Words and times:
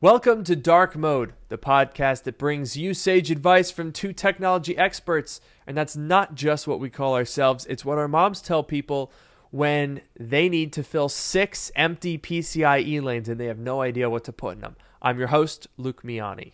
Welcome 0.00 0.44
to 0.44 0.54
Dark 0.54 0.94
Mode, 0.94 1.32
the 1.48 1.58
podcast 1.58 2.22
that 2.22 2.38
brings 2.38 2.76
you 2.76 2.94
sage 2.94 3.32
advice 3.32 3.72
from 3.72 3.90
two 3.90 4.12
technology 4.12 4.78
experts. 4.78 5.40
And 5.66 5.76
that's 5.76 5.96
not 5.96 6.36
just 6.36 6.68
what 6.68 6.78
we 6.78 6.88
call 6.88 7.16
ourselves, 7.16 7.66
it's 7.66 7.84
what 7.84 7.98
our 7.98 8.06
moms 8.06 8.40
tell 8.40 8.62
people 8.62 9.10
when 9.50 10.02
they 10.16 10.48
need 10.48 10.72
to 10.74 10.84
fill 10.84 11.08
six 11.08 11.72
empty 11.74 12.16
PCIe 12.16 13.02
lanes 13.02 13.28
and 13.28 13.40
they 13.40 13.46
have 13.46 13.58
no 13.58 13.80
idea 13.80 14.08
what 14.08 14.22
to 14.22 14.32
put 14.32 14.54
in 14.54 14.60
them. 14.60 14.76
I'm 15.02 15.18
your 15.18 15.26
host, 15.26 15.66
Luke 15.76 16.04
Miani. 16.04 16.52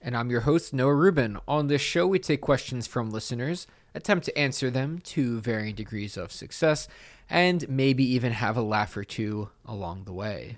And 0.00 0.16
I'm 0.16 0.30
your 0.30 0.40
host, 0.40 0.72
Noah 0.72 0.94
Rubin. 0.94 1.36
On 1.46 1.66
this 1.66 1.82
show, 1.82 2.06
we 2.06 2.18
take 2.18 2.40
questions 2.40 2.86
from 2.86 3.10
listeners, 3.10 3.66
attempt 3.94 4.24
to 4.24 4.38
answer 4.38 4.70
them 4.70 5.00
to 5.00 5.38
varying 5.40 5.74
degrees 5.74 6.16
of 6.16 6.32
success, 6.32 6.88
and 7.28 7.68
maybe 7.68 8.04
even 8.04 8.32
have 8.32 8.56
a 8.56 8.62
laugh 8.62 8.96
or 8.96 9.04
two 9.04 9.50
along 9.66 10.04
the 10.04 10.14
way. 10.14 10.56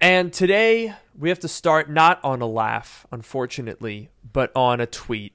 And 0.00 0.32
today 0.32 0.94
we 1.18 1.28
have 1.28 1.40
to 1.40 1.48
start 1.48 1.90
not 1.90 2.24
on 2.24 2.40
a 2.40 2.46
laugh, 2.46 3.06
unfortunately, 3.12 4.10
but 4.32 4.50
on 4.56 4.80
a 4.80 4.86
tweet. 4.86 5.34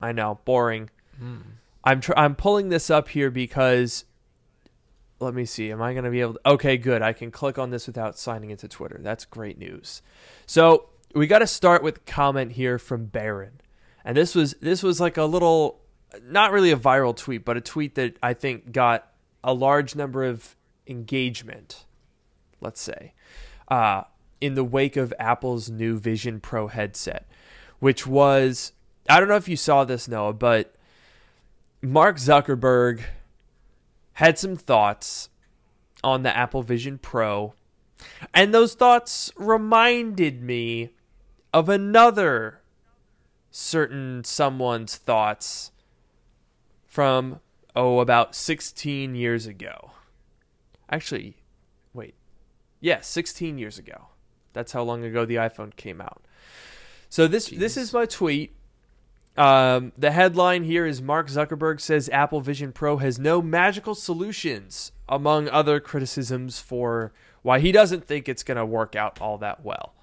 I 0.00 0.12
know, 0.12 0.38
boring. 0.44 0.90
Mm. 1.20 1.42
I'm 1.82 2.00
tr- 2.00 2.16
I'm 2.16 2.36
pulling 2.36 2.68
this 2.68 2.90
up 2.90 3.08
here 3.08 3.30
because 3.30 4.04
let 5.18 5.34
me 5.34 5.44
see. 5.44 5.72
Am 5.72 5.82
I 5.82 5.92
going 5.92 6.04
to 6.04 6.10
be 6.10 6.20
able 6.20 6.34
to 6.34 6.40
Okay, 6.46 6.76
good. 6.76 7.02
I 7.02 7.12
can 7.12 7.30
click 7.30 7.58
on 7.58 7.70
this 7.70 7.86
without 7.86 8.18
signing 8.18 8.50
into 8.50 8.68
Twitter. 8.68 8.98
That's 9.02 9.24
great 9.24 9.58
news. 9.58 10.00
So, 10.46 10.88
we 11.14 11.26
got 11.26 11.40
to 11.40 11.46
start 11.46 11.82
with 11.82 12.06
comment 12.06 12.52
here 12.52 12.78
from 12.78 13.06
Baron. 13.06 13.60
And 14.04 14.16
this 14.16 14.34
was 14.34 14.54
this 14.60 14.82
was 14.82 15.00
like 15.00 15.16
a 15.16 15.24
little 15.24 15.80
not 16.22 16.52
really 16.52 16.70
a 16.70 16.76
viral 16.76 17.16
tweet, 17.16 17.44
but 17.44 17.56
a 17.56 17.60
tweet 17.60 17.96
that 17.96 18.16
I 18.22 18.32
think 18.32 18.70
got 18.70 19.10
a 19.42 19.52
large 19.52 19.96
number 19.96 20.24
of 20.24 20.54
engagement, 20.86 21.84
let's 22.60 22.80
say 22.80 23.12
uh, 23.70 24.02
in 24.40 24.54
the 24.54 24.64
wake 24.64 24.96
of 24.96 25.14
Apple's 25.18 25.70
new 25.70 25.98
Vision 25.98 26.40
Pro 26.40 26.66
headset, 26.68 27.26
which 27.78 28.06
was 28.06 28.72
I 29.08 29.18
don't 29.18 29.28
know 29.28 29.36
if 29.36 29.48
you 29.48 29.56
saw 29.56 29.84
this, 29.84 30.08
Noah, 30.08 30.32
but 30.32 30.74
Mark 31.82 32.16
Zuckerberg 32.16 33.02
had 34.14 34.38
some 34.38 34.56
thoughts 34.56 35.30
on 36.04 36.22
the 36.22 36.36
Apple 36.36 36.62
Vision 36.62 36.98
Pro, 36.98 37.54
and 38.34 38.54
those 38.54 38.74
thoughts 38.74 39.32
reminded 39.36 40.42
me 40.42 40.90
of 41.52 41.68
another 41.68 42.60
certain 43.50 44.22
someone's 44.24 44.96
thoughts 44.96 45.72
from 46.86 47.40
oh 47.74 48.00
about 48.00 48.34
16 48.34 49.14
years 49.14 49.46
ago. 49.46 49.92
Actually, 50.88 51.36
yeah, 52.80 53.00
16 53.00 53.58
years 53.58 53.78
ago. 53.78 54.06
That's 54.52 54.72
how 54.72 54.82
long 54.82 55.04
ago 55.04 55.24
the 55.24 55.36
iPhone 55.36 55.74
came 55.76 56.00
out. 56.00 56.22
So 57.08 57.26
this 57.26 57.50
Jeez. 57.50 57.58
this 57.58 57.76
is 57.76 57.92
my 57.92 58.06
tweet. 58.06 58.54
Um, 59.36 59.92
the 59.96 60.10
headline 60.10 60.64
here 60.64 60.84
is 60.84 61.00
Mark 61.00 61.28
Zuckerberg 61.28 61.80
says 61.80 62.08
Apple 62.12 62.40
Vision 62.40 62.72
Pro 62.72 62.98
has 62.98 63.18
no 63.18 63.40
magical 63.40 63.94
solutions, 63.94 64.92
among 65.08 65.48
other 65.48 65.80
criticisms 65.80 66.58
for 66.58 67.12
why 67.42 67.60
he 67.60 67.72
doesn't 67.72 68.04
think 68.04 68.28
it's 68.28 68.42
going 68.42 68.56
to 68.56 68.66
work 68.66 68.96
out 68.96 69.20
all 69.20 69.38
that 69.38 69.64
well. 69.64 69.94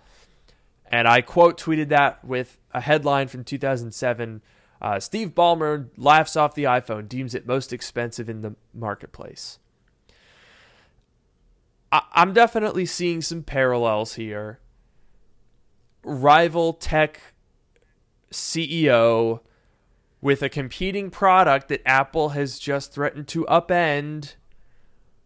And 0.89 1.07
I 1.07 1.21
quote 1.21 1.59
tweeted 1.59 1.89
that 1.89 2.23
with 2.23 2.57
a 2.71 2.81
headline 2.81 3.27
from 3.27 3.43
2007. 3.43 4.41
Uh, 4.81 4.99
Steve 4.99 5.29
Ballmer 5.35 5.89
laughs 5.97 6.35
off 6.35 6.55
the 6.55 6.63
iPhone, 6.63 7.09
deems 7.09 7.35
it 7.35 7.45
most 7.45 7.73
expensive 7.73 8.29
in 8.29 8.41
the 8.41 8.55
marketplace. 8.73 9.59
I- 11.91 12.03
I'm 12.13 12.33
definitely 12.33 12.85
seeing 12.85 13.21
some 13.21 13.43
parallels 13.43 14.15
here. 14.15 14.59
Rival 16.03 16.73
tech 16.73 17.19
CEO 18.31 19.41
with 20.21 20.41
a 20.41 20.49
competing 20.49 21.09
product 21.09 21.67
that 21.69 21.81
Apple 21.85 22.29
has 22.29 22.59
just 22.59 22.93
threatened 22.93 23.27
to 23.29 23.45
upend, 23.45 24.35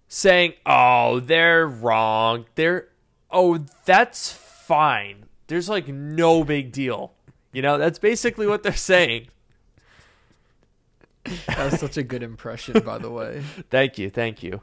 saying, 0.08 0.54
"Oh, 0.66 1.20
they're 1.20 1.66
wrong. 1.68 2.46
They're 2.56 2.90
oh, 3.30 3.66
that's 3.86 4.32
fine. 4.32 5.26
There's 5.48 5.70
like 5.70 5.88
no 5.88 6.44
big 6.44 6.72
deal." 6.72 7.14
You 7.54 7.62
know, 7.62 7.78
that's 7.78 8.00
basically 8.00 8.48
what 8.48 8.64
they're 8.64 8.74
saying. 8.74 9.28
That 11.48 11.72
was 11.72 11.80
such 11.80 11.98
a 11.98 12.04
good 12.04 12.24
impression, 12.24 12.80
by 12.80 12.98
the 12.98 13.10
way. 13.10 13.44
thank 13.70 13.98
you, 13.98 14.10
thank 14.10 14.42
you. 14.42 14.62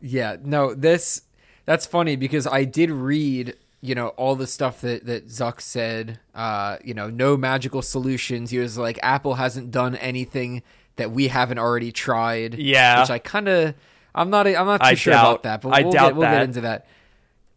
Yeah, 0.00 0.36
no, 0.42 0.74
this 0.74 1.22
that's 1.64 1.86
funny 1.86 2.16
because 2.16 2.46
I 2.46 2.64
did 2.64 2.90
read, 2.90 3.54
you 3.80 3.94
know, 3.94 4.08
all 4.08 4.36
the 4.36 4.46
stuff 4.46 4.80
that 4.82 5.06
that 5.06 5.28
Zuck 5.28 5.60
said. 5.60 6.20
Uh, 6.34 6.78
you 6.84 6.94
know, 6.94 7.10
no 7.10 7.36
magical 7.36 7.82
solutions. 7.82 8.50
He 8.50 8.58
was 8.58 8.78
like, 8.78 8.98
Apple 9.02 9.34
hasn't 9.34 9.70
done 9.70 9.96
anything 9.96 10.62
that 10.96 11.10
we 11.10 11.28
haven't 11.28 11.58
already 11.58 11.92
tried. 11.92 12.54
Yeah, 12.54 13.00
which 13.00 13.10
I 13.10 13.18
kind 13.18 13.48
of, 13.48 13.74
I'm 14.14 14.30
not, 14.30 14.46
I'm 14.46 14.66
not 14.66 14.80
too 14.80 14.86
I 14.86 14.94
sure 14.94 15.12
doubt, 15.12 15.22
about 15.30 15.42
that, 15.44 15.60
but 15.62 15.70
we'll, 15.70 15.92
doubt 15.92 16.08
get, 16.08 16.16
we'll 16.16 16.22
that. 16.22 16.38
get 16.38 16.42
into 16.42 16.60
that. 16.62 16.86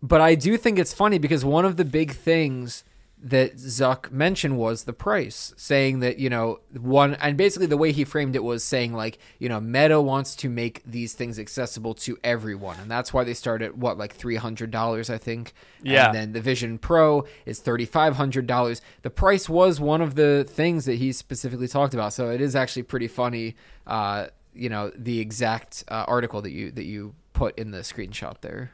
But 0.04 0.22
I 0.22 0.36
do 0.36 0.58
think 0.58 0.80
it's 0.80 0.94
funny 0.94 1.18
because 1.20 1.46
one 1.46 1.66
of 1.66 1.78
the 1.78 1.86
big 1.86 2.12
things 2.12 2.84
that 3.24 3.56
Zuck 3.56 4.12
mentioned 4.12 4.58
was 4.58 4.86
the 4.86 4.94
price, 4.94 5.54
saying 5.56 6.00
that, 6.00 6.18
you 6.18 6.30
know, 6.30 6.60
one, 6.80 7.14
and 7.16 7.38
basically 7.38 7.68
the 7.68 7.78
way 7.78 7.92
he 7.92 8.04
framed 8.04 8.36
it 8.36 8.44
was 8.44 8.64
saying, 8.64 8.94
like, 8.94 9.20
you 9.38 9.48
know, 9.48 9.60
Meta 9.60 10.02
wants 10.02 10.36
to 10.38 10.50
make 10.50 10.82
these 10.84 11.14
things 11.14 11.38
accessible 11.38 11.94
to 11.94 12.18
everyone. 12.24 12.80
And 12.80 12.90
that's 12.90 13.14
why 13.14 13.24
they 13.24 13.36
start 13.36 13.62
at 13.62 13.78
what, 13.78 13.98
like 14.00 14.18
$300, 14.18 15.10
I 15.14 15.18
think. 15.20 15.54
Yeah. 15.84 16.08
And 16.08 16.16
then 16.16 16.34
the 16.34 16.42
Vision 16.42 16.80
Pro 16.80 17.26
is 17.46 17.60
$3,500. 17.60 18.82
The 19.04 19.10
price 19.12 19.48
was 19.48 19.80
one 19.80 20.02
of 20.02 20.16
the 20.16 20.44
things 20.50 20.86
that 20.86 20.96
he 20.96 21.12
specifically 21.12 21.68
talked 21.68 21.94
about. 21.94 22.14
So 22.14 22.32
it 22.32 22.42
is 22.42 22.56
actually 22.56 22.84
pretty 22.84 23.08
funny, 23.08 23.56
uh, 23.86 24.28
you 24.56 24.70
know, 24.70 24.92
the 24.96 25.20
exact 25.20 25.84
uh, 25.90 26.06
article 26.08 26.42
that 26.42 26.52
you, 26.52 26.72
that 26.72 26.86
you 26.86 27.14
put 27.34 27.58
in 27.60 27.70
the 27.70 27.80
screenshot 27.80 28.42
there. 28.42 28.72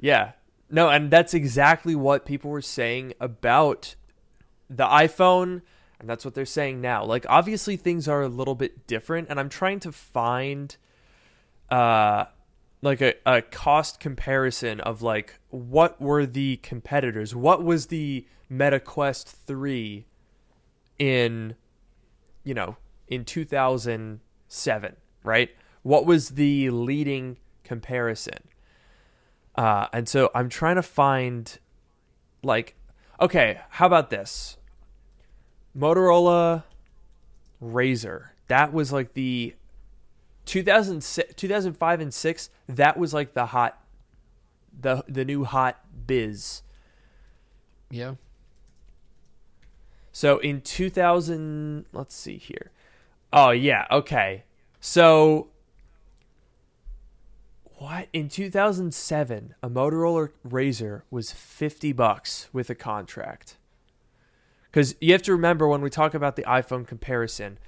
Yeah, 0.00 0.32
no, 0.70 0.88
and 0.88 1.10
that's 1.10 1.34
exactly 1.34 1.94
what 1.94 2.24
people 2.24 2.50
were 2.50 2.62
saying 2.62 3.14
about 3.20 3.94
the 4.68 4.84
iPhone, 4.84 5.62
and 5.98 6.08
that's 6.08 6.24
what 6.24 6.34
they're 6.34 6.44
saying 6.44 6.80
now. 6.80 7.04
Like 7.04 7.26
obviously 7.28 7.76
things 7.76 8.08
are 8.08 8.22
a 8.22 8.28
little 8.28 8.54
bit 8.54 8.86
different, 8.86 9.28
and 9.30 9.40
I'm 9.40 9.48
trying 9.48 9.80
to 9.80 9.92
find 9.92 10.76
uh 11.70 12.24
like 12.80 13.00
a, 13.00 13.14
a 13.26 13.42
cost 13.42 13.98
comparison 13.98 14.80
of 14.80 15.02
like 15.02 15.38
what 15.50 16.00
were 16.00 16.26
the 16.26 16.56
competitors? 16.58 17.34
What 17.34 17.64
was 17.64 17.86
the 17.86 18.26
Meta 18.48 18.80
Quest 18.80 19.28
3 19.28 20.06
in 20.98 21.54
you 22.44 22.54
know, 22.54 22.76
in 23.08 23.24
2007, 23.24 24.96
right? 25.22 25.50
What 25.82 26.06
was 26.06 26.30
the 26.30 26.70
leading 26.70 27.36
comparison? 27.62 28.38
Uh, 29.58 29.88
and 29.92 30.08
so 30.08 30.30
I'm 30.36 30.48
trying 30.48 30.76
to 30.76 30.82
find, 30.82 31.58
like, 32.44 32.76
okay, 33.20 33.58
how 33.70 33.88
about 33.88 34.08
this? 34.08 34.56
Motorola 35.76 36.62
Razr. 37.60 38.28
That 38.46 38.72
was 38.72 38.92
like 38.92 39.14
the 39.14 39.56
2006, 40.44 41.34
2005 41.34 42.00
and 42.00 42.14
6. 42.14 42.50
That 42.68 42.96
was 42.96 43.12
like 43.12 43.34
the 43.34 43.46
hot, 43.46 43.82
the 44.78 45.02
the 45.08 45.24
new 45.24 45.42
hot 45.42 45.84
biz. 46.06 46.62
Yeah. 47.90 48.14
So 50.12 50.38
in 50.38 50.60
2000, 50.60 51.86
let's 51.92 52.14
see 52.14 52.38
here. 52.38 52.70
Oh 53.32 53.50
yeah, 53.50 53.86
okay. 53.90 54.44
So 54.78 55.48
what 57.78 58.08
in 58.12 58.28
2007 58.28 59.54
a 59.62 59.70
Motorola 59.70 60.30
Razr 60.46 61.02
was 61.10 61.30
50 61.30 61.92
bucks 61.92 62.48
with 62.52 62.68
a 62.70 62.74
contract. 62.74 63.56
Cuz 64.72 64.96
you 65.00 65.12
have 65.12 65.22
to 65.22 65.32
remember 65.32 65.68
when 65.68 65.80
we 65.80 65.88
talk 65.88 66.12
about 66.12 66.34
the 66.34 66.42
iPhone 66.42 66.86
comparison, 66.86 67.58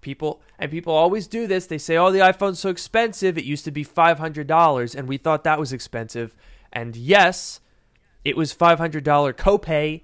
people 0.00 0.42
and 0.58 0.70
people 0.70 0.92
always 0.92 1.28
do 1.28 1.46
this, 1.46 1.66
they 1.66 1.78
say 1.78 1.96
oh 1.96 2.10
the 2.10 2.18
iPhone's 2.18 2.58
so 2.58 2.70
expensive, 2.70 3.38
it 3.38 3.44
used 3.44 3.64
to 3.64 3.70
be 3.70 3.84
$500 3.84 4.94
and 4.96 5.08
we 5.08 5.16
thought 5.16 5.44
that 5.44 5.60
was 5.60 5.72
expensive. 5.72 6.34
And 6.72 6.96
yes, 6.96 7.60
it 8.24 8.36
was 8.36 8.52
$500 8.52 9.00
copay 9.34 10.02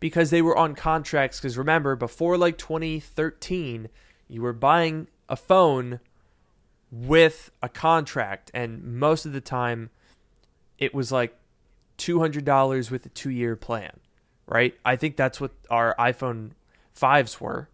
because 0.00 0.28
they 0.28 0.42
were 0.42 0.56
on 0.56 0.74
contracts 0.74 1.40
cuz 1.40 1.56
remember 1.56 1.96
before 1.96 2.36
like 2.36 2.58
2013, 2.58 3.88
you 4.28 4.42
were 4.42 4.52
buying 4.52 5.08
a 5.30 5.36
phone 5.36 6.00
with 6.92 7.50
a 7.62 7.68
contract, 7.70 8.50
and 8.52 8.84
most 8.84 9.24
of 9.24 9.32
the 9.32 9.40
time 9.40 9.88
it 10.78 10.94
was 10.94 11.10
like 11.10 11.34
$200 11.96 12.90
with 12.90 13.06
a 13.06 13.08
two 13.08 13.30
year 13.30 13.56
plan, 13.56 13.98
right? 14.46 14.74
I 14.84 14.96
think 14.96 15.16
that's 15.16 15.40
what 15.40 15.52
our 15.70 15.96
iPhone 15.98 16.50
5s 16.96 17.40
were 17.40 17.70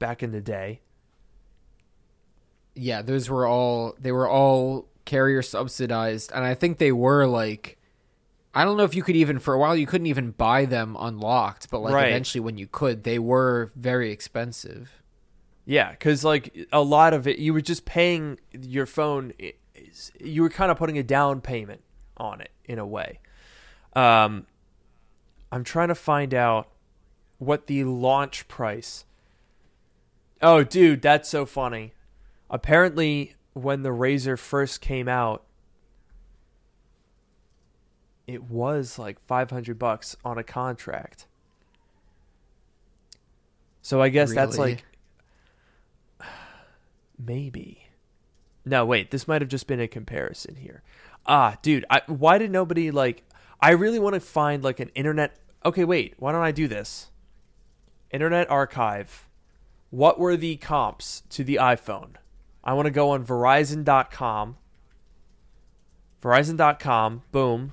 back 0.00 0.22
in 0.22 0.32
the 0.32 0.40
day. 0.40 0.80
Yeah, 2.74 3.02
those 3.02 3.30
were 3.30 3.46
all, 3.46 3.94
they 4.00 4.12
were 4.12 4.28
all 4.28 4.88
carrier 5.04 5.42
subsidized, 5.42 6.32
and 6.34 6.44
I 6.44 6.54
think 6.54 6.78
they 6.78 6.92
were 6.92 7.26
like. 7.26 7.78
I 8.54 8.64
don't 8.64 8.78
know 8.78 8.84
if 8.84 8.94
you 8.94 9.02
could 9.02 9.16
even 9.16 9.38
for 9.38 9.52
a 9.52 9.58
while 9.58 9.76
you 9.76 9.86
couldn't 9.86 10.06
even 10.06 10.30
buy 10.30 10.64
them 10.64 10.96
unlocked, 10.98 11.68
but 11.70 11.80
like 11.80 11.92
right. 11.92 12.08
eventually 12.08 12.40
when 12.40 12.56
you 12.56 12.66
could, 12.66 13.04
they 13.04 13.18
were 13.18 13.70
very 13.76 14.10
expensive. 14.10 15.02
Yeah, 15.66 15.90
because 15.90 16.24
like 16.24 16.68
a 16.72 16.80
lot 16.80 17.12
of 17.12 17.26
it, 17.26 17.38
you 17.38 17.52
were 17.52 17.60
just 17.60 17.84
paying 17.84 18.38
your 18.52 18.86
phone. 18.86 19.32
You 20.20 20.42
were 20.42 20.48
kind 20.48 20.70
of 20.70 20.78
putting 20.78 20.96
a 20.96 21.02
down 21.02 21.40
payment 21.40 21.82
on 22.16 22.40
it 22.40 22.52
in 22.64 22.78
a 22.78 22.86
way. 22.86 23.18
Um, 23.94 24.46
I'm 25.50 25.64
trying 25.64 25.88
to 25.88 25.94
find 25.96 26.32
out 26.32 26.68
what 27.38 27.66
the 27.66 27.84
launch 27.84 28.46
price. 28.46 29.04
Oh, 30.40 30.62
dude, 30.62 31.02
that's 31.02 31.28
so 31.28 31.44
funny. 31.44 31.94
Apparently, 32.48 33.34
when 33.52 33.82
the 33.82 33.90
Razr 33.90 34.38
first 34.38 34.80
came 34.80 35.08
out, 35.08 35.42
it 38.26 38.44
was 38.44 38.98
like 38.98 39.18
500 39.26 39.78
bucks 39.78 40.16
on 40.24 40.38
a 40.38 40.44
contract. 40.44 41.26
So 43.82 44.02
I 44.02 44.08
guess 44.08 44.30
really? 44.30 44.36
that's 44.36 44.58
like 44.58 44.84
maybe. 47.18 47.88
No, 48.64 48.84
wait, 48.84 49.10
this 49.10 49.28
might 49.28 49.42
have 49.42 49.48
just 49.48 49.66
been 49.66 49.80
a 49.80 49.88
comparison 49.88 50.56
here. 50.56 50.82
Ah, 51.26 51.56
dude, 51.62 51.84
I, 51.90 52.02
why 52.06 52.38
did 52.38 52.50
nobody 52.50 52.90
like 52.90 53.24
I 53.60 53.70
really 53.70 53.98
want 53.98 54.14
to 54.14 54.20
find 54.20 54.62
like 54.62 54.80
an 54.80 54.90
internet 54.90 55.38
Okay, 55.66 55.84
wait, 55.84 56.14
why 56.18 56.30
don't 56.30 56.42
I 56.44 56.52
do 56.52 56.68
this? 56.68 57.10
Internet 58.12 58.48
Archive. 58.48 59.26
What 59.90 60.16
were 60.16 60.36
the 60.36 60.56
comps 60.58 61.24
to 61.30 61.42
the 61.42 61.56
iPhone? 61.56 62.10
I 62.62 62.72
want 62.74 62.86
to 62.86 62.92
go 62.92 63.10
on 63.10 63.26
Verizon.com. 63.26 64.58
Verizon.com, 66.22 67.22
boom. 67.32 67.72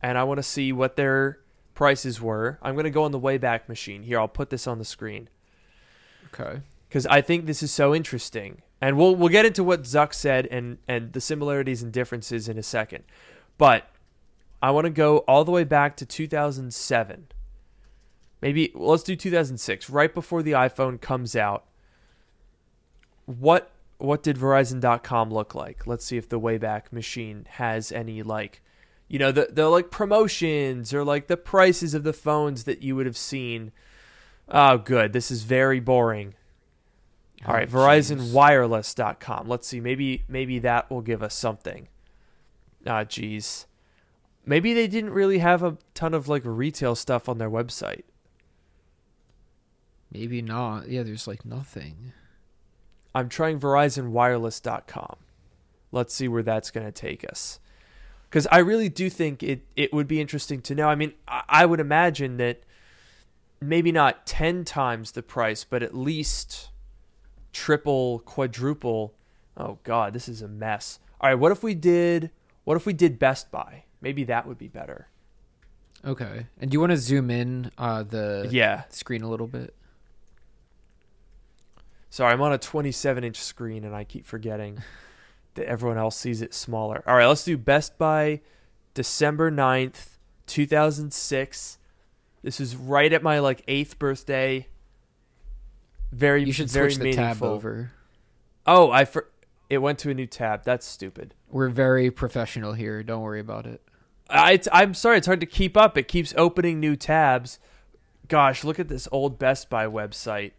And 0.00 0.16
I 0.16 0.22
want 0.22 0.38
to 0.38 0.44
see 0.44 0.72
what 0.72 0.94
their 0.94 1.40
prices 1.74 2.20
were. 2.20 2.60
I'm 2.62 2.74
going 2.74 2.84
to 2.84 2.90
go 2.90 3.02
on 3.02 3.10
the 3.10 3.18
Wayback 3.18 3.68
Machine. 3.68 4.04
Here, 4.04 4.20
I'll 4.20 4.28
put 4.28 4.50
this 4.50 4.68
on 4.68 4.78
the 4.78 4.84
screen. 4.84 5.28
Okay. 6.32 6.60
Because 6.88 7.06
I 7.06 7.22
think 7.22 7.46
this 7.46 7.62
is 7.62 7.72
so 7.72 7.92
interesting. 7.92 8.62
And 8.82 8.98
we'll 8.98 9.16
we'll 9.16 9.30
get 9.30 9.46
into 9.46 9.64
what 9.64 9.84
Zuck 9.84 10.12
said 10.12 10.46
and, 10.50 10.76
and 10.86 11.14
the 11.14 11.20
similarities 11.20 11.82
and 11.82 11.90
differences 11.90 12.48
in 12.48 12.58
a 12.58 12.62
second. 12.62 13.04
But 13.56 13.88
I 14.60 14.70
want 14.72 14.84
to 14.84 14.90
go 14.90 15.18
all 15.18 15.44
the 15.44 15.52
way 15.52 15.64
back 15.64 15.96
to 15.96 16.04
2007 16.04 17.28
maybe 18.42 18.72
well, 18.74 18.90
let's 18.90 19.04
do 19.04 19.16
2006, 19.16 19.88
right 19.88 20.12
before 20.12 20.42
the 20.42 20.52
iPhone 20.52 21.00
comes 21.00 21.34
out. 21.34 21.64
What 23.24 23.70
what 23.96 24.22
did 24.22 24.36
Verizon.com 24.36 25.30
look 25.30 25.54
like? 25.54 25.86
Let's 25.86 26.04
see 26.04 26.16
if 26.16 26.28
the 26.28 26.40
Wayback 26.40 26.92
Machine 26.92 27.46
has 27.48 27.92
any 27.92 28.22
like, 28.22 28.60
you 29.08 29.18
know, 29.18 29.32
the 29.32 29.48
the 29.50 29.68
like 29.68 29.90
promotions 29.90 30.92
or 30.92 31.04
like 31.04 31.28
the 31.28 31.36
prices 31.38 31.94
of 31.94 32.02
the 32.02 32.12
phones 32.12 32.64
that 32.64 32.82
you 32.82 32.96
would 32.96 33.06
have 33.06 33.16
seen. 33.16 33.72
Oh, 34.48 34.76
good. 34.76 35.12
This 35.12 35.30
is 35.30 35.44
very 35.44 35.80
boring. 35.80 36.34
All 37.46 37.54
right, 37.54 37.68
oh, 37.68 37.76
VerizonWireless.com. 37.76 39.48
Let's 39.48 39.66
see. 39.66 39.80
Maybe 39.80 40.24
maybe 40.28 40.58
that 40.60 40.90
will 40.90 41.00
give 41.00 41.22
us 41.22 41.34
something. 41.34 41.88
Ah, 42.86 43.04
geez. 43.04 43.66
Maybe 44.44 44.74
they 44.74 44.86
didn't 44.86 45.10
really 45.10 45.38
have 45.38 45.62
a 45.62 45.78
ton 45.94 46.14
of 46.14 46.28
like 46.28 46.42
retail 46.44 46.94
stuff 46.94 47.28
on 47.28 47.38
their 47.38 47.50
website. 47.50 48.02
Maybe 50.12 50.42
not. 50.42 50.88
Yeah, 50.88 51.02
there's 51.02 51.26
like 51.26 51.44
nothing. 51.44 52.12
I'm 53.14 53.28
trying 53.28 53.60
VerizonWireless.com. 53.60 55.16
Let's 55.90 56.14
see 56.14 56.28
where 56.28 56.42
that's 56.42 56.70
going 56.70 56.86
to 56.86 56.92
take 56.92 57.28
us. 57.28 57.60
Because 58.28 58.46
I 58.50 58.58
really 58.58 58.88
do 58.88 59.10
think 59.10 59.42
it, 59.42 59.62
it 59.76 59.92
would 59.92 60.08
be 60.08 60.20
interesting 60.20 60.62
to 60.62 60.74
know. 60.74 60.88
I 60.88 60.94
mean, 60.94 61.12
I, 61.28 61.42
I 61.48 61.66
would 61.66 61.80
imagine 61.80 62.38
that 62.38 62.62
maybe 63.60 63.92
not 63.92 64.26
10 64.26 64.64
times 64.64 65.12
the 65.12 65.22
price, 65.22 65.64
but 65.64 65.82
at 65.82 65.94
least 65.94 66.70
triple, 67.52 68.20
quadruple. 68.20 69.14
Oh, 69.56 69.78
God, 69.84 70.12
this 70.12 70.28
is 70.28 70.42
a 70.42 70.48
mess. 70.48 70.98
All 71.20 71.30
right, 71.30 71.38
what 71.38 71.52
if 71.52 71.62
we 71.62 71.74
did. 71.74 72.30
What 72.64 72.76
if 72.76 72.86
we 72.86 72.92
did 72.92 73.18
Best 73.18 73.50
Buy? 73.50 73.84
Maybe 74.00 74.24
that 74.24 74.46
would 74.46 74.58
be 74.58 74.68
better. 74.68 75.08
Okay. 76.04 76.46
And 76.60 76.70
do 76.70 76.74
you 76.74 76.80
want 76.80 76.90
to 76.90 76.96
zoom 76.96 77.30
in 77.30 77.70
uh, 77.78 78.02
the 78.02 78.48
yeah. 78.50 78.84
screen 78.88 79.22
a 79.22 79.28
little 79.28 79.46
bit? 79.46 79.74
Sorry, 82.10 82.32
I'm 82.32 82.42
on 82.42 82.52
a 82.52 82.58
27 82.58 83.24
inch 83.24 83.36
screen 83.36 83.84
and 83.84 83.94
I 83.94 84.04
keep 84.04 84.26
forgetting 84.26 84.82
that 85.54 85.66
everyone 85.66 85.98
else 85.98 86.16
sees 86.16 86.42
it 86.42 86.54
smaller. 86.54 87.02
All 87.06 87.16
right, 87.16 87.26
let's 87.26 87.44
do 87.44 87.56
Best 87.56 87.98
Buy 87.98 88.40
December 88.94 89.50
9th, 89.50 90.18
2006. 90.46 91.78
This 92.42 92.60
is 92.60 92.76
right 92.76 93.12
at 93.12 93.22
my 93.22 93.38
like 93.38 93.64
8th 93.66 93.98
birthday. 93.98 94.66
Very 96.12 96.44
You 96.44 96.52
should 96.52 96.68
very 96.68 96.90
switch 96.92 96.98
the 96.98 97.04
meaningful. 97.16 97.48
tab 97.48 97.54
over. 97.54 97.90
Oh, 98.66 98.90
I 98.90 99.04
for- 99.06 99.28
it 99.70 99.78
went 99.78 99.98
to 100.00 100.10
a 100.10 100.14
new 100.14 100.26
tab. 100.26 100.62
That's 100.64 100.86
stupid. 100.86 101.34
We're 101.48 101.68
very 101.70 102.10
professional 102.10 102.74
here. 102.74 103.02
Don't 103.02 103.22
worry 103.22 103.40
about 103.40 103.66
it. 103.66 103.80
I, 104.28 104.60
I'm 104.72 104.94
sorry, 104.94 105.18
it's 105.18 105.26
hard 105.26 105.40
to 105.40 105.46
keep 105.46 105.76
up. 105.76 105.96
It 105.98 106.08
keeps 106.08 106.32
opening 106.36 106.78
new 106.80 106.96
tabs. 106.96 107.58
Gosh, 108.28 108.62
look 108.64 108.78
at 108.78 108.88
this 108.88 109.08
old 109.10 109.38
Best 109.38 109.68
Buy 109.68 109.86
website. 109.86 110.52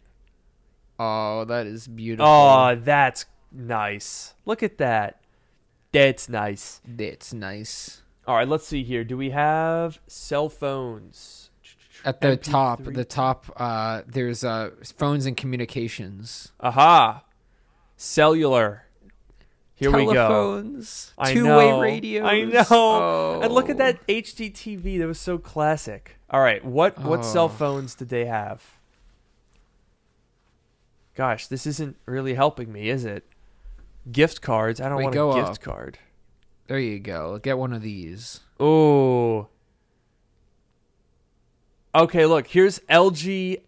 Oh, 0.98 1.44
that 1.46 1.66
is 1.66 1.88
beautiful. 1.88 2.26
Oh, 2.26 2.76
that's 2.80 3.26
nice. 3.50 4.34
Look 4.44 4.62
at 4.62 4.78
that. 4.78 5.20
That's 5.92 6.28
nice. 6.28 6.80
That's 6.86 7.32
nice. 7.32 8.02
All 8.26 8.36
right, 8.36 8.46
let's 8.48 8.66
see 8.66 8.82
here. 8.84 9.02
Do 9.04 9.16
we 9.16 9.30
have 9.30 9.98
cell 10.06 10.48
phones? 10.48 11.43
At 12.04 12.20
the 12.20 12.36
MP3. 12.36 12.42
top, 12.42 12.84
the 12.84 13.04
top, 13.04 13.50
uh, 13.56 14.02
there's 14.06 14.44
uh, 14.44 14.70
phones 14.96 15.26
and 15.26 15.36
communications. 15.36 16.52
Aha. 16.60 17.24
Cellular. 17.96 18.84
Here 19.76 19.90
Telephones, 19.90 21.12
we 21.18 21.24
go. 21.24 21.32
Two-way 21.32 21.80
radios. 21.80 22.26
I 22.26 22.42
know. 22.42 22.64
Oh. 22.70 23.40
And 23.42 23.52
look 23.52 23.68
at 23.68 23.78
that 23.78 24.06
HDTV. 24.06 24.98
That 24.98 25.06
was 25.06 25.18
so 25.18 25.38
classic. 25.38 26.16
All 26.30 26.40
right, 26.40 26.64
what 26.64 26.98
what 26.98 27.20
oh. 27.20 27.22
cell 27.22 27.48
phones 27.48 27.94
did 27.94 28.08
they 28.08 28.24
have? 28.26 28.62
Gosh, 31.14 31.46
this 31.46 31.66
isn't 31.66 31.96
really 32.06 32.34
helping 32.34 32.72
me, 32.72 32.88
is 32.88 33.04
it? 33.04 33.24
Gift 34.10 34.42
cards. 34.42 34.80
I 34.80 34.88
don't 34.88 34.98
Wait, 34.98 35.14
want 35.14 35.38
a 35.38 35.40
gift 35.40 35.58
up. 35.58 35.60
card. 35.60 35.98
There 36.66 36.78
you 36.78 36.98
go. 36.98 37.38
Get 37.38 37.58
one 37.58 37.72
of 37.72 37.82
these. 37.82 38.40
Oh. 38.58 39.48
Okay, 41.94 42.26
look, 42.26 42.48
here's 42.48 42.80
LG 42.90 43.60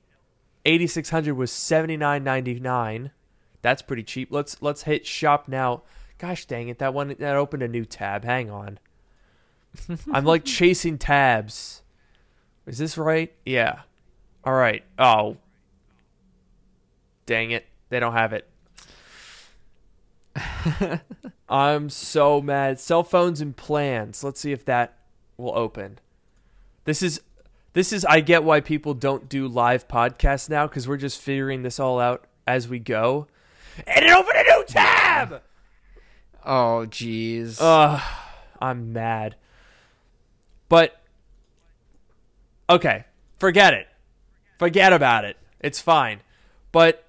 8600 0.64 1.34
was 1.34 1.50
79.99. 1.50 3.10
That's 3.62 3.82
pretty 3.82 4.02
cheap. 4.02 4.28
Let's 4.30 4.60
let's 4.62 4.82
hit 4.82 5.06
shop 5.06 5.48
now. 5.48 5.82
Gosh 6.18 6.46
dang 6.46 6.68
it, 6.68 6.78
that 6.78 6.94
one 6.94 7.08
that 7.08 7.36
opened 7.36 7.62
a 7.62 7.68
new 7.68 7.84
tab. 7.84 8.24
Hang 8.24 8.50
on. 8.50 8.78
I'm 10.12 10.24
like 10.24 10.44
chasing 10.44 10.98
tabs. 10.98 11.82
Is 12.66 12.78
this 12.78 12.96
right? 12.98 13.32
Yeah. 13.44 13.80
All 14.44 14.54
right. 14.54 14.84
Oh, 14.98 15.36
Dang 17.26 17.50
it. 17.50 17.66
They 17.88 18.00
don't 18.00 18.12
have 18.12 18.32
it. 18.32 18.48
I'm 21.48 21.90
so 21.90 22.40
mad. 22.40 22.80
Cell 22.80 23.02
phones 23.02 23.40
and 23.40 23.56
plans. 23.56 24.22
Let's 24.24 24.40
see 24.40 24.52
if 24.52 24.64
that 24.64 24.96
will 25.36 25.56
open. 25.56 25.98
This 26.84 27.02
is 27.02 27.20
this 27.76 27.92
is 27.92 28.06
I 28.06 28.20
get 28.20 28.42
why 28.42 28.60
people 28.60 28.94
don't 28.94 29.28
do 29.28 29.46
live 29.46 29.86
podcasts 29.86 30.48
now 30.48 30.66
cuz 30.66 30.88
we're 30.88 30.96
just 30.96 31.20
figuring 31.20 31.62
this 31.62 31.78
all 31.78 32.00
out 32.00 32.24
as 32.46 32.68
we 32.68 32.78
go. 32.78 33.26
And 33.86 34.02
it 34.02 34.10
opened 34.10 34.38
a 34.38 34.42
new 34.44 34.64
tab. 34.64 35.42
Oh 36.42 36.86
jeez. 36.88 37.58
Ugh, 37.60 38.00
I'm 38.62 38.94
mad. 38.94 39.36
But 40.70 41.02
okay, 42.70 43.04
forget 43.38 43.74
it. 43.74 43.88
Forget 44.58 44.94
about 44.94 45.26
it. 45.26 45.36
It's 45.60 45.78
fine. 45.78 46.22
But 46.72 47.04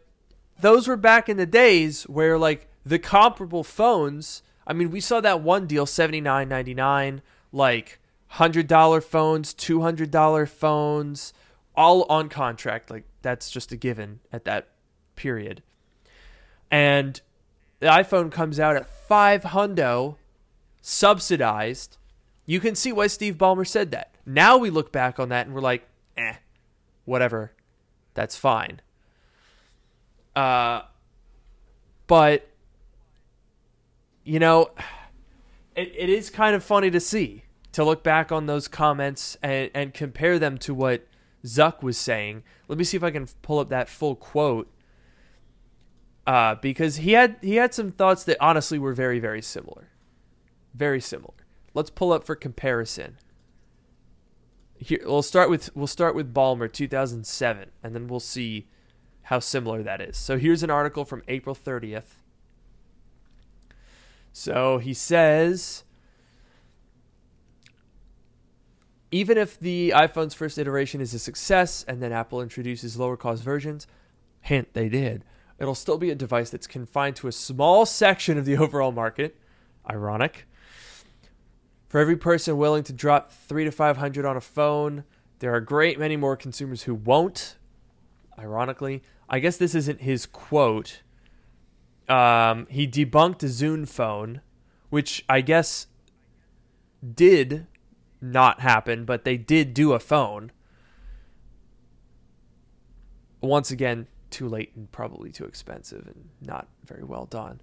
those 0.59 0.85
were 0.85 0.97
back 0.97 1.29
in 1.29 1.37
the 1.37 1.45
days 1.45 2.03
where 2.09 2.37
like 2.37 2.67
the 2.85 2.99
comparable 2.99 3.63
phones. 3.63 4.41
I 4.67 4.73
mean, 4.73 4.91
we 4.91 4.99
saw 4.99 5.21
that 5.21 5.39
one 5.39 5.65
deal 5.65 5.85
seventy 5.85 6.19
nine 6.19 6.49
ninety 6.49 6.73
nine, 6.73 7.21
like 7.53 8.01
hundred 8.29 8.67
dollar 8.67 9.01
phones, 9.01 9.53
two 9.53 9.81
hundred 9.81 10.11
dollar 10.11 10.45
phones, 10.45 11.33
all 11.75 12.03
on 12.03 12.29
contract. 12.29 12.89
Like 12.89 13.05
that's 13.21 13.49
just 13.49 13.71
a 13.71 13.75
given 13.75 14.19
at 14.31 14.45
that 14.45 14.69
period. 15.15 15.63
And 16.69 17.19
the 17.79 17.87
iPhone 17.87 18.31
comes 18.31 18.59
out 18.59 18.75
at 18.75 18.89
five 18.89 19.43
hundo, 19.43 20.17
subsidized. 20.81 21.97
You 22.45 22.59
can 22.59 22.75
see 22.75 22.91
why 22.91 23.07
Steve 23.07 23.35
Ballmer 23.35 23.67
said 23.67 23.91
that. 23.91 24.15
Now 24.25 24.57
we 24.57 24.69
look 24.69 24.91
back 24.91 25.19
on 25.19 25.29
that 25.29 25.45
and 25.45 25.55
we're 25.55 25.61
like, 25.61 25.87
eh, 26.17 26.35
whatever, 27.05 27.53
that's 28.13 28.35
fine. 28.35 28.81
Uh, 30.35 30.81
but 32.07 32.47
you 34.23 34.39
know, 34.39 34.71
it, 35.75 35.93
it 35.95 36.09
is 36.09 36.29
kind 36.29 36.55
of 36.55 36.63
funny 36.63 36.91
to 36.91 36.99
see 36.99 37.43
to 37.77 37.83
look 37.83 38.03
back 38.03 38.31
on 38.31 38.47
those 38.47 38.67
comments 38.67 39.37
and, 39.43 39.69
and 39.71 39.93
compare 39.93 40.39
them 40.39 40.57
to 40.57 40.73
what 40.73 41.05
Zuck 41.45 41.83
was 41.83 41.95
saying. 41.95 42.41
Let 42.67 42.79
me 42.79 42.83
see 42.83 42.97
if 42.97 43.03
I 43.03 43.11
can 43.11 43.27
pull 43.43 43.59
up 43.59 43.69
that 43.69 43.87
full 43.87 44.15
quote. 44.15 44.67
Uh, 46.25 46.55
because 46.55 46.95
he 46.95 47.11
had 47.11 47.37
he 47.39 47.57
had 47.57 47.75
some 47.75 47.91
thoughts 47.91 48.23
that 48.23 48.35
honestly 48.41 48.79
were 48.79 48.93
very 48.93 49.19
very 49.19 49.43
similar, 49.43 49.89
very 50.73 50.99
similar. 50.99 51.35
Let's 51.75 51.91
pull 51.91 52.11
up 52.11 52.23
for 52.23 52.35
comparison. 52.35 53.17
Here 54.79 55.01
we'll 55.05 55.21
start 55.21 55.47
with 55.47 55.69
we'll 55.75 55.85
start 55.85 56.15
with 56.15 56.33
Ballmer 56.33 56.73
2007, 56.73 57.69
and 57.83 57.93
then 57.93 58.07
we'll 58.07 58.19
see 58.19 58.67
how 59.21 59.37
similar 59.37 59.83
that 59.83 60.01
is. 60.01 60.17
So 60.17 60.39
here's 60.39 60.63
an 60.63 60.71
article 60.71 61.05
from 61.05 61.21
April 61.27 61.53
30th. 61.53 62.15
So 64.33 64.79
he 64.79 64.95
says 64.95 65.83
even 69.11 69.37
if 69.37 69.59
the 69.59 69.93
iPhone's 69.95 70.33
first 70.33 70.57
iteration 70.57 71.01
is 71.01 71.13
a 71.13 71.19
success 71.19 71.85
and 71.87 72.01
then 72.01 72.11
Apple 72.11 72.41
introduces 72.41 72.97
lower 72.97 73.17
cost 73.17 73.43
versions, 73.43 73.87
hint 74.41 74.73
they 74.73 74.89
did, 74.89 75.23
it'll 75.59 75.75
still 75.75 75.97
be 75.97 76.09
a 76.09 76.15
device 76.15 76.49
that's 76.49 76.67
confined 76.67 77.15
to 77.17 77.27
a 77.27 77.31
small 77.31 77.85
section 77.85 78.37
of 78.37 78.45
the 78.45 78.57
overall 78.57 78.91
market. 78.91 79.37
Ironic. 79.89 80.47
For 81.87 82.01
every 82.01 82.17
person 82.17 82.57
willing 82.57 82.83
to 82.83 82.93
drop 82.93 83.31
3 83.31 83.63
to 83.65 83.71
500 83.71 84.25
on 84.25 84.35
a 84.35 84.41
phone, 84.41 85.05
there 85.39 85.53
are 85.53 85.57
a 85.57 85.65
great 85.65 85.97
many 85.97 86.17
more 86.17 86.35
consumers 86.35 86.83
who 86.83 86.93
won't. 86.93 87.55
Ironically, 88.37 89.03
I 89.29 89.39
guess 89.39 89.57
this 89.57 89.73
isn't 89.73 90.01
his 90.01 90.25
quote. 90.25 91.01
Um, 92.09 92.67
he 92.69 92.87
debunked 92.87 93.43
a 93.43 93.47
Zune 93.47 93.87
phone, 93.87 94.41
which 94.89 95.23
I 95.29 95.41
guess 95.41 95.87
did 97.15 97.67
not 98.21 98.61
happen, 98.61 99.05
but 99.05 99.23
they 99.23 99.37
did 99.37 99.73
do 99.73 99.93
a 99.93 99.99
phone. 99.99 100.51
Once 103.41 103.71
again, 103.71 104.07
too 104.29 104.47
late 104.47 104.71
and 104.75 104.91
probably 104.91 105.31
too 105.31 105.45
expensive 105.45 106.05
and 106.07 106.29
not 106.41 106.67
very 106.85 107.03
well 107.03 107.25
done. 107.25 107.61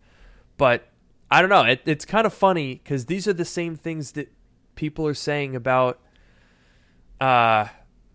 But 0.57 0.89
I 1.31 1.41
don't 1.41 1.51
know. 1.51 1.63
It, 1.65 1.83
it's 1.85 2.05
kind 2.05 2.27
of 2.27 2.33
funny 2.33 2.75
because 2.75 3.07
these 3.07 3.27
are 3.27 3.33
the 3.33 3.45
same 3.45 3.77
things 3.77 4.13
that 4.13 4.33
people 4.77 5.07
are 5.07 5.15
saying 5.15 5.57
about, 5.57 6.01
uh, 7.21 7.67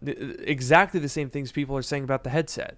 exactly 0.01 0.99
the 0.99 1.09
same 1.09 1.29
things 1.29 1.51
people 1.51 1.75
are 1.75 1.81
saying 1.81 2.03
about 2.03 2.23
the 2.23 2.29
headset. 2.29 2.77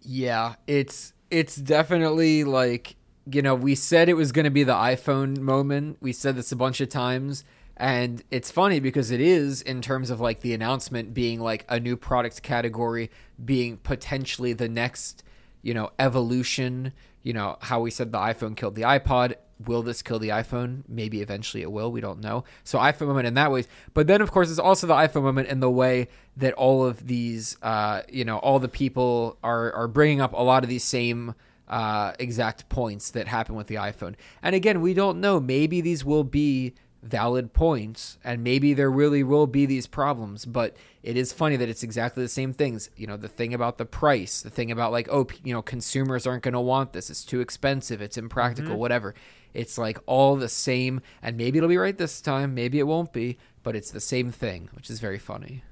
Yeah, 0.00 0.54
it's 0.66 1.12
it's 1.30 1.56
definitely 1.56 2.44
like 2.44 2.96
you 3.30 3.42
know, 3.42 3.54
we 3.54 3.74
said 3.74 4.08
it 4.08 4.14
was 4.14 4.32
going 4.32 4.44
to 4.44 4.50
be 4.50 4.64
the 4.64 4.74
iPhone 4.74 5.38
moment. 5.38 5.98
We 6.00 6.12
said 6.12 6.36
this 6.36 6.52
a 6.52 6.56
bunch 6.56 6.80
of 6.80 6.88
times. 6.88 7.44
And 7.76 8.22
it's 8.30 8.50
funny 8.50 8.78
because 8.78 9.10
it 9.10 9.20
is 9.20 9.60
in 9.62 9.82
terms 9.82 10.10
of 10.10 10.20
like 10.20 10.40
the 10.40 10.54
announcement 10.54 11.12
being 11.12 11.40
like 11.40 11.64
a 11.68 11.80
new 11.80 11.96
product 11.96 12.42
category, 12.42 13.10
being 13.44 13.78
potentially 13.78 14.52
the 14.52 14.68
next, 14.68 15.24
you 15.62 15.74
know, 15.74 15.90
evolution. 15.98 16.92
You 17.22 17.32
know, 17.32 17.56
how 17.62 17.80
we 17.80 17.90
said 17.90 18.12
the 18.12 18.18
iPhone 18.18 18.56
killed 18.56 18.74
the 18.74 18.82
iPod. 18.82 19.34
Will 19.64 19.82
this 19.82 20.02
kill 20.02 20.18
the 20.18 20.28
iPhone? 20.28 20.82
Maybe 20.88 21.20
eventually 21.20 21.62
it 21.62 21.72
will. 21.72 21.90
We 21.90 22.00
don't 22.00 22.20
know. 22.20 22.44
So 22.64 22.78
iPhone 22.78 23.06
moment 23.06 23.26
in 23.26 23.34
that 23.34 23.50
way. 23.50 23.64
But 23.94 24.06
then, 24.06 24.20
of 24.20 24.30
course, 24.30 24.50
it's 24.50 24.58
also 24.58 24.86
the 24.86 24.94
iPhone 24.94 25.22
moment 25.22 25.48
in 25.48 25.60
the 25.60 25.70
way 25.70 26.08
that 26.36 26.52
all 26.54 26.84
of 26.84 27.06
these, 27.06 27.56
uh, 27.62 28.02
you 28.08 28.24
know, 28.24 28.38
all 28.38 28.58
the 28.58 28.68
people 28.68 29.38
are, 29.42 29.72
are 29.72 29.88
bringing 29.88 30.20
up 30.20 30.32
a 30.34 30.42
lot 30.42 30.64
of 30.64 30.68
these 30.68 30.84
same 30.84 31.34
uh, 31.68 32.12
exact 32.18 32.68
points 32.68 33.10
that 33.10 33.28
happen 33.28 33.54
with 33.54 33.66
the 33.66 33.76
iPhone. 33.76 34.14
And 34.42 34.54
again, 34.54 34.80
we 34.80 34.94
don't 34.94 35.20
know. 35.20 35.40
Maybe 35.40 35.80
these 35.80 36.04
will 36.04 36.24
be 36.24 36.74
valid 37.04 37.52
points 37.52 38.16
and 38.24 38.42
maybe 38.42 38.72
there 38.72 38.90
really 38.90 39.22
will 39.22 39.46
be 39.46 39.66
these 39.66 39.86
problems 39.86 40.46
but 40.46 40.74
it 41.02 41.18
is 41.18 41.34
funny 41.34 41.54
that 41.54 41.68
it's 41.68 41.82
exactly 41.82 42.22
the 42.22 42.28
same 42.28 42.50
things 42.54 42.88
you 42.96 43.06
know 43.06 43.18
the 43.18 43.28
thing 43.28 43.52
about 43.52 43.76
the 43.76 43.84
price 43.84 44.40
the 44.40 44.48
thing 44.48 44.70
about 44.70 44.90
like 44.90 45.06
oh 45.12 45.26
you 45.44 45.52
know 45.52 45.60
consumers 45.60 46.26
aren't 46.26 46.42
going 46.42 46.54
to 46.54 46.60
want 46.60 46.94
this 46.94 47.10
it's 47.10 47.22
too 47.22 47.42
expensive 47.42 48.00
it's 48.00 48.16
impractical 48.16 48.70
mm-hmm. 48.70 48.80
whatever 48.80 49.14
it's 49.52 49.76
like 49.76 49.98
all 50.06 50.34
the 50.34 50.48
same 50.48 51.02
and 51.20 51.36
maybe 51.36 51.58
it'll 51.58 51.68
be 51.68 51.76
right 51.76 51.98
this 51.98 52.22
time 52.22 52.54
maybe 52.54 52.78
it 52.78 52.86
won't 52.86 53.12
be 53.12 53.36
but 53.62 53.76
it's 53.76 53.90
the 53.90 54.00
same 54.00 54.30
thing 54.30 54.70
which 54.72 54.88
is 54.88 54.98
very 54.98 55.18
funny 55.18 55.62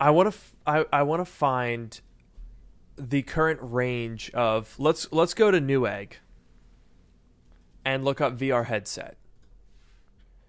i 0.00 0.10
want 0.10 0.26
to 0.26 0.36
f- 0.36 0.56
I, 0.66 0.84
I 0.92 1.02
want 1.04 1.20
to 1.20 1.30
find 1.30 2.00
the 3.08 3.22
current 3.22 3.60
range 3.62 4.30
of 4.30 4.74
let's 4.78 5.10
let's 5.12 5.34
go 5.34 5.50
to 5.50 5.60
Newegg 5.60 6.12
and 7.84 8.04
look 8.04 8.20
up 8.20 8.36
VR 8.36 8.66
headset. 8.66 9.16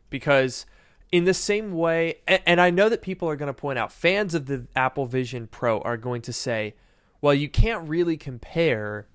Because 0.09 0.65
in 1.11 1.23
the 1.23 1.33
same 1.33 1.71
way 1.71 2.15
and, 2.27 2.41
and 2.45 2.61
I 2.61 2.69
know 2.69 2.89
that 2.89 3.01
people 3.01 3.29
are 3.29 3.35
going 3.35 3.47
to 3.47 3.53
point 3.53 3.79
out 3.79 3.91
fans 3.91 4.35
of 4.35 4.45
the 4.45 4.67
Apple 4.75 5.05
Vision 5.05 5.47
Pro 5.47 5.79
are 5.81 5.97
going 5.97 6.21
to 6.23 6.33
say 6.33 6.75
well 7.21 7.33
you 7.33 7.49
can't 7.49 7.87
really 7.87 8.17
compare 8.17 9.07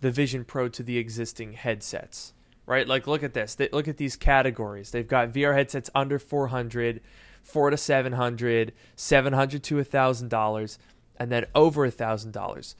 the 0.00 0.10
Vision 0.10 0.44
Pro 0.44 0.68
to 0.68 0.82
the 0.82 0.98
existing 0.98 1.52
headsets 1.52 2.34
right? 2.66 2.86
Like 2.86 3.06
look 3.06 3.22
at 3.22 3.34
this. 3.34 3.54
They, 3.54 3.68
look 3.72 3.88
at 3.88 3.96
these 3.96 4.16
categories. 4.16 4.90
They've 4.90 5.06
got 5.06 5.32
VR 5.32 5.54
headsets 5.54 5.90
under 5.94 6.18
400 6.18 7.00
4 7.42 7.70
to 7.70 7.76
700 7.76 8.72
700 8.96 9.62
to 9.62 9.76
$1000 9.76 10.78
and 11.16 11.30
then 11.30 11.46
over 11.54 11.84
a 11.84 11.90
thousand 11.90 12.32
dollars. 12.32 12.76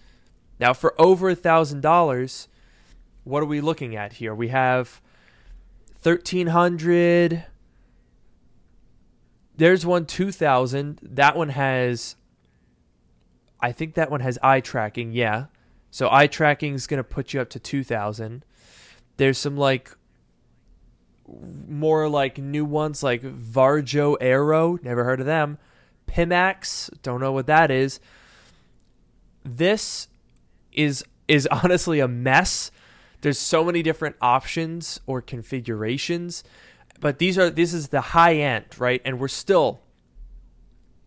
Now, 0.60 0.72
for 0.72 0.94
over 1.00 1.28
a 1.28 1.34
thousand 1.34 1.80
dollars, 1.80 2.48
what 3.24 3.42
are 3.42 3.46
we 3.46 3.60
looking 3.60 3.96
at 3.96 4.14
here? 4.14 4.34
We 4.34 4.48
have 4.48 5.00
thirteen 5.98 6.48
hundred. 6.48 7.44
There's 9.56 9.86
one 9.86 10.06
two 10.06 10.30
thousand. 10.30 11.00
That 11.02 11.36
one 11.36 11.50
has. 11.50 12.16
I 13.60 13.72
think 13.72 13.94
that 13.94 14.10
one 14.10 14.20
has 14.20 14.38
eye 14.42 14.60
tracking. 14.60 15.12
Yeah, 15.12 15.46
so 15.90 16.08
eye 16.10 16.26
tracking 16.26 16.74
is 16.74 16.86
gonna 16.86 17.04
put 17.04 17.32
you 17.32 17.40
up 17.40 17.50
to 17.50 17.58
two 17.58 17.84
thousand. 17.84 18.44
There's 19.16 19.38
some 19.38 19.56
like 19.56 19.96
more 21.26 22.08
like 22.08 22.38
new 22.38 22.64
ones 22.64 23.02
like 23.02 23.22
Varjo 23.22 24.16
Aero. 24.20 24.78
Never 24.82 25.04
heard 25.04 25.20
of 25.20 25.26
them. 25.26 25.58
Pimax. 26.06 26.90
Don't 27.02 27.20
know 27.20 27.32
what 27.32 27.46
that 27.46 27.70
is 27.70 27.98
this 29.44 30.08
is 30.72 31.04
is 31.28 31.46
honestly 31.62 32.00
a 32.00 32.08
mess. 32.08 32.70
There's 33.20 33.38
so 33.38 33.64
many 33.64 33.82
different 33.82 34.16
options 34.20 35.00
or 35.06 35.22
configurations, 35.22 36.44
but 37.00 37.18
these 37.18 37.38
are 37.38 37.50
this 37.50 37.72
is 37.72 37.88
the 37.88 38.00
high 38.00 38.36
end, 38.36 38.66
right? 38.78 39.00
And 39.04 39.18
we're 39.18 39.28
still 39.28 39.80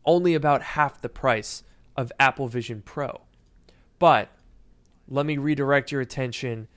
only 0.06 0.34
about 0.34 0.62
half 0.62 1.02
the 1.02 1.10
price 1.10 1.64
of 1.96 2.12
Apple 2.20 2.48
Vision 2.48 2.82
Pro. 2.82 3.22
But 4.00 4.30
let 5.08 5.26
me 5.26 5.38
redirect 5.38 5.92
your 5.92 6.02
attention 6.02 6.68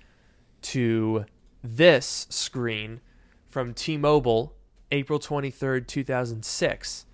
to 0.62 1.24
this 1.62 2.26
screen 2.30 3.00
from 3.48 3.74
T-Mobile, 3.74 4.54
April 4.90 5.18
23rd, 5.18 5.86
2006. 5.86 7.06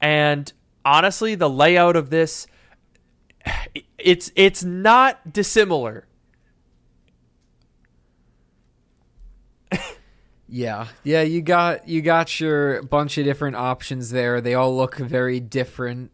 And 0.00 0.52
honestly, 0.84 1.34
the 1.34 1.50
layout 1.50 1.96
of 1.96 2.10
this 2.10 2.46
it's 3.98 4.30
it's 4.36 4.64
not 4.64 5.32
dissimilar. 5.32 6.06
yeah. 10.48 10.88
Yeah, 11.04 11.22
you 11.22 11.42
got 11.42 11.88
you 11.88 12.02
got 12.02 12.40
your 12.40 12.82
bunch 12.82 13.18
of 13.18 13.24
different 13.24 13.56
options 13.56 14.10
there. 14.10 14.40
They 14.40 14.54
all 14.54 14.76
look 14.76 14.96
very 14.96 15.40
different. 15.40 16.10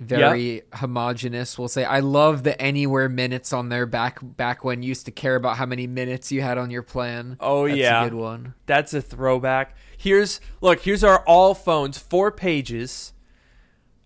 Very 0.00 0.54
yep. 0.56 0.74
homogenous. 0.74 1.56
We'll 1.56 1.68
say 1.68 1.84
I 1.84 2.00
love 2.00 2.42
the 2.42 2.60
anywhere 2.60 3.08
minutes 3.08 3.52
on 3.52 3.68
there 3.68 3.86
back 3.86 4.18
back 4.20 4.64
when 4.64 4.82
you 4.82 4.88
used 4.88 5.06
to 5.06 5.12
care 5.12 5.36
about 5.36 5.56
how 5.56 5.66
many 5.66 5.86
minutes 5.86 6.32
you 6.32 6.42
had 6.42 6.58
on 6.58 6.70
your 6.70 6.82
plan. 6.82 7.36
Oh 7.38 7.68
That's 7.68 7.78
yeah. 7.78 8.04
good 8.04 8.14
one. 8.14 8.54
That's 8.66 8.92
a 8.92 9.00
throwback. 9.00 9.76
Here's 9.96 10.40
look, 10.60 10.80
here's 10.80 11.04
our 11.04 11.20
all 11.26 11.54
phones, 11.54 11.96
four 11.96 12.32
pages. 12.32 13.12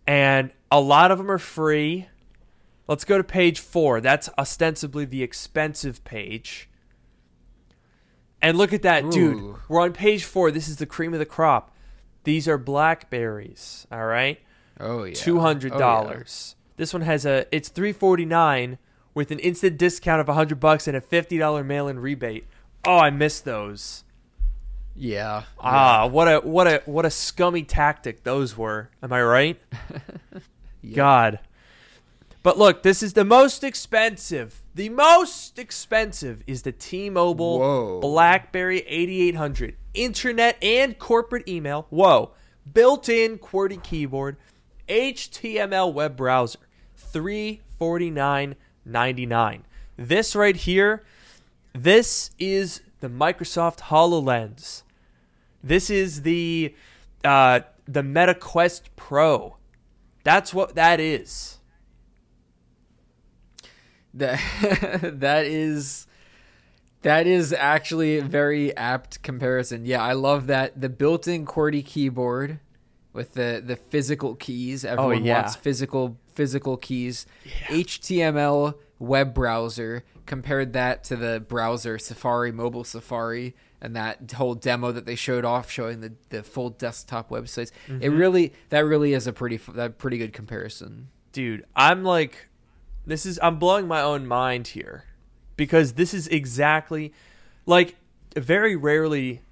And 0.07 0.53
a 0.71 0.81
lot 0.81 1.11
of 1.11 1.19
them 1.19 1.31
are 1.31 1.39
free 1.39 2.09
Let's 2.89 3.05
go 3.05 3.19
to 3.19 3.25
page 3.25 3.61
four. 3.61 4.01
That's 4.01 4.31
ostensibly 4.39 5.05
the 5.05 5.23
expensive 5.23 6.03
page. 6.05 6.69
And 8.41 8.57
look 8.57 8.73
at 8.73 8.83
that, 8.83 9.05
Ooh. 9.05 9.11
dude. 9.11 9.55
We're 9.69 9.83
on 9.83 9.93
page 9.93 10.25
four. 10.25 10.51
This 10.51 10.69
is 10.69 10.77
the 10.77 10.87
cream 10.87 11.13
of 11.13 11.19
the 11.19 11.27
crop. 11.27 11.75
These 12.25 12.49
are 12.49 12.59
blackberries. 12.59 13.87
All 13.93 14.07
right. 14.07 14.41
Oh 14.81 15.05
yeah. 15.05 15.15
Two 15.15 15.41
hundred 15.41 15.73
dollars. 15.73 16.55
Oh, 16.55 16.59
yeah. 16.59 16.75
This 16.77 16.93
one 16.93 17.03
has 17.03 17.27
a. 17.27 17.47
It's 17.55 17.69
three 17.69 17.93
forty 17.93 18.25
nine 18.25 18.79
with 19.15 19.31
an 19.31 19.39
instant 19.41 19.77
discount 19.77 20.21
of 20.21 20.35
hundred 20.35 20.61
bucks 20.61 20.87
and 20.87 20.97
a 20.97 21.01
fifty 21.01 21.37
dollar 21.37 21.65
mail 21.65 21.89
in 21.89 21.99
rebate. 21.99 22.47
Oh, 22.87 22.99
I 22.99 23.11
missed 23.11 23.45
those. 23.45 24.05
Yeah. 24.95 25.45
Ah, 25.59 26.05
yeah. 26.05 26.11
what 26.11 26.29
a 26.29 26.41
what 26.41 26.67
a 26.67 26.83
what 26.87 27.05
a 27.05 27.11
scummy 27.11 27.65
tactic 27.65 28.25
those 28.25 28.57
were. 28.57 28.91
Am 29.03 29.13
I 29.13 29.23
right? 29.23 29.61
God. 30.95 31.41
But 32.49 32.57
look, 32.57 32.83
this 32.83 33.03
is 33.03 33.13
the 33.13 33.27
most 33.27 33.63
expensive. 33.63 34.63
The 34.75 34.89
most 34.89 35.59
expensive 35.59 36.43
is 36.47 36.63
the 36.63 36.73
T-Mobile 36.73 37.59
Whoa. 37.59 38.01
BlackBerry 38.01 38.79
8800 38.87 39.77
internet 39.93 40.57
and 40.65 40.99
corporate 40.99 41.47
email. 41.47 41.87
Whoa. 41.91 42.31
Built-in 42.73 43.37
QWERTY 43.37 43.83
keyboard, 43.83 44.39
HTML 44.89 45.93
web 45.93 46.17
browser. 46.17 46.61
349.99. 47.13 49.61
This 49.99 50.35
right 50.35 50.57
here, 50.57 51.05
this 51.75 52.31
is 52.39 52.81
the 53.01 53.11
Microsoft 53.11 53.81
HoloLens. 53.81 54.85
This 55.63 55.91
is 55.91 56.23
the 56.23 56.75
uh, 57.23 57.61
the 57.87 58.03
Meta 58.03 58.35
Quest 58.35 58.97
Pro. 58.97 59.59
That's 60.25 60.55
what 60.55 60.77
that 60.77 60.99
is. 60.99 61.58
That 64.19 64.41
that 65.21 65.47
is 65.47 66.07
that 67.03 67.27
is 67.27 67.53
actually 67.53 68.19
a 68.19 68.23
very 68.23 68.77
apt 68.77 69.23
comparison. 69.23 69.85
Yeah, 69.85 70.03
I 70.03 70.13
love 70.13 70.47
that 70.49 70.81
the 70.81 70.89
built-in 70.89 71.47
QWERTY 71.47 71.85
keyboard 71.85 72.61
with 73.13 73.35
the 73.35 73.63
the 73.65 73.77
physical 73.77 74.35
keys. 74.35 74.85
Oh, 74.85 74.91
Everyone 74.91 75.23
oh, 75.23 75.27
yeah. 75.27 75.41
wants 75.43 75.57
physical 75.57 76.19
physical 76.35 76.77
keys. 76.77 77.27
Yeah. 77.45 77.79
HTML 77.79 78.75
web 78.99 79.35
browser. 79.35 80.05
Compared 80.27 80.75
that 80.75 81.05
to 81.05 81.17
the 81.17 81.41
browser 81.41 81.99
Safari, 81.99 82.53
mobile 82.53 82.85
Safari, 82.85 83.57
and 83.81 83.97
that 83.97 84.33
whole 84.33 84.55
demo 84.55 84.93
that 84.93 85.07
they 85.07 85.15
showed 85.15 85.47
off 85.47 85.71
showing 85.71 86.03
the, 86.03 86.13
the 86.29 86.43
full 86.43 86.69
desktop 86.69 87.31
websites. 87.31 87.71
Mm-hmm. 87.87 88.03
It 88.03 88.09
really 88.09 88.53
that 88.69 88.81
really 88.81 89.15
is 89.15 89.27
a 89.27 89.33
pretty 89.33 89.57
that 89.57 89.97
pretty 89.97 90.19
good 90.19 90.35
comparison. 90.35 91.09
Dude, 91.33 91.65
I'm 91.75 92.05
like 92.05 92.48
this 93.09 93.25
is 93.25 93.41
I'm 93.43 93.59
blowing 93.59 93.89
my 93.89 94.03
own 94.03 94.27
mind 94.27 94.69
here 94.69 95.05
because 95.57 95.95
this 95.95 96.13
is 96.13 96.29
exactly 96.29 97.13
like 97.67 97.97
very 98.37 98.77
rarely 98.77 99.43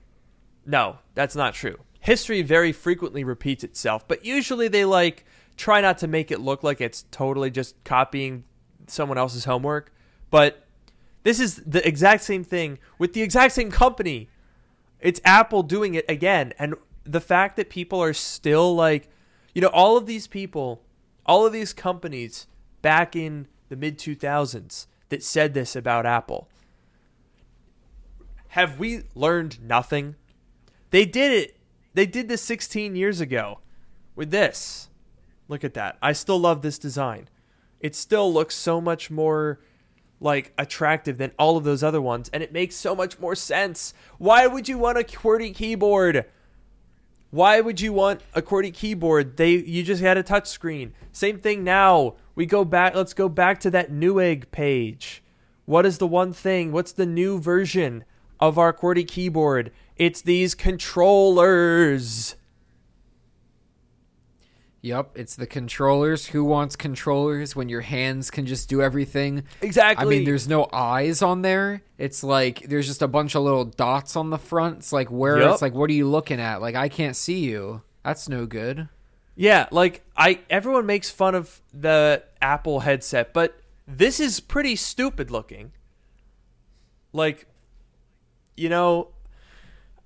no, 0.67 0.99
that's 1.15 1.37
not 1.37 1.55
true. 1.55 1.79
History 2.01 2.43
very 2.43 2.73
frequently 2.73 3.25
repeats 3.25 3.65
itself, 3.65 4.07
but 4.07 4.25
usually 4.25 4.69
they 4.69 4.85
like 4.85 5.25
try 5.57 5.81
not 5.81 5.99
to 5.99 6.07
make 6.07 6.31
it 6.31 6.41
look 6.41 6.63
like 6.63 6.81
it's 6.81 7.05
totally 7.11 7.51
just 7.51 7.83
copying 7.85 8.45
someone 8.89 9.17
else's 9.17 9.45
homework, 9.45 9.93
but 10.31 10.65
this 11.23 11.41
is 11.41 11.57
the 11.67 11.87
exact 11.87 12.23
same 12.25 12.45
thing 12.45 12.79
with 12.99 13.15
the 13.15 13.23
exact 13.23 13.55
same 13.55 13.71
company. 13.71 14.29
It's 15.01 15.21
Apple 15.25 15.63
doing 15.63 15.95
it 15.95 16.05
again 16.09 16.53
and 16.59 16.75
the 17.05 17.21
fact 17.21 17.57
that 17.57 17.71
people 17.71 18.03
are 18.03 18.13
still 18.13 18.75
like 18.75 19.09
you 19.55 19.63
know 19.63 19.69
all 19.69 19.97
of 19.97 20.05
these 20.05 20.27
people, 20.27 20.83
all 21.25 21.47
of 21.47 21.53
these 21.53 21.73
companies 21.73 22.47
back 22.87 23.17
in 23.17 23.49
the 23.69 23.75
mid 23.75 23.99
2000s 23.99 24.87
that 25.09 25.21
said 25.21 25.55
this 25.55 25.75
about 25.75 26.07
Apple. 26.07 26.49
Have 28.51 28.79
we 28.79 29.03
learned 29.17 29.61
nothing? 29.61 30.15
They 30.91 31.05
did 31.05 31.33
it. 31.33 31.57
They 31.95 32.07
did 32.07 32.29
this 32.29 32.43
16 32.43 32.95
years 32.95 33.21
ago 33.21 33.59
with 34.15 34.31
this. 34.31 34.89
Look 35.49 35.65
at 35.65 35.75
that. 35.75 35.99
I 36.01 36.13
still 36.13 36.39
love 36.39 36.63
this 36.63 36.79
design. 36.79 37.29
It 37.81 37.97
still 37.97 38.33
looks 38.33 38.55
so 38.55 38.81
much 38.81 39.11
more 39.11 39.59
like 40.21 40.53
attractive 40.57 41.19
than 41.19 41.33
all 41.41 41.57
of 41.57 41.65
those 41.65 41.83
other 41.83 42.01
ones 42.01 42.31
and 42.33 42.41
it 42.41 42.53
makes 42.53 42.77
so 42.77 42.95
much 42.95 43.19
more 43.19 43.35
sense. 43.35 43.95
Why 44.19 44.47
would 44.47 44.69
you 44.69 44.79
want 44.79 44.97
a 44.97 45.03
QWERTY 45.03 45.57
keyboard? 45.57 46.25
Why 47.37 47.61
would 47.61 47.83
you 47.83 47.93
want 47.93 48.23
a 48.35 48.41
QWERTY 48.41 48.73
keyboard? 48.73 49.37
They 49.37 49.51
you 49.51 49.83
just 49.83 50.01
had 50.01 50.17
a 50.17 50.23
touch 50.23 50.47
screen. 50.47 50.95
Same 51.13 51.39
thing 51.39 51.65
now. 51.65 52.15
We 52.35 52.47
go 52.47 52.65
back 52.65 52.95
let's 52.95 53.13
go 53.13 53.29
back 53.29 53.61
to 53.61 53.71
that 53.73 53.93
Newegg 53.93 54.51
page. 54.51 55.23
What 55.67 55.85
is 55.85 55.99
the 55.99 56.07
one 56.07 56.33
thing? 56.33 56.73
What's 56.73 56.93
the 56.93 57.05
new 57.05 57.39
version 57.39 58.07
of 58.41 58.57
our 58.57 58.73
QWERTY 58.73 59.07
keyboard? 59.07 59.71
It's 59.99 60.23
these 60.23 60.55
controllers. 60.55 62.37
Yep, 64.87 65.19
it's 65.19 65.35
the 65.35 65.49
controllers. 65.49 66.27
Who 66.27 66.45
wants 66.45 66.77
controllers 66.77 67.57
when 67.57 67.69
your 67.69 67.81
hands 67.81 68.31
can 68.31 68.47
just 68.47 68.69
do 68.69 68.81
everything? 68.81 69.43
Exactly. 69.61 70.07
I 70.07 70.09
mean, 70.09 70.25
there's 70.25 70.47
no 70.47 70.69
eyes 70.73 71.23
on 71.23 71.43
there. 71.43 71.83
It's 71.99 72.23
like 72.23 72.61
there's 72.69 72.87
just 72.87 73.03
a 73.03 73.09
bunch 73.09 73.35
of 73.35 73.43
little 73.43 73.65
dots 73.65 74.15
on 74.15 74.31
the 74.31 74.39
front. 74.39 74.79
It's 74.79 74.93
like 74.93 75.11
where 75.11 75.41
yep. 75.41 75.51
it's 75.51 75.61
like 75.61 75.75
what 75.75 75.91
are 75.91 75.93
you 75.93 76.09
looking 76.09 76.39
at? 76.39 76.61
Like 76.61 76.77
I 76.77 76.89
can't 76.89 77.17
see 77.17 77.41
you. 77.41 77.83
That's 78.05 78.29
no 78.29 78.47
good. 78.47 78.89
Yeah, 79.35 79.67
like 79.73 80.05
I 80.17 80.39
everyone 80.49 80.87
makes 80.87 81.11
fun 81.11 81.35
of 81.35 81.61
the 81.75 82.23
Apple 82.41 82.79
headset, 82.79 83.35
but 83.35 83.59
this 83.89 84.21
is 84.21 84.39
pretty 84.39 84.77
stupid 84.77 85.33
looking. 85.33 85.73
Like 87.13 87.49
you 88.57 88.69
know, 88.69 89.09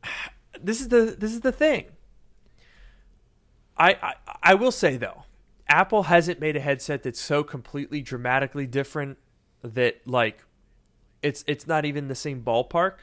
this 0.59 0.81
is 0.81 0.89
the 0.89 1.17
this 1.19 1.35
is 1.35 1.43
the 1.43 1.53
thing 1.53 1.85
I, 3.81 4.15
I 4.43 4.55
will 4.55 4.73
say 4.73 4.97
though, 4.97 5.25
Apple 5.69 6.05
hasn't 6.05 6.41
made 6.41 6.57
a 6.57 6.61
headset 6.61 7.03
that's 7.03 7.21
so 7.21 7.43
completely 7.43 8.03
dramatically 8.03 8.67
different 8.67 9.19
that 9.63 10.07
like 10.07 10.45
it's 11.23 11.45
it's 11.47 11.67
not 11.67 11.85
even 11.85 12.09
the 12.09 12.15
same 12.15 12.43
ballpark. 12.43 12.95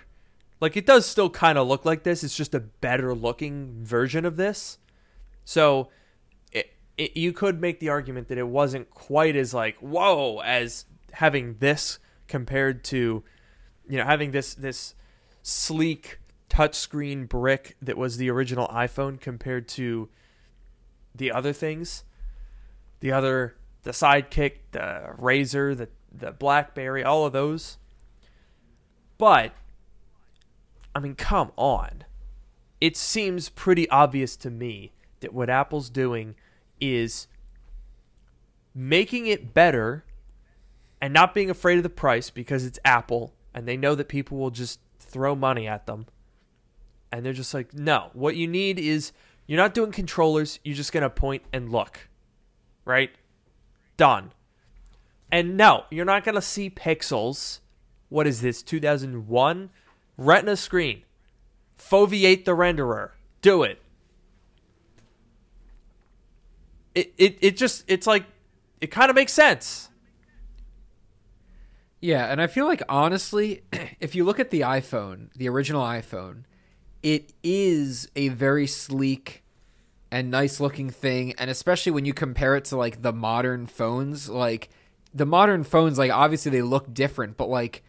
Like 0.60 0.78
it 0.78 0.86
does 0.86 1.06
still 1.06 1.30
kind 1.30 1.58
of 1.58 1.68
look 1.68 1.86
like 1.86 2.04
this. 2.04 2.24
It's 2.24 2.36
just 2.36 2.54
a 2.54 2.60
better 2.60 3.14
looking 3.14 3.84
version 3.84 4.26
of 4.26 4.38
this. 4.38 4.78
So 5.46 5.90
it, 6.52 6.74
it, 6.98 7.16
you 7.16 7.32
could 7.32 7.62
make 7.62 7.80
the 7.80 7.90
argument 7.90 8.28
that 8.28 8.38
it 8.38 8.48
wasn't 8.48 8.90
quite 8.90 9.36
as 9.36 9.54
like 9.54 9.78
whoa 9.78 10.40
as 10.40 10.86
having 11.14 11.56
this 11.60 12.00
compared 12.28 12.84
to 12.84 13.24
you 13.88 13.98
know 13.98 14.04
having 14.04 14.32
this 14.32 14.54
this 14.54 14.94
sleek 15.42 16.20
touchscreen 16.50 17.28
brick 17.28 17.78
that 17.82 17.98
was 17.98 18.18
the 18.18 18.30
original 18.30 18.68
iPhone 18.68 19.20
compared 19.20 19.68
to 19.68 20.10
the 21.16 21.32
other 21.32 21.54
things, 21.54 22.04
the 23.00 23.12
other 23.12 23.56
the 23.84 23.92
sidekick, 23.92 24.54
the 24.72 25.14
Razr, 25.18 25.76
the 25.78 25.90
the 26.12 26.32
BlackBerry, 26.32 27.04
all 27.04 27.26
of 27.26 27.34
those. 27.34 27.78
But 29.18 29.54
I 30.94 31.00
mean, 31.00 31.16
come 31.16 31.52
on. 31.56 32.04
It 32.80 32.96
seems 32.96 33.50
pretty 33.50 33.90
obvious 33.90 34.36
to 34.38 34.50
me 34.50 34.94
that 35.20 35.34
what 35.34 35.50
Apple's 35.50 35.90
doing 35.90 36.36
is 36.80 37.28
making 38.74 39.26
it 39.26 39.54
better 39.54 40.06
and 41.02 41.14
not 41.14 41.34
being 41.34 41.50
afraid 41.50 41.78
of 41.78 41.84
the 41.84 41.90
price 41.90 42.30
because 42.30 42.66
it's 42.66 42.80
Apple 42.86 43.34
and 43.54 43.68
they 43.68 43.78
know 43.78 43.96
that 43.96 44.08
people 44.08 44.38
will 44.38 44.52
just 44.52 44.80
throw 45.00 45.36
money 45.36 45.68
at 45.68 45.86
them. 45.88 46.06
And 47.12 47.26
they're 47.26 47.34
just 47.34 47.54
like, 47.54 47.74
no, 47.74 48.10
what 48.14 48.36
you 48.36 48.48
need 48.48 48.78
is 48.78 49.12
you're 49.48 49.58
not 49.58 49.74
doing 49.74 49.92
controllers. 49.92 50.60
You're 50.64 50.76
just 50.76 50.92
going 50.92 51.04
to 51.04 51.10
point 51.10 51.44
and 51.52 51.72
look. 51.72 52.10
Right? 52.86 53.12
Done. 53.96 54.34
And 55.32 55.58
no, 55.58 55.86
you're 55.90 56.06
not 56.06 56.24
going 56.24 56.36
to 56.36 56.42
see 56.42 56.70
pixels. 56.70 57.60
What 58.10 58.28
is 58.28 58.42
this, 58.42 58.62
2001? 58.62 59.70
Retina 60.18 60.56
screen. 60.56 61.04
Foveate 61.78 62.46
the 62.46 62.52
renderer. 62.52 63.12
Do 63.42 63.64
it. 63.64 63.82
It, 66.96 67.14
it, 67.18 67.38
it 67.42 67.58
just, 67.58 67.84
it's 67.88 68.08
like, 68.08 68.26
it 68.82 68.88
kind 68.88 69.10
of 69.10 69.16
makes 69.16 69.34
sense. 69.34 69.90
Yeah, 72.00 72.26
and 72.32 72.42
I 72.42 72.48
feel 72.48 72.66
like 72.66 72.84
honestly, 72.88 73.64
if 74.00 74.16
you 74.16 74.24
look 74.24 74.40
at 74.40 74.50
the 74.50 74.62
iPhone, 74.62 75.30
the 75.36 75.50
original 75.50 75.84
iPhone, 75.84 76.44
it 77.08 77.32
is 77.42 78.10
a 78.18 78.28
very 78.28 78.68
sleek 78.68 79.42
and 80.12 80.30
nice 80.30 80.60
looking 80.60 80.90
thing 80.90 81.34
and 81.38 81.50
especially 81.50 81.90
when 81.90 82.04
you 82.04 82.14
compare 82.14 82.58
it 82.58 82.66
to 82.66 82.76
like 82.76 83.02
the 83.02 83.14
modern 83.14 83.66
phones 83.66 84.28
like 84.28 84.68
the 85.14 85.26
modern 85.26 85.64
phones 85.64 85.98
like 85.98 86.12
obviously 86.12 86.52
they 86.52 86.62
look 86.62 86.94
different 86.94 87.38
but 87.38 87.48
like 87.48 87.82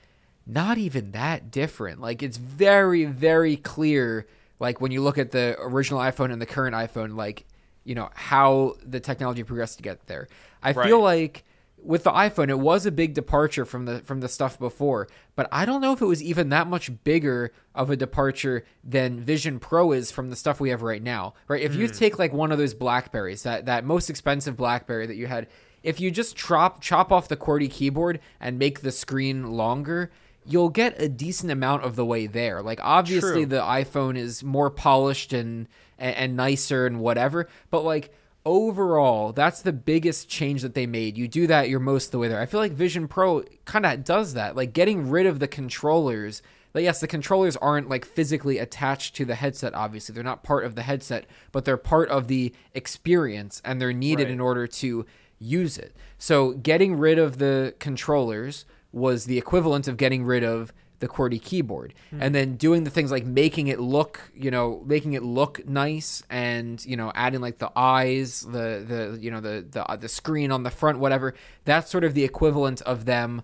not 0.46 0.78
even 0.78 1.10
that 1.10 1.50
different 1.50 2.00
like 2.00 2.22
it's 2.22 2.36
very 2.36 3.06
very 3.06 3.56
clear 3.56 4.24
like 4.60 4.80
when 4.80 4.92
you 4.92 5.02
look 5.02 5.18
at 5.18 5.32
the 5.32 5.56
original 5.58 5.98
iphone 6.02 6.32
and 6.32 6.40
the 6.40 6.46
current 6.46 6.76
iphone 6.76 7.16
like 7.16 7.44
you 7.82 7.96
know 7.96 8.08
how 8.14 8.76
the 8.86 9.00
technology 9.00 9.42
progressed 9.42 9.78
to 9.78 9.82
get 9.82 10.06
there 10.06 10.28
i 10.62 10.70
right. 10.70 10.86
feel 10.86 11.02
like 11.02 11.42
with 11.82 12.04
the 12.04 12.10
iPhone, 12.10 12.48
it 12.48 12.58
was 12.58 12.86
a 12.86 12.90
big 12.90 13.14
departure 13.14 13.64
from 13.64 13.84
the 13.84 14.00
from 14.00 14.20
the 14.20 14.28
stuff 14.28 14.58
before, 14.58 15.08
but 15.36 15.48
I 15.52 15.64
don't 15.64 15.80
know 15.80 15.92
if 15.92 16.00
it 16.00 16.06
was 16.06 16.22
even 16.22 16.48
that 16.50 16.66
much 16.66 16.90
bigger 17.04 17.52
of 17.74 17.90
a 17.90 17.96
departure 17.96 18.64
than 18.82 19.20
Vision 19.20 19.58
Pro 19.58 19.92
is 19.92 20.10
from 20.10 20.30
the 20.30 20.36
stuff 20.36 20.60
we 20.60 20.70
have 20.70 20.82
right 20.82 21.02
now. 21.02 21.34
Right? 21.46 21.62
If 21.62 21.72
mm. 21.72 21.78
you 21.78 21.86
hmm. 21.86 21.94
take 21.94 22.18
like 22.18 22.32
one 22.32 22.52
of 22.52 22.58
those 22.58 22.74
Blackberries, 22.74 23.42
that 23.44 23.66
that 23.66 23.84
most 23.84 24.10
expensive 24.10 24.56
BlackBerry 24.56 25.06
that 25.06 25.16
you 25.16 25.26
had, 25.26 25.46
if 25.82 26.00
you 26.00 26.10
just 26.10 26.36
chop 26.36 26.80
chop 26.80 27.12
off 27.12 27.28
the 27.28 27.36
QWERTY 27.36 27.70
keyboard 27.70 28.20
and 28.40 28.58
make 28.58 28.80
the 28.80 28.92
screen 28.92 29.52
longer, 29.52 30.10
you'll 30.44 30.70
get 30.70 31.00
a 31.00 31.08
decent 31.08 31.52
amount 31.52 31.84
of 31.84 31.96
the 31.96 32.04
way 32.04 32.26
there. 32.26 32.60
Like 32.62 32.80
obviously 32.82 33.44
True. 33.44 33.46
the 33.46 33.60
iPhone 33.60 34.16
is 34.16 34.42
more 34.42 34.70
polished 34.70 35.32
and, 35.32 35.68
and 35.98 36.14
and 36.16 36.36
nicer 36.36 36.86
and 36.86 37.00
whatever, 37.00 37.48
but 37.70 37.84
like 37.84 38.12
overall, 38.48 39.32
that's 39.32 39.60
the 39.60 39.74
biggest 39.74 40.26
change 40.26 40.62
that 40.62 40.72
they 40.72 40.86
made. 40.86 41.18
You 41.18 41.28
do 41.28 41.46
that, 41.48 41.68
you're 41.68 41.78
most 41.78 42.06
of 42.06 42.10
the 42.12 42.18
way 42.18 42.28
there. 42.28 42.40
I 42.40 42.46
feel 42.46 42.60
like 42.60 42.72
Vision 42.72 43.06
Pro 43.06 43.44
kind 43.66 43.84
of 43.84 44.02
does 44.04 44.32
that, 44.32 44.56
like 44.56 44.72
getting 44.72 45.10
rid 45.10 45.26
of 45.26 45.38
the 45.38 45.46
controllers. 45.46 46.40
Like, 46.72 46.84
yes, 46.84 47.00
the 47.00 47.06
controllers 47.06 47.56
aren't 47.58 47.90
like 47.90 48.06
physically 48.06 48.56
attached 48.56 49.14
to 49.16 49.26
the 49.26 49.34
headset. 49.34 49.74
Obviously, 49.74 50.14
they're 50.14 50.24
not 50.24 50.42
part 50.42 50.64
of 50.64 50.76
the 50.76 50.82
headset, 50.82 51.26
but 51.52 51.66
they're 51.66 51.76
part 51.76 52.08
of 52.08 52.26
the 52.28 52.54
experience, 52.72 53.60
and 53.66 53.80
they're 53.80 53.92
needed 53.92 54.24
right. 54.24 54.32
in 54.32 54.40
order 54.40 54.66
to 54.66 55.04
use 55.38 55.76
it. 55.76 55.94
So, 56.16 56.52
getting 56.52 56.96
rid 56.96 57.18
of 57.18 57.36
the 57.36 57.74
controllers 57.78 58.64
was 58.92 59.26
the 59.26 59.36
equivalent 59.36 59.86
of 59.88 59.98
getting 59.98 60.24
rid 60.24 60.42
of 60.42 60.72
the 61.00 61.08
QWERTY 61.08 61.42
keyboard. 61.42 61.94
Mm. 62.12 62.18
and 62.20 62.34
then 62.34 62.56
doing 62.56 62.84
the 62.84 62.90
things 62.90 63.10
like 63.10 63.24
making 63.24 63.68
it 63.68 63.78
look 63.80 64.20
you 64.34 64.50
know 64.50 64.82
making 64.86 65.12
it 65.12 65.22
look 65.22 65.66
nice 65.66 66.22
and 66.30 66.84
you 66.84 66.96
know 66.96 67.12
adding 67.14 67.40
like 67.40 67.58
the 67.58 67.70
eyes 67.76 68.42
the 68.42 68.84
the 68.86 69.18
you 69.20 69.30
know 69.30 69.40
the 69.40 69.66
the, 69.70 69.86
uh, 69.86 69.96
the 69.96 70.08
screen 70.08 70.50
on 70.50 70.62
the 70.62 70.70
front 70.70 70.98
whatever 70.98 71.34
that's 71.64 71.90
sort 71.90 72.04
of 72.04 72.14
the 72.14 72.24
equivalent 72.24 72.82
of 72.82 73.04
them 73.04 73.42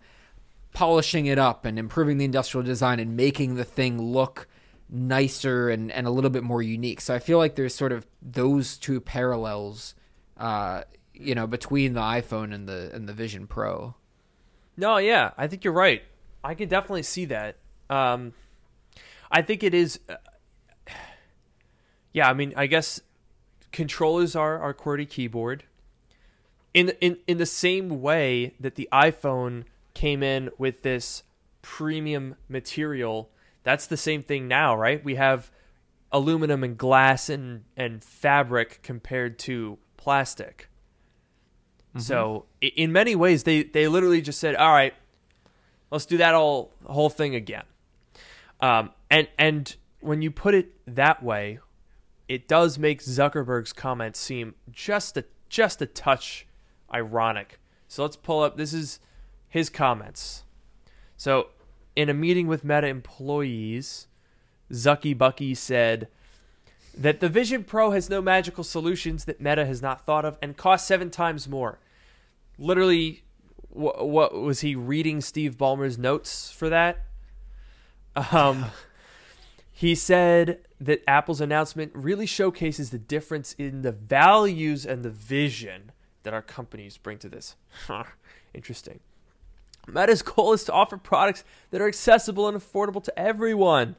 polishing 0.72 1.26
it 1.26 1.38
up 1.38 1.64
and 1.64 1.78
improving 1.78 2.18
the 2.18 2.24
industrial 2.24 2.64
design 2.64 2.98
and 2.98 3.16
making 3.16 3.54
the 3.54 3.64
thing 3.64 4.00
look 4.02 4.48
nicer 4.90 5.70
and, 5.70 5.90
and 5.92 6.06
a 6.06 6.10
little 6.10 6.30
bit 6.30 6.42
more 6.42 6.60
unique. 6.62 7.00
So 7.00 7.14
i 7.14 7.18
feel 7.18 7.38
like 7.38 7.54
there's 7.54 7.74
sort 7.74 7.92
of 7.92 8.06
those 8.20 8.76
two 8.76 9.00
parallels 9.00 9.94
uh 10.36 10.82
you 11.12 11.34
know 11.34 11.46
between 11.46 11.92
the 11.94 12.00
iphone 12.00 12.52
and 12.52 12.68
the 12.68 12.90
and 12.92 13.08
the 13.08 13.12
vision 13.12 13.46
pro. 13.46 13.94
No 14.76 14.96
yeah 14.96 15.30
i 15.38 15.46
think 15.46 15.62
you're 15.62 15.72
right 15.72 16.02
I 16.44 16.54
can 16.54 16.68
definitely 16.68 17.02
see 17.02 17.24
that. 17.26 17.56
Um, 17.88 18.34
I 19.32 19.40
think 19.42 19.62
it 19.62 19.72
is. 19.72 19.98
Uh, 20.08 20.16
yeah, 22.12 22.28
I 22.28 22.34
mean, 22.34 22.52
I 22.56 22.66
guess 22.66 23.00
controllers 23.72 24.36
are 24.36 24.58
our 24.60 24.74
QWERTY 24.74 25.08
keyboard. 25.08 25.64
In 26.74 26.90
in 27.00 27.18
in 27.26 27.38
the 27.38 27.46
same 27.46 28.02
way 28.02 28.54
that 28.60 28.74
the 28.74 28.88
iPhone 28.92 29.64
came 29.94 30.22
in 30.22 30.50
with 30.58 30.82
this 30.82 31.22
premium 31.62 32.36
material, 32.48 33.30
that's 33.62 33.86
the 33.86 33.96
same 33.96 34.22
thing 34.22 34.46
now, 34.46 34.76
right? 34.76 35.02
We 35.02 35.14
have 35.14 35.50
aluminum 36.12 36.62
and 36.62 36.76
glass 36.76 37.28
and 37.30 37.64
and 37.76 38.04
fabric 38.04 38.80
compared 38.82 39.38
to 39.40 39.78
plastic. 39.96 40.68
Mm-hmm. 41.90 42.00
So 42.00 42.46
in 42.60 42.92
many 42.92 43.16
ways, 43.16 43.44
they 43.44 43.62
they 43.62 43.88
literally 43.88 44.20
just 44.20 44.40
said, 44.40 44.56
"All 44.56 44.72
right, 44.72 44.94
Let's 45.94 46.06
do 46.06 46.16
that 46.16 46.34
whole 46.34 46.72
whole 46.84 47.08
thing 47.08 47.36
again. 47.36 47.62
Um, 48.60 48.90
and 49.08 49.28
and 49.38 49.76
when 50.00 50.22
you 50.22 50.32
put 50.32 50.52
it 50.52 50.72
that 50.88 51.22
way, 51.22 51.60
it 52.26 52.48
does 52.48 52.80
make 52.80 53.00
Zuckerberg's 53.00 53.72
comments 53.72 54.18
seem 54.18 54.56
just 54.72 55.16
a 55.16 55.24
just 55.48 55.80
a 55.80 55.86
touch 55.86 56.48
ironic. 56.92 57.60
So 57.86 58.02
let's 58.02 58.16
pull 58.16 58.42
up. 58.42 58.56
This 58.56 58.74
is 58.74 58.98
his 59.48 59.70
comments. 59.70 60.42
So 61.16 61.50
in 61.94 62.08
a 62.08 62.14
meeting 62.14 62.48
with 62.48 62.64
Meta 62.64 62.88
employees, 62.88 64.08
Zucky 64.72 65.16
Bucky 65.16 65.54
said 65.54 66.08
that 66.98 67.20
the 67.20 67.28
Vision 67.28 67.62
Pro 67.62 67.92
has 67.92 68.10
no 68.10 68.20
magical 68.20 68.64
solutions 68.64 69.26
that 69.26 69.40
Meta 69.40 69.64
has 69.64 69.80
not 69.80 70.04
thought 70.04 70.24
of 70.24 70.38
and 70.42 70.56
costs 70.56 70.88
seven 70.88 71.10
times 71.10 71.48
more. 71.48 71.78
Literally 72.58 73.23
what, 73.74 74.08
what 74.08 74.34
was 74.34 74.60
he 74.60 74.74
reading 74.74 75.20
Steve 75.20 75.58
Ballmer's 75.58 75.98
notes 75.98 76.50
for 76.50 76.68
that? 76.68 77.04
Um, 78.16 78.66
he 79.72 79.94
said 79.94 80.60
that 80.80 81.02
Apple's 81.06 81.40
announcement 81.40 81.92
really 81.94 82.26
showcases 82.26 82.90
the 82.90 82.98
difference 82.98 83.54
in 83.54 83.82
the 83.82 83.92
values 83.92 84.86
and 84.86 85.02
the 85.02 85.10
vision 85.10 85.92
that 86.22 86.32
our 86.32 86.42
companies 86.42 86.96
bring 86.96 87.18
to 87.18 87.28
this. 87.28 87.56
Interesting. 88.54 89.00
Meta's 89.86 90.22
goal 90.22 90.52
is 90.52 90.64
to 90.64 90.72
offer 90.72 90.96
products 90.96 91.44
that 91.70 91.80
are 91.80 91.88
accessible 91.88 92.48
and 92.48 92.56
affordable 92.56 93.02
to 93.04 93.18
everyone. 93.18 93.96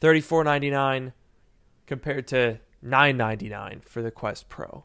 Thirty-four 0.00 0.44
ninety-nine 0.44 1.14
compared 1.86 2.26
to 2.28 2.60
nine 2.82 3.16
ninety-nine 3.16 3.80
for 3.80 4.02
the 4.02 4.10
Quest 4.10 4.48
Pro. 4.48 4.84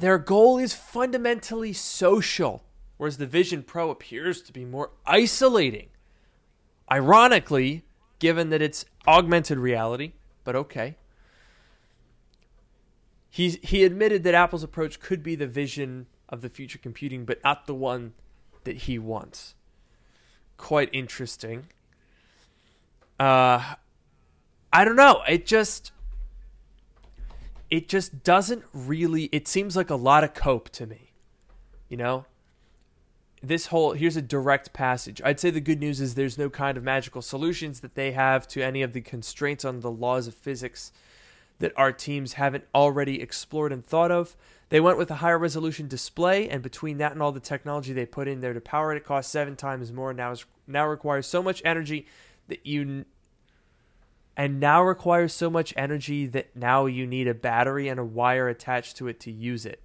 Their 0.00 0.16
goal 0.16 0.56
is 0.56 0.72
fundamentally 0.72 1.74
social, 1.74 2.64
whereas 2.96 3.18
the 3.18 3.26
Vision 3.26 3.62
Pro 3.62 3.90
appears 3.90 4.40
to 4.42 4.52
be 4.52 4.64
more 4.64 4.92
isolating. 5.04 5.88
Ironically, 6.90 7.84
given 8.18 8.48
that 8.48 8.62
it's 8.62 8.86
augmented 9.06 9.58
reality, 9.58 10.12
but 10.42 10.56
okay. 10.56 10.96
He, 13.28 13.50
he 13.62 13.84
admitted 13.84 14.22
that 14.22 14.32
Apple's 14.32 14.62
approach 14.62 15.00
could 15.00 15.22
be 15.22 15.34
the 15.34 15.46
vision 15.46 16.06
of 16.30 16.40
the 16.40 16.48
future 16.48 16.78
computing, 16.78 17.26
but 17.26 17.44
not 17.44 17.66
the 17.66 17.74
one 17.74 18.14
that 18.64 18.76
he 18.76 18.98
wants. 18.98 19.54
Quite 20.56 20.88
interesting. 20.94 21.66
Uh, 23.18 23.74
I 24.72 24.82
don't 24.86 24.96
know. 24.96 25.20
It 25.28 25.44
just 25.44 25.92
it 27.70 27.88
just 27.88 28.24
doesn't 28.24 28.64
really 28.72 29.24
it 29.32 29.46
seems 29.46 29.76
like 29.76 29.90
a 29.90 29.96
lot 29.96 30.24
of 30.24 30.34
cope 30.34 30.68
to 30.70 30.86
me 30.86 31.10
you 31.90 31.98
know? 31.98 32.24
This 33.42 33.66
whole 33.66 33.92
here's 33.92 34.16
a 34.16 34.22
direct 34.22 34.72
passage. 34.72 35.20
I'd 35.24 35.40
say 35.40 35.50
the 35.50 35.60
good 35.60 35.80
news 35.80 36.00
is 36.00 36.14
there's 36.14 36.38
no 36.38 36.48
kind 36.48 36.78
of 36.78 36.84
magical 36.84 37.20
solutions 37.20 37.80
that 37.80 37.94
they 37.94 38.12
have 38.12 38.46
to 38.48 38.62
any 38.62 38.80
of 38.80 38.92
the 38.94 39.00
constraints 39.00 39.64
on 39.64 39.80
the 39.80 39.90
laws 39.90 40.26
of 40.26 40.34
physics 40.34 40.92
that 41.58 41.72
our 41.76 41.92
teams 41.92 42.34
haven't 42.34 42.64
already 42.74 43.20
explored 43.20 43.72
and 43.72 43.84
thought 43.84 44.10
of. 44.10 44.36
They 44.68 44.80
went 44.80 44.98
with 44.98 45.10
a 45.10 45.16
higher 45.16 45.38
resolution 45.38 45.88
display 45.88 46.48
and 46.48 46.62
between 46.62 46.98
that 46.98 47.12
and 47.12 47.22
all 47.22 47.32
the 47.32 47.40
technology 47.40 47.92
they 47.92 48.06
put 48.06 48.28
in 48.28 48.40
there 48.40 48.54
to 48.54 48.60
power 48.60 48.92
it 48.92 48.98
it 48.98 49.04
costs 49.04 49.32
seven 49.32 49.56
times 49.56 49.92
more 49.92 50.14
now 50.14 50.32
is 50.32 50.44
now 50.66 50.86
requires 50.86 51.26
so 51.26 51.42
much 51.42 51.62
energy 51.64 52.06
that 52.48 52.64
you 52.66 53.04
and 54.40 54.58
now 54.58 54.82
requires 54.82 55.34
so 55.34 55.50
much 55.50 55.74
energy 55.76 56.24
that 56.24 56.56
now 56.56 56.86
you 56.86 57.06
need 57.06 57.28
a 57.28 57.34
battery 57.34 57.88
and 57.88 58.00
a 58.00 58.04
wire 58.04 58.48
attached 58.48 58.96
to 58.96 59.06
it 59.06 59.20
to 59.20 59.30
use 59.30 59.66
it. 59.66 59.84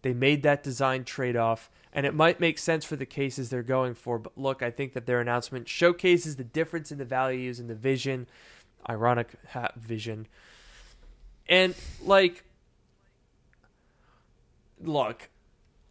They 0.00 0.14
made 0.14 0.42
that 0.44 0.62
design 0.62 1.04
trade 1.04 1.36
off, 1.36 1.70
and 1.92 2.06
it 2.06 2.14
might 2.14 2.40
make 2.40 2.56
sense 2.58 2.86
for 2.86 2.96
the 2.96 3.04
cases 3.04 3.50
they're 3.50 3.62
going 3.62 3.92
for, 3.92 4.18
but 4.18 4.32
look, 4.34 4.62
I 4.62 4.70
think 4.70 4.94
that 4.94 5.04
their 5.04 5.20
announcement 5.20 5.68
showcases 5.68 6.36
the 6.36 6.42
difference 6.42 6.90
in 6.90 6.96
the 6.96 7.04
values 7.04 7.60
and 7.60 7.68
the 7.68 7.74
vision. 7.74 8.28
Ironic 8.88 9.34
hat 9.48 9.74
vision. 9.76 10.26
And, 11.46 11.74
like, 12.00 12.44
look, 14.82 15.28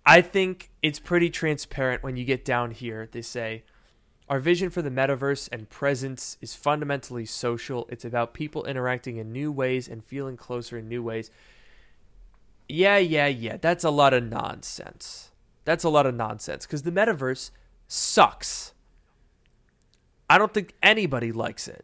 I 0.08 0.22
think 0.22 0.72
it's 0.82 0.98
pretty 0.98 1.30
transparent 1.30 2.02
when 2.02 2.18
you 2.18 2.26
get 2.26 2.44
down 2.44 2.72
here. 2.72 3.08
They 3.12 3.22
say, 3.22 3.62
our 4.32 4.40
vision 4.40 4.70
for 4.70 4.82
the 4.82 4.90
metaverse 4.90 5.50
and 5.52 5.70
presence 5.70 6.38
is 6.40 6.56
fundamentally 6.56 7.26
social. 7.26 7.86
It's 7.90 8.06
about 8.06 8.34
people 8.34 8.64
interacting 8.64 9.18
in 9.18 9.34
new 9.34 9.52
ways 9.52 9.90
and 9.90 10.02
feeling 10.02 10.38
closer 10.38 10.78
in 10.78 10.88
new 10.88 11.04
ways. 11.04 11.30
Yeah, 12.70 12.96
yeah, 12.98 13.28
yeah. 13.28 13.58
That's 13.60 13.84
a 13.84 13.90
lot 13.90 14.14
of 14.14 14.24
nonsense. 14.24 15.32
That's 15.66 15.84
a 15.84 15.90
lot 15.90 16.06
of 16.06 16.16
nonsense 16.16 16.66
because 16.66 16.84
the 16.84 16.94
metaverse 16.94 17.52
sucks. 17.90 18.74
I 20.30 20.38
don't 20.38 20.54
think 20.54 20.76
anybody 20.82 21.34
likes 21.34 21.68
it. 21.68 21.84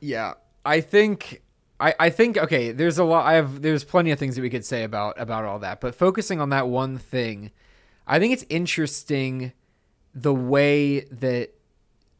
Yeah, 0.00 0.34
I 0.64 0.80
think 0.80 1.42
I, 1.78 1.94
I 2.00 2.10
think 2.10 2.36
okay. 2.36 2.72
There's 2.72 2.98
a 2.98 3.04
lot. 3.04 3.26
I 3.26 3.34
have 3.34 3.62
there's 3.62 3.84
plenty 3.84 4.10
of 4.10 4.18
things 4.18 4.34
that 4.34 4.42
we 4.42 4.50
could 4.50 4.64
say 4.64 4.82
about 4.82 5.20
about 5.20 5.44
all 5.44 5.60
that, 5.60 5.80
but 5.80 5.94
focusing 5.94 6.40
on 6.40 6.50
that 6.50 6.66
one 6.66 6.98
thing, 6.98 7.52
I 8.08 8.18
think 8.18 8.32
it's 8.32 8.44
interesting 8.48 9.52
the 10.16 10.34
way 10.34 11.00
that 11.00 11.50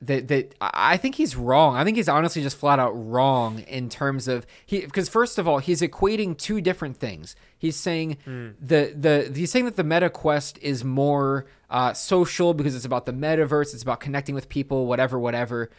that 0.03 0.29
that 0.29 0.55
I 0.61 0.99
think 0.99 1.15
he's 1.15 1.35
wrong. 1.35 1.75
I 1.75 1.83
think 1.83 1.97
he's 1.97 2.09
honestly 2.09 2.43
just 2.43 2.59
flat 2.59 2.79
out 2.79 2.91
wrong 2.91 3.61
in 3.61 3.89
terms 3.89 4.29
of 4.29 4.47
he 4.67 4.81
because 4.81 5.09
first 5.09 5.39
of 5.39 5.49
all 5.49 5.59
he's 5.59 5.81
equating 5.81 6.37
two 6.37 6.61
different 6.61 6.99
things. 6.99 7.35
He's 7.57 7.77
saying 7.77 8.19
mm. 8.27 8.55
the 8.61 8.93
the 8.95 9.33
he's 9.35 9.51
saying 9.51 9.65
that 9.65 9.77
the 9.77 9.85
Meta 9.85 10.11
Quest 10.11 10.59
is 10.61 10.85
more 10.85 11.47
uh, 11.71 11.95
social 11.95 12.53
because 12.53 12.77
it's 12.77 12.85
about 12.85 13.07
the 13.07 13.13
metaverse, 13.13 13.73
it's 13.73 13.83
about 13.83 14.01
connecting 14.01 14.35
with 14.35 14.51
people, 14.51 14.87
whatever, 14.87 15.19
whatever. 15.19 15.71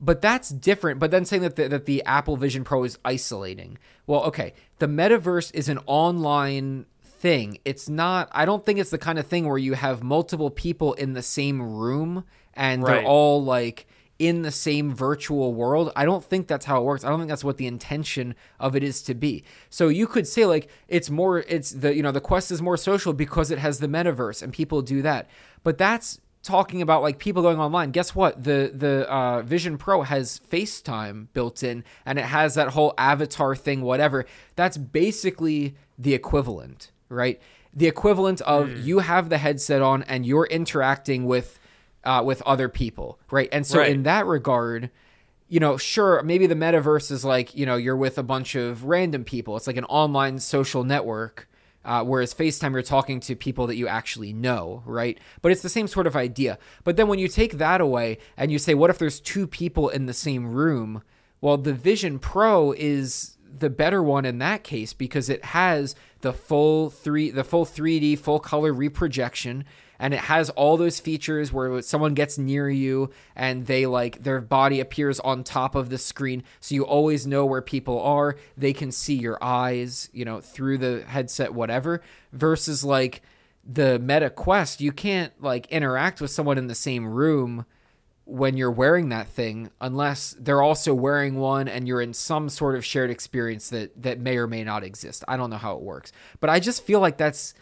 But 0.00 0.22
that's 0.22 0.48
different. 0.48 0.98
But 0.98 1.10
then 1.10 1.24
saying 1.24 1.42
that 1.42 1.56
the, 1.56 1.68
that 1.68 1.84
the 1.84 2.02
Apple 2.04 2.36
Vision 2.36 2.64
Pro 2.64 2.84
is 2.84 2.98
isolating. 3.04 3.78
Well, 4.06 4.22
okay, 4.24 4.54
the 4.78 4.86
metaverse 4.86 5.52
is 5.54 5.68
an 5.68 5.80
online 5.86 6.86
thing. 7.18 7.58
It's 7.64 7.88
not, 7.88 8.28
I 8.32 8.44
don't 8.44 8.64
think 8.64 8.78
it's 8.78 8.90
the 8.90 8.98
kind 8.98 9.18
of 9.18 9.26
thing 9.26 9.48
where 9.48 9.58
you 9.58 9.74
have 9.74 10.02
multiple 10.02 10.50
people 10.50 10.94
in 10.94 11.12
the 11.14 11.22
same 11.22 11.60
room 11.60 12.24
and 12.54 12.82
right. 12.82 12.96
they're 12.96 13.04
all 13.04 13.42
like 13.42 13.86
in 14.18 14.42
the 14.42 14.50
same 14.50 14.94
virtual 14.94 15.54
world. 15.54 15.92
I 15.94 16.04
don't 16.04 16.24
think 16.24 16.48
that's 16.48 16.64
how 16.64 16.80
it 16.80 16.84
works. 16.84 17.04
I 17.04 17.08
don't 17.08 17.18
think 17.20 17.28
that's 17.28 17.44
what 17.44 17.56
the 17.56 17.66
intention 17.66 18.34
of 18.58 18.74
it 18.74 18.82
is 18.82 19.02
to 19.02 19.14
be. 19.14 19.44
So 19.70 19.88
you 19.88 20.06
could 20.06 20.26
say 20.26 20.44
like 20.44 20.68
it's 20.88 21.08
more 21.08 21.40
it's 21.40 21.70
the 21.70 21.94
you 21.94 22.02
know 22.02 22.10
the 22.10 22.20
quest 22.20 22.50
is 22.50 22.60
more 22.60 22.76
social 22.76 23.12
because 23.12 23.50
it 23.50 23.58
has 23.58 23.78
the 23.78 23.86
metaverse 23.86 24.42
and 24.42 24.52
people 24.52 24.82
do 24.82 25.02
that. 25.02 25.28
But 25.62 25.78
that's 25.78 26.20
talking 26.42 26.82
about 26.82 27.02
like 27.02 27.18
people 27.18 27.42
going 27.42 27.60
online. 27.60 27.90
Guess 27.90 28.14
what? 28.14 28.42
The 28.42 28.72
the 28.74 29.08
uh, 29.10 29.42
Vision 29.42 29.78
Pro 29.78 30.02
has 30.02 30.40
FaceTime 30.50 31.28
built 31.32 31.62
in, 31.62 31.84
and 32.04 32.18
it 32.18 32.24
has 32.24 32.54
that 32.54 32.68
whole 32.68 32.94
avatar 32.98 33.54
thing. 33.54 33.82
Whatever. 33.82 34.24
That's 34.56 34.76
basically 34.76 35.76
the 35.98 36.14
equivalent, 36.14 36.90
right? 37.08 37.40
The 37.74 37.86
equivalent 37.86 38.40
of 38.42 38.68
mm. 38.68 38.84
you 38.84 39.00
have 39.00 39.28
the 39.28 39.38
headset 39.38 39.82
on 39.82 40.02
and 40.04 40.26
you're 40.26 40.46
interacting 40.46 41.26
with 41.26 41.58
uh, 42.04 42.22
with 42.24 42.40
other 42.42 42.68
people, 42.68 43.18
right? 43.30 43.48
And 43.52 43.66
so 43.66 43.78
right. 43.78 43.90
in 43.90 44.04
that 44.04 44.24
regard, 44.26 44.90
you 45.48 45.60
know, 45.60 45.76
sure, 45.76 46.22
maybe 46.22 46.46
the 46.46 46.54
metaverse 46.54 47.10
is 47.10 47.24
like 47.24 47.54
you 47.54 47.66
know 47.66 47.76
you're 47.76 47.96
with 47.96 48.18
a 48.18 48.22
bunch 48.22 48.54
of 48.54 48.84
random 48.84 49.24
people. 49.24 49.56
It's 49.56 49.66
like 49.66 49.76
an 49.76 49.84
online 49.84 50.38
social 50.38 50.84
network 50.84 51.48
uh, 51.88 52.04
whereas 52.04 52.34
FaceTime, 52.34 52.72
you're 52.72 52.82
talking 52.82 53.18
to 53.18 53.34
people 53.34 53.66
that 53.66 53.76
you 53.76 53.88
actually 53.88 54.34
know, 54.34 54.82
right? 54.84 55.18
But 55.40 55.52
it's 55.52 55.62
the 55.62 55.70
same 55.70 55.86
sort 55.86 56.06
of 56.06 56.14
idea. 56.14 56.58
But 56.84 56.96
then 56.96 57.08
when 57.08 57.18
you 57.18 57.28
take 57.28 57.52
that 57.54 57.80
away 57.80 58.18
and 58.36 58.52
you 58.52 58.58
say, 58.58 58.74
what 58.74 58.90
if 58.90 58.98
there's 58.98 59.20
two 59.20 59.46
people 59.46 59.88
in 59.88 60.04
the 60.04 60.12
same 60.12 60.52
room? 60.52 61.02
Well, 61.40 61.56
the 61.56 61.72
Vision 61.72 62.18
Pro 62.18 62.72
is 62.72 63.37
the 63.58 63.70
better 63.70 64.02
one 64.02 64.24
in 64.24 64.38
that 64.38 64.64
case 64.64 64.92
because 64.92 65.28
it 65.28 65.44
has 65.46 65.94
the 66.20 66.32
full 66.32 66.90
three, 66.90 67.30
the 67.30 67.44
full 67.44 67.64
3D, 67.64 68.18
full 68.18 68.40
color 68.40 68.72
reprojection 68.72 69.64
and 69.98 70.14
it 70.14 70.20
has 70.20 70.48
all 70.50 70.76
those 70.76 71.00
features 71.00 71.52
where 71.52 71.82
someone 71.82 72.14
gets 72.14 72.38
near 72.38 72.70
you 72.70 73.10
and 73.34 73.66
they 73.66 73.86
like 73.86 74.22
their 74.22 74.40
body 74.40 74.80
appears 74.80 75.18
on 75.20 75.42
top 75.42 75.74
of 75.74 75.90
the 75.90 75.98
screen. 75.98 76.44
So 76.60 76.74
you 76.74 76.84
always 76.84 77.26
know 77.26 77.44
where 77.44 77.62
people 77.62 78.00
are. 78.00 78.36
They 78.56 78.72
can 78.72 78.92
see 78.92 79.14
your 79.14 79.42
eyes 79.42 80.08
you 80.12 80.24
know 80.24 80.40
through 80.40 80.78
the 80.78 81.04
headset 81.06 81.52
whatever 81.52 82.02
versus 82.32 82.84
like 82.84 83.22
the 83.70 83.98
meta 83.98 84.30
quest 84.30 84.80
you 84.80 84.92
can't 84.92 85.32
like 85.42 85.66
interact 85.66 86.20
with 86.20 86.30
someone 86.30 86.56
in 86.56 86.68
the 86.68 86.74
same 86.74 87.06
room 87.06 87.66
when 88.30 88.58
you're 88.58 88.70
wearing 88.70 89.08
that 89.08 89.26
thing 89.26 89.70
unless 89.80 90.36
they're 90.38 90.60
also 90.60 90.92
wearing 90.92 91.36
one 91.36 91.66
and 91.66 91.88
you're 91.88 92.02
in 92.02 92.12
some 92.12 92.50
sort 92.50 92.74
of 92.76 92.84
shared 92.84 93.10
experience 93.10 93.70
that 93.70 93.90
that 94.02 94.20
may 94.20 94.36
or 94.36 94.46
may 94.46 94.62
not 94.62 94.84
exist 94.84 95.24
i 95.26 95.36
don't 95.36 95.48
know 95.48 95.56
how 95.56 95.74
it 95.74 95.80
works 95.80 96.12
but 96.40 96.50
i 96.50 96.60
just 96.60 96.84
feel 96.84 97.00
like 97.00 97.16
that's 97.16 97.54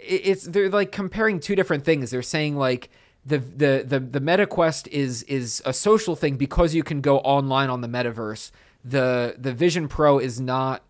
it's 0.00 0.44
they're 0.44 0.68
like 0.68 0.92
comparing 0.92 1.40
two 1.40 1.54
different 1.54 1.84
things. 1.84 2.10
They're 2.10 2.22
saying 2.22 2.56
like 2.56 2.90
the 3.24 3.38
the 3.38 3.84
the 3.86 4.00
the 4.00 4.20
meta 4.20 4.46
quest 4.46 4.88
is 4.88 5.22
is 5.24 5.62
a 5.64 5.72
social 5.72 6.16
thing 6.16 6.36
because 6.36 6.74
you 6.74 6.82
can 6.82 7.00
go 7.00 7.18
online 7.18 7.70
on 7.70 7.80
the 7.80 7.88
metaverse. 7.88 8.50
The 8.84 9.36
the 9.38 9.52
Vision 9.52 9.88
Pro 9.88 10.18
is 10.18 10.40
not 10.40 10.82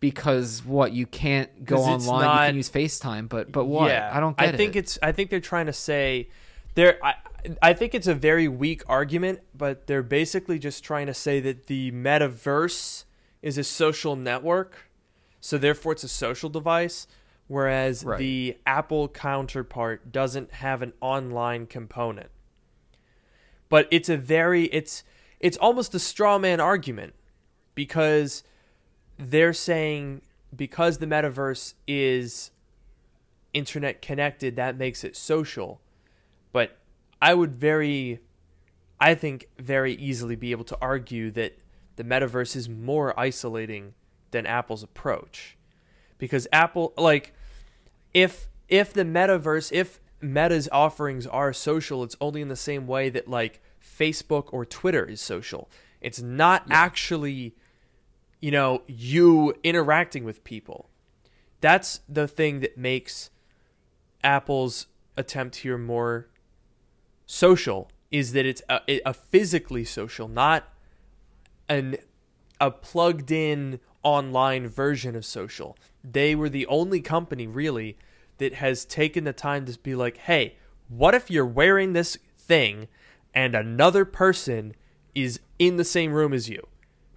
because 0.00 0.64
what 0.64 0.92
you 0.92 1.06
can't 1.06 1.64
go 1.64 1.78
online. 1.78 2.24
Not, 2.24 2.42
you 2.42 2.48
can 2.48 2.56
use 2.56 2.70
FaceTime, 2.70 3.28
but 3.28 3.50
but 3.50 3.64
what? 3.64 3.90
Yeah, 3.90 4.10
I 4.12 4.20
don't 4.20 4.36
get 4.36 4.54
I 4.54 4.56
think 4.56 4.76
it. 4.76 4.80
it's 4.80 4.98
I 5.02 5.12
think 5.12 5.30
they're 5.30 5.40
trying 5.40 5.66
to 5.66 5.72
say 5.72 6.28
there. 6.76 7.04
I 7.04 7.14
I 7.60 7.74
think 7.74 7.94
it's 7.94 8.06
a 8.06 8.14
very 8.14 8.48
weak 8.48 8.82
argument, 8.88 9.40
but 9.54 9.86
they're 9.86 10.02
basically 10.02 10.58
just 10.58 10.82
trying 10.82 11.06
to 11.06 11.14
say 11.14 11.40
that 11.40 11.66
the 11.66 11.90
metaverse 11.92 13.04
is 13.42 13.58
a 13.58 13.64
social 13.64 14.16
network, 14.16 14.88
so 15.40 15.58
therefore 15.58 15.92
it's 15.92 16.04
a 16.04 16.08
social 16.08 16.48
device 16.48 17.06
whereas 17.48 18.04
right. 18.04 18.18
the 18.18 18.56
Apple 18.66 19.08
counterpart 19.08 20.10
doesn't 20.12 20.52
have 20.54 20.82
an 20.82 20.92
online 21.00 21.66
component. 21.66 22.30
But 23.68 23.88
it's 23.90 24.08
a 24.08 24.16
very 24.16 24.64
it's 24.66 25.04
it's 25.40 25.56
almost 25.56 25.94
a 25.94 25.98
straw 25.98 26.38
man 26.38 26.60
argument 26.60 27.14
because 27.74 28.42
they're 29.18 29.52
saying 29.52 30.22
because 30.54 30.98
the 30.98 31.06
metaverse 31.06 31.74
is 31.86 32.50
internet 33.52 34.02
connected 34.02 34.56
that 34.56 34.76
makes 34.76 35.02
it 35.02 35.16
social. 35.16 35.80
But 36.56 36.78
I 37.20 37.34
would 37.34 37.54
very 37.56 38.20
I 38.98 39.14
think 39.14 39.46
very 39.58 39.92
easily 39.92 40.36
be 40.36 40.52
able 40.52 40.64
to 40.64 40.78
argue 40.80 41.30
that 41.32 41.58
the 41.96 42.02
metaverse 42.02 42.56
is 42.56 42.66
more 42.66 43.12
isolating 43.20 43.92
than 44.30 44.46
Apple's 44.46 44.82
approach 44.82 45.58
because 46.16 46.48
Apple 46.54 46.94
like 46.96 47.34
if 48.14 48.48
if 48.70 48.94
the 48.94 49.04
metaverse 49.04 49.70
if 49.70 50.00
Meta's 50.22 50.66
offerings 50.72 51.26
are 51.26 51.52
social, 51.52 52.02
it's 52.02 52.16
only 52.22 52.40
in 52.40 52.48
the 52.48 52.56
same 52.56 52.86
way 52.86 53.10
that 53.10 53.28
like 53.28 53.60
Facebook 53.78 54.46
or 54.50 54.64
Twitter 54.64 55.04
is 55.04 55.20
social. 55.20 55.68
It's 56.00 56.22
not 56.22 56.64
yeah. 56.68 56.74
actually 56.74 57.54
you 58.40 58.50
know 58.50 58.80
you 58.86 59.52
interacting 59.62 60.24
with 60.24 60.42
people. 60.42 60.88
That's 61.60 62.00
the 62.08 62.26
thing 62.26 62.60
that 62.60 62.78
makes 62.78 63.28
Apple's 64.24 64.86
attempt 65.18 65.56
here 65.56 65.76
more 65.76 66.28
social 67.26 67.90
is 68.10 68.32
that 68.32 68.46
it's 68.46 68.62
a, 68.68 69.00
a 69.04 69.12
physically 69.12 69.84
social, 69.84 70.28
not 70.28 70.72
an 71.68 71.96
a 72.60 72.70
plugged 72.70 73.30
in 73.30 73.80
online 74.02 74.66
version 74.68 75.14
of 75.14 75.24
social. 75.24 75.76
They 76.02 76.34
were 76.34 76.48
the 76.48 76.66
only 76.66 77.00
company 77.00 77.46
really 77.46 77.98
that 78.38 78.54
has 78.54 78.84
taken 78.84 79.24
the 79.24 79.32
time 79.32 79.66
to 79.66 79.78
be 79.80 79.94
like, 79.94 80.18
hey, 80.18 80.56
what 80.88 81.14
if 81.14 81.30
you're 81.30 81.44
wearing 81.44 81.92
this 81.92 82.16
thing 82.38 82.88
and 83.34 83.54
another 83.54 84.04
person 84.04 84.74
is 85.14 85.40
in 85.58 85.76
the 85.76 85.84
same 85.84 86.12
room 86.12 86.32
as 86.32 86.48
you? 86.48 86.66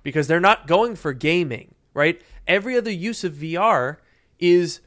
Because 0.04 0.28
they're 0.28 0.39
not 0.39 0.67
going 0.67 0.95
for 0.95 1.13
gaming, 1.13 1.76
right? 1.93 2.22
Every 2.48 2.76
other 2.76 2.91
use 2.91 3.24
of 3.24 3.34
VR 3.34 3.98
is 4.39 4.82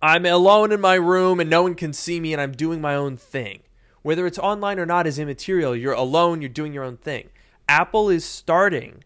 I'm 0.00 0.26
alone 0.26 0.70
in 0.70 0.80
my 0.80 0.94
room 0.94 1.40
and 1.40 1.50
no 1.50 1.62
one 1.62 1.74
can 1.74 1.92
see 1.92 2.20
me 2.20 2.32
and 2.32 2.40
I'm 2.40 2.52
doing 2.52 2.80
my 2.80 2.94
own 2.94 3.16
thing. 3.16 3.63
Whether 4.04 4.26
it's 4.26 4.38
online 4.38 4.78
or 4.78 4.84
not 4.84 5.06
is 5.06 5.18
immaterial. 5.18 5.74
You're 5.74 5.94
alone, 5.94 6.42
you're 6.42 6.50
doing 6.50 6.74
your 6.74 6.84
own 6.84 6.98
thing. 6.98 7.30
Apple 7.66 8.10
is 8.10 8.22
starting, 8.22 9.02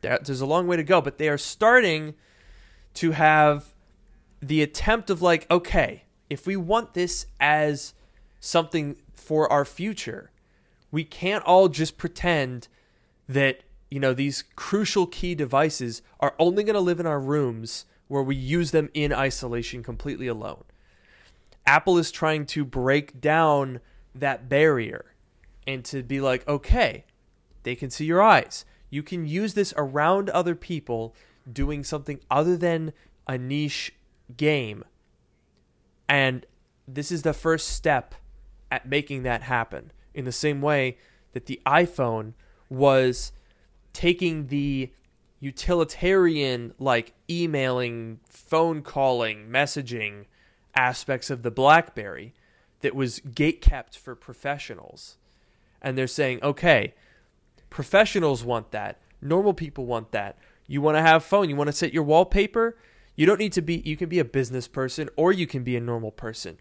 there's 0.00 0.40
a 0.40 0.46
long 0.46 0.66
way 0.66 0.76
to 0.76 0.82
go, 0.82 1.00
but 1.00 1.18
they 1.18 1.28
are 1.28 1.38
starting 1.38 2.14
to 2.94 3.12
have 3.12 3.72
the 4.42 4.60
attempt 4.60 5.08
of 5.08 5.22
like, 5.22 5.48
okay, 5.52 6.02
if 6.28 6.48
we 6.48 6.56
want 6.56 6.94
this 6.94 7.26
as 7.38 7.94
something 8.40 8.96
for 9.14 9.50
our 9.52 9.64
future, 9.64 10.32
we 10.90 11.04
can't 11.04 11.44
all 11.44 11.68
just 11.68 11.96
pretend 11.96 12.66
that, 13.28 13.60
you 13.88 14.00
know, 14.00 14.12
these 14.12 14.42
crucial 14.56 15.06
key 15.06 15.36
devices 15.36 16.02
are 16.18 16.34
only 16.40 16.64
going 16.64 16.74
to 16.74 16.80
live 16.80 16.98
in 16.98 17.06
our 17.06 17.20
rooms 17.20 17.84
where 18.08 18.24
we 18.24 18.34
use 18.34 18.72
them 18.72 18.90
in 18.94 19.12
isolation 19.12 19.84
completely 19.84 20.26
alone. 20.26 20.64
Apple 21.64 21.98
is 21.98 22.10
trying 22.10 22.46
to 22.46 22.64
break 22.64 23.20
down 23.20 23.78
that 24.14 24.48
barrier 24.48 25.06
and 25.66 25.84
to 25.86 26.02
be 26.02 26.20
like, 26.20 26.46
okay, 26.48 27.04
they 27.62 27.74
can 27.74 27.90
see 27.90 28.04
your 28.04 28.22
eyes. 28.22 28.64
You 28.88 29.02
can 29.02 29.26
use 29.26 29.54
this 29.54 29.72
around 29.76 30.30
other 30.30 30.54
people 30.54 31.14
doing 31.50 31.84
something 31.84 32.20
other 32.30 32.56
than 32.56 32.92
a 33.26 33.38
niche 33.38 33.92
game. 34.36 34.84
And 36.08 36.44
this 36.88 37.12
is 37.12 37.22
the 37.22 37.32
first 37.32 37.68
step 37.68 38.14
at 38.70 38.88
making 38.88 39.22
that 39.22 39.42
happen. 39.42 39.92
In 40.12 40.24
the 40.24 40.32
same 40.32 40.60
way 40.60 40.98
that 41.32 41.46
the 41.46 41.60
iPhone 41.64 42.32
was 42.68 43.32
taking 43.92 44.48
the 44.48 44.90
utilitarian, 45.38 46.74
like 46.78 47.14
emailing, 47.28 48.20
phone 48.28 48.82
calling, 48.82 49.48
messaging 49.48 50.26
aspects 50.74 51.30
of 51.30 51.42
the 51.42 51.50
Blackberry 51.50 52.34
that 52.80 52.94
was 52.94 53.20
gate 53.20 53.60
kept 53.60 53.96
for 53.96 54.14
professionals. 54.14 55.16
And 55.82 55.96
they're 55.96 56.06
saying, 56.06 56.42
okay, 56.42 56.94
professionals 57.68 58.44
want 58.44 58.70
that. 58.72 59.00
Normal 59.22 59.54
people 59.54 59.86
want 59.86 60.12
that. 60.12 60.38
You 60.66 60.80
want 60.80 60.96
to 60.96 61.02
have 61.02 61.24
phone. 61.24 61.48
You 61.48 61.56
want 61.56 61.68
to 61.68 61.72
set 61.72 61.92
your 61.92 62.02
wallpaper. 62.02 62.76
You 63.16 63.26
don't 63.26 63.38
need 63.38 63.52
to 63.52 63.62
be, 63.62 63.82
you 63.84 63.96
can 63.96 64.08
be 64.08 64.18
a 64.18 64.24
business 64.24 64.68
person 64.68 65.08
or 65.16 65.32
you 65.32 65.46
can 65.46 65.62
be 65.64 65.76
a 65.76 65.80
normal 65.80 66.10
person. 66.10 66.58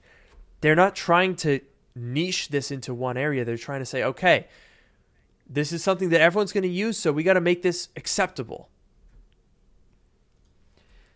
They're 0.61 0.75
not 0.75 0.95
trying 0.95 1.35
to 1.37 1.61
niche 1.95 2.49
this 2.49 2.71
into 2.71 2.93
one 2.93 3.17
area. 3.17 3.45
They're 3.45 3.57
trying 3.57 3.79
to 3.79 3.85
say, 3.85 4.03
okay, 4.03 4.47
this 5.49 5.71
is 5.71 5.83
something 5.83 6.09
that 6.09 6.21
everyone's 6.21 6.51
going 6.51 6.63
to 6.63 6.69
use, 6.69 6.97
so 6.97 7.11
we 7.11 7.23
got 7.23 7.33
to 7.33 7.41
make 7.41 7.61
this 7.61 7.89
acceptable. 7.95 8.69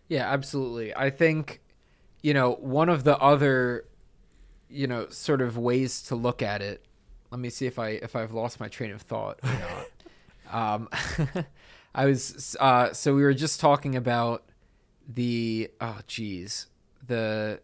Yeah, 0.08 0.30
absolutely. 0.30 0.94
I 0.94 1.10
think, 1.10 1.60
you 2.22 2.34
know, 2.34 2.54
one 2.54 2.88
of 2.88 3.04
the 3.04 3.16
other, 3.18 3.84
you 4.68 4.86
know, 4.86 5.08
sort 5.08 5.40
of 5.40 5.56
ways 5.56 6.02
to 6.02 6.14
look 6.14 6.42
at 6.42 6.62
it. 6.62 6.84
Let 7.30 7.40
me 7.40 7.50
see 7.50 7.66
if 7.66 7.78
I 7.78 7.88
if 7.88 8.16
I've 8.16 8.32
lost 8.32 8.60
my 8.60 8.68
train 8.68 8.92
of 8.92 9.02
thought 9.02 9.38
or 9.42 9.50
not. 10.52 10.52
um, 10.74 10.88
I 11.94 12.06
was 12.06 12.56
uh, 12.60 12.92
so 12.92 13.14
we 13.14 13.22
were 13.22 13.34
just 13.34 13.60
talking 13.60 13.96
about 13.96 14.44
the 15.08 15.70
oh 15.80 15.98
geez 16.06 16.66
the 17.06 17.60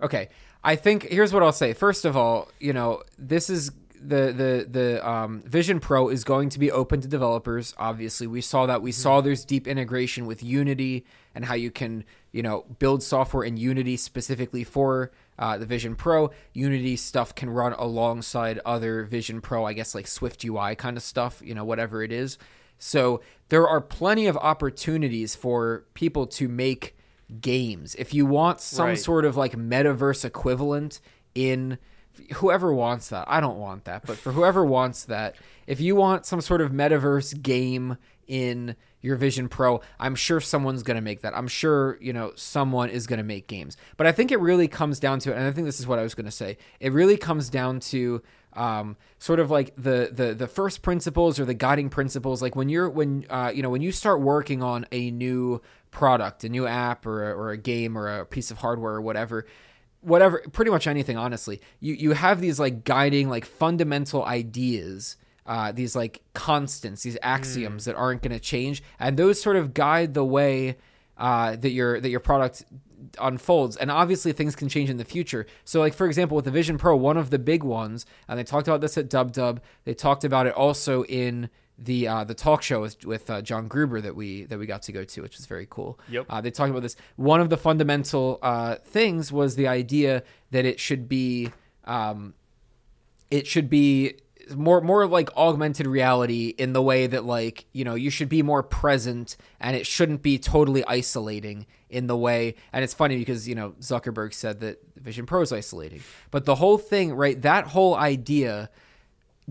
okay 0.00 0.28
i 0.64 0.74
think 0.74 1.04
here's 1.04 1.32
what 1.32 1.42
i'll 1.42 1.52
say 1.52 1.72
first 1.72 2.04
of 2.04 2.16
all 2.16 2.50
you 2.58 2.72
know 2.72 3.02
this 3.18 3.48
is 3.48 3.70
the 3.98 4.32
the 4.32 4.66
the 4.68 5.08
um, 5.08 5.42
vision 5.46 5.80
pro 5.80 6.08
is 6.08 6.22
going 6.22 6.48
to 6.48 6.58
be 6.58 6.70
open 6.70 7.00
to 7.00 7.08
developers 7.08 7.74
obviously 7.78 8.26
we 8.26 8.40
saw 8.40 8.66
that 8.66 8.82
we 8.82 8.90
mm-hmm. 8.90 9.00
saw 9.00 9.20
there's 9.20 9.44
deep 9.44 9.66
integration 9.66 10.26
with 10.26 10.42
unity 10.42 11.04
and 11.34 11.44
how 11.44 11.54
you 11.54 11.70
can 11.70 12.04
you 12.32 12.42
know 12.42 12.64
build 12.78 13.02
software 13.02 13.44
in 13.44 13.56
unity 13.56 13.96
specifically 13.96 14.64
for 14.64 15.10
uh, 15.38 15.58
the 15.58 15.66
Vision 15.66 15.94
Pro. 15.94 16.30
Unity 16.52 16.96
stuff 16.96 17.34
can 17.34 17.50
run 17.50 17.72
alongside 17.74 18.60
other 18.64 19.04
Vision 19.04 19.40
Pro, 19.40 19.64
I 19.64 19.72
guess 19.72 19.94
like 19.94 20.06
Swift 20.06 20.44
UI 20.44 20.74
kind 20.74 20.96
of 20.96 21.02
stuff, 21.02 21.42
you 21.44 21.54
know, 21.54 21.64
whatever 21.64 22.02
it 22.02 22.12
is. 22.12 22.38
So 22.78 23.20
there 23.48 23.66
are 23.66 23.80
plenty 23.80 24.26
of 24.26 24.36
opportunities 24.36 25.34
for 25.34 25.84
people 25.94 26.26
to 26.26 26.48
make 26.48 26.96
games. 27.40 27.94
If 27.96 28.14
you 28.14 28.26
want 28.26 28.60
some 28.60 28.88
right. 28.88 28.98
sort 28.98 29.24
of 29.24 29.36
like 29.36 29.52
metaverse 29.52 30.24
equivalent 30.24 31.00
in 31.34 31.78
whoever 32.34 32.72
wants 32.72 33.08
that, 33.08 33.26
I 33.28 33.40
don't 33.40 33.58
want 33.58 33.84
that, 33.84 34.06
but 34.06 34.16
for 34.16 34.32
whoever 34.32 34.64
wants 34.64 35.04
that, 35.04 35.36
if 35.66 35.80
you 35.80 35.96
want 35.96 36.26
some 36.26 36.40
sort 36.40 36.60
of 36.60 36.70
metaverse 36.70 37.42
game 37.42 37.98
in 38.26 38.76
your 39.06 39.16
Vision 39.16 39.48
Pro, 39.48 39.80
I'm 40.00 40.16
sure 40.16 40.40
someone's 40.40 40.82
going 40.82 40.96
to 40.96 41.00
make 41.00 41.22
that. 41.22 41.34
I'm 41.36 41.46
sure, 41.46 41.96
you 42.00 42.12
know, 42.12 42.32
someone 42.34 42.90
is 42.90 43.06
going 43.06 43.18
to 43.18 43.24
make 43.24 43.46
games. 43.46 43.76
But 43.96 44.08
I 44.08 44.12
think 44.12 44.32
it 44.32 44.40
really 44.40 44.66
comes 44.66 44.98
down 44.98 45.20
to, 45.20 45.34
and 45.34 45.44
I 45.44 45.52
think 45.52 45.64
this 45.64 45.78
is 45.78 45.86
what 45.86 46.00
I 46.00 46.02
was 46.02 46.14
going 46.14 46.26
to 46.26 46.32
say, 46.32 46.58
it 46.80 46.92
really 46.92 47.16
comes 47.16 47.48
down 47.48 47.78
to 47.80 48.20
um, 48.54 48.96
sort 49.18 49.38
of 49.38 49.50
like 49.50 49.74
the, 49.76 50.10
the 50.10 50.34
the 50.34 50.46
first 50.48 50.82
principles 50.82 51.38
or 51.38 51.44
the 51.44 51.54
guiding 51.54 51.88
principles. 51.88 52.42
Like 52.42 52.56
when 52.56 52.68
you're 52.68 52.88
when 52.88 53.26
uh, 53.30 53.52
you 53.54 53.62
know 53.62 53.70
when 53.70 53.82
you 53.82 53.92
start 53.92 54.20
working 54.20 54.62
on 54.62 54.86
a 54.90 55.10
new 55.10 55.60
product, 55.90 56.42
a 56.42 56.48
new 56.48 56.66
app 56.66 57.06
or 57.06 57.30
a, 57.30 57.34
or 57.34 57.50
a 57.50 57.58
game 57.58 57.96
or 57.96 58.08
a 58.08 58.26
piece 58.26 58.50
of 58.50 58.58
hardware 58.58 58.94
or 58.94 59.02
whatever, 59.02 59.46
whatever, 60.00 60.42
pretty 60.52 60.70
much 60.70 60.86
anything. 60.86 61.18
Honestly, 61.18 61.60
you 61.80 61.92
you 61.94 62.12
have 62.12 62.40
these 62.40 62.58
like 62.58 62.82
guiding 62.84 63.28
like 63.28 63.44
fundamental 63.44 64.24
ideas 64.24 65.18
uh, 65.46 65.72
these 65.72 65.94
like 65.94 66.22
constants, 66.34 67.02
these 67.02 67.18
axioms 67.22 67.82
mm. 67.82 67.86
that 67.86 67.96
aren't 67.96 68.22
going 68.22 68.32
to 68.32 68.40
change, 68.40 68.82
and 68.98 69.16
those 69.16 69.40
sort 69.40 69.56
of 69.56 69.74
guide 69.74 70.14
the 70.14 70.24
way 70.24 70.76
uh, 71.16 71.56
that 71.56 71.70
your 71.70 72.00
that 72.00 72.10
your 72.10 72.20
product 72.20 72.64
unfolds. 73.20 73.76
And 73.76 73.90
obviously, 73.90 74.32
things 74.32 74.56
can 74.56 74.68
change 74.68 74.90
in 74.90 74.96
the 74.96 75.04
future. 75.04 75.46
So, 75.64 75.80
like 75.80 75.94
for 75.94 76.06
example, 76.06 76.36
with 76.36 76.44
the 76.44 76.50
Vision 76.50 76.78
Pro, 76.78 76.96
one 76.96 77.16
of 77.16 77.30
the 77.30 77.38
big 77.38 77.62
ones, 77.62 78.06
and 78.28 78.38
they 78.38 78.44
talked 78.44 78.68
about 78.68 78.80
this 78.80 78.98
at 78.98 79.08
Dub 79.08 79.32
Dub. 79.32 79.60
They 79.84 79.94
talked 79.94 80.24
about 80.24 80.46
it 80.46 80.54
also 80.54 81.04
in 81.04 81.50
the 81.78 82.08
uh, 82.08 82.24
the 82.24 82.34
talk 82.34 82.62
show 82.62 82.80
with, 82.80 83.04
with 83.04 83.28
uh, 83.28 83.42
John 83.42 83.68
Gruber 83.68 84.00
that 84.00 84.16
we 84.16 84.44
that 84.44 84.58
we 84.58 84.66
got 84.66 84.82
to 84.82 84.92
go 84.92 85.04
to, 85.04 85.22
which 85.22 85.36
was 85.36 85.46
very 85.46 85.66
cool. 85.68 85.98
Yep. 86.08 86.26
Uh, 86.28 86.40
they 86.40 86.50
talked 86.50 86.70
about 86.70 86.82
this. 86.82 86.96
One 87.16 87.40
of 87.40 87.50
the 87.50 87.56
fundamental 87.56 88.38
uh, 88.42 88.76
things 88.76 89.32
was 89.32 89.56
the 89.56 89.68
idea 89.68 90.22
that 90.50 90.64
it 90.64 90.80
should 90.80 91.08
be 91.08 91.50
um, 91.84 92.34
it 93.30 93.46
should 93.46 93.68
be 93.68 94.16
more 94.54 94.80
more 94.80 95.06
like 95.06 95.34
augmented 95.36 95.86
reality 95.86 96.54
in 96.56 96.72
the 96.72 96.82
way 96.82 97.06
that 97.06 97.24
like 97.24 97.66
you 97.72 97.84
know 97.84 97.94
you 97.94 98.10
should 98.10 98.28
be 98.28 98.42
more 98.42 98.62
present 98.62 99.36
and 99.60 99.76
it 99.76 99.86
shouldn't 99.86 100.22
be 100.22 100.38
totally 100.38 100.84
isolating 100.86 101.66
in 101.90 102.06
the 102.06 102.16
way 102.16 102.54
and 102.72 102.84
it's 102.84 102.94
funny 102.94 103.16
because 103.16 103.48
you 103.48 103.54
know 103.54 103.74
Zuckerberg 103.80 104.32
said 104.32 104.60
that 104.60 104.80
Vision 104.96 105.26
Pro 105.26 105.40
is 105.40 105.52
isolating. 105.52 106.00
But 106.30 106.44
the 106.44 106.56
whole 106.56 106.78
thing 106.78 107.14
right 107.14 107.40
that 107.42 107.68
whole 107.68 107.96
idea 107.96 108.70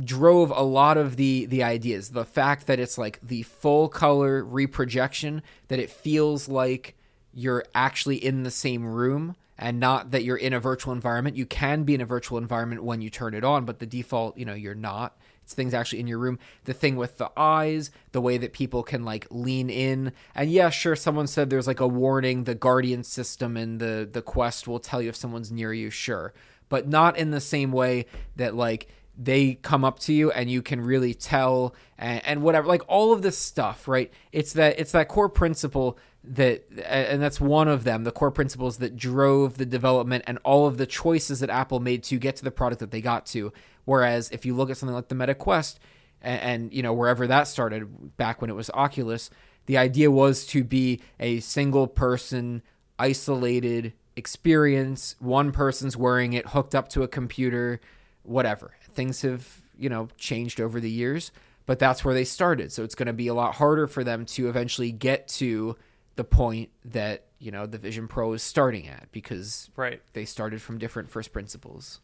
drove 0.03 0.51
a 0.51 0.62
lot 0.62 0.97
of 0.97 1.15
the 1.15 1.45
the 1.45 1.63
ideas. 1.63 2.10
The 2.10 2.25
fact 2.25 2.67
that 2.67 2.79
it's 2.79 2.97
like 2.97 3.19
the 3.21 3.43
full 3.43 3.89
color 3.89 4.43
reprojection 4.43 5.41
that 5.67 5.79
it 5.79 5.89
feels 5.89 6.47
like 6.47 6.95
you're 7.34 7.65
actually 7.73 8.23
in 8.23 8.43
the 8.43 8.51
same 8.51 8.86
room 8.86 9.36
and 9.58 9.80
not 9.80 10.12
that 10.12 10.24
you're 10.24 10.38
in 10.38 10.54
a 10.54 10.60
virtual 10.60 10.94
environment. 10.94 11.38
You 11.38 11.46
can 11.46 11.84
be 11.84 11.96
in 11.96 12.02
a 12.02 12.06
virtual 12.06 12.38
environment 12.38 12.84
when 12.84 13.02
you 13.02 13.10
turn 13.10 13.34
it 13.34 13.44
on, 13.44 13.65
but 13.65 13.80
the 13.80 13.86
default, 13.86 14.38
you 14.38 14.46
know, 14.46 14.54
you're 14.54 14.76
not. 14.76 15.18
It's 15.44 15.54
things 15.54 15.74
actually 15.74 16.00
in 16.00 16.08
your 16.08 16.18
room. 16.18 16.39
The 16.65 16.74
thing 16.74 16.96
with 16.96 17.18
the 17.18 17.32
eyes, 17.38 17.91
the 18.12 18.22
way 18.22 18.38
that 18.38 18.52
people 18.52 18.82
can 18.82 19.06
like 19.06 19.28
lean 19.30 19.70
in. 19.70 20.12
And 20.34 20.52
yeah, 20.52 20.70
sure, 20.72 20.96
someone 20.96 21.28
said 21.28 21.50
there's 21.50 21.68
like 21.68 21.80
a 21.80 21.88
warning, 21.88 22.44
the 22.44 22.56
Guardian 22.56 23.04
system 23.04 23.56
and 23.56 23.80
the 23.80 24.10
the 24.12 24.24
Quest 24.24 24.68
will 24.68 24.80
tell 24.80 25.02
you 25.02 25.10
if 25.10 25.15
someone's 25.15 25.52
near 25.52 25.72
you, 25.72 25.91
sure. 25.91 26.34
But 26.68 26.88
not 26.88 27.15
in 27.15 27.30
the 27.30 27.39
same 27.39 27.72
way 27.72 28.08
that 28.38 28.56
like 28.56 28.89
they 29.18 29.54
come 29.56 29.86
up 29.86 30.00
to 30.00 30.13
you 30.13 30.32
and 30.32 30.50
you 30.50 30.62
can 30.62 30.82
really 30.82 31.13
tell 31.13 31.74
and, 31.98 32.26
and 32.26 32.41
whatever 32.41 32.68
like 32.68 32.82
all 32.88 33.13
of 33.13 33.22
this 33.22 33.38
stuff 33.38 33.88
right 33.88 34.12
it's 34.34 34.54
that 34.54 34.78
it's 34.78 34.91
that 34.91 35.08
core 35.08 35.30
principle 35.30 35.98
that 36.33 36.65
and 36.85 37.21
that's 37.21 37.39
one 37.39 37.67
of 37.67 37.83
them 37.83 38.03
the 38.03 38.11
core 38.11 38.31
principles 38.31 38.77
that 38.77 38.95
drove 38.95 39.57
the 39.57 39.65
development 39.65 40.23
and 40.27 40.38
all 40.43 40.67
of 40.67 40.77
the 40.77 40.85
choices 40.85 41.39
that 41.39 41.49
apple 41.49 41.79
made 41.79 42.03
to 42.03 42.17
get 42.17 42.35
to 42.35 42.43
the 42.43 42.51
product 42.51 42.79
that 42.79 42.91
they 42.91 43.01
got 43.01 43.25
to. 43.25 43.51
Whereas 43.85 44.29
if 44.31 44.45
you 44.45 44.55
look 44.55 44.69
at 44.69 44.77
something 44.77 44.95
like 44.95 45.09
the 45.09 45.15
meta 45.15 45.35
quest 45.35 45.79
and, 46.21 46.41
and 46.41 46.73
you 46.73 46.81
know 46.81 46.93
wherever 46.93 47.27
that 47.27 47.47
started 47.47 48.17
back 48.17 48.41
when 48.41 48.49
it 48.49 48.55
was 48.55 48.69
oculus 48.73 49.29
the 49.67 49.77
idea 49.77 50.11
was 50.11 50.45
to 50.47 50.63
be 50.63 51.01
a 51.19 51.39
single 51.39 51.88
person 51.88 52.61
isolated 52.97 53.93
experience 54.15 55.15
one 55.19 55.51
person's 55.51 55.97
wearing 55.97 56.33
it 56.33 56.49
hooked 56.49 56.73
up 56.73 56.89
to 56.89 57.03
a 57.03 57.07
computer 57.07 57.79
whatever. 58.23 58.71
Things 58.93 59.21
have 59.21 59.61
you 59.77 59.89
know 59.89 60.07
changed 60.17 60.61
over 60.61 60.79
the 60.79 60.89
years 60.89 61.31
but 61.65 61.79
that's 61.79 62.05
where 62.05 62.13
they 62.13 62.23
started. 62.23 62.71
So 62.71 62.83
it's 62.83 62.95
going 62.95 63.07
to 63.07 63.13
be 63.13 63.27
a 63.27 63.33
lot 63.33 63.55
harder 63.55 63.88
for 63.88 64.03
them 64.03 64.25
to 64.27 64.47
eventually 64.47 64.91
get 64.91 65.27
to 65.29 65.75
the 66.15 66.23
point 66.23 66.69
that 66.84 67.25
you 67.39 67.51
know 67.51 67.65
the 67.65 67.78
Vision 67.78 68.08
Pro 68.08 68.34
is 68.34 68.43
starting 68.43 68.88
at 68.88 69.12
because 69.12 69.69
right 69.75 70.01
they 70.13 70.25
started 70.25 70.62
from 70.62 70.78
different 70.78 71.10
first 71.10 71.32
principles. 71.32 71.99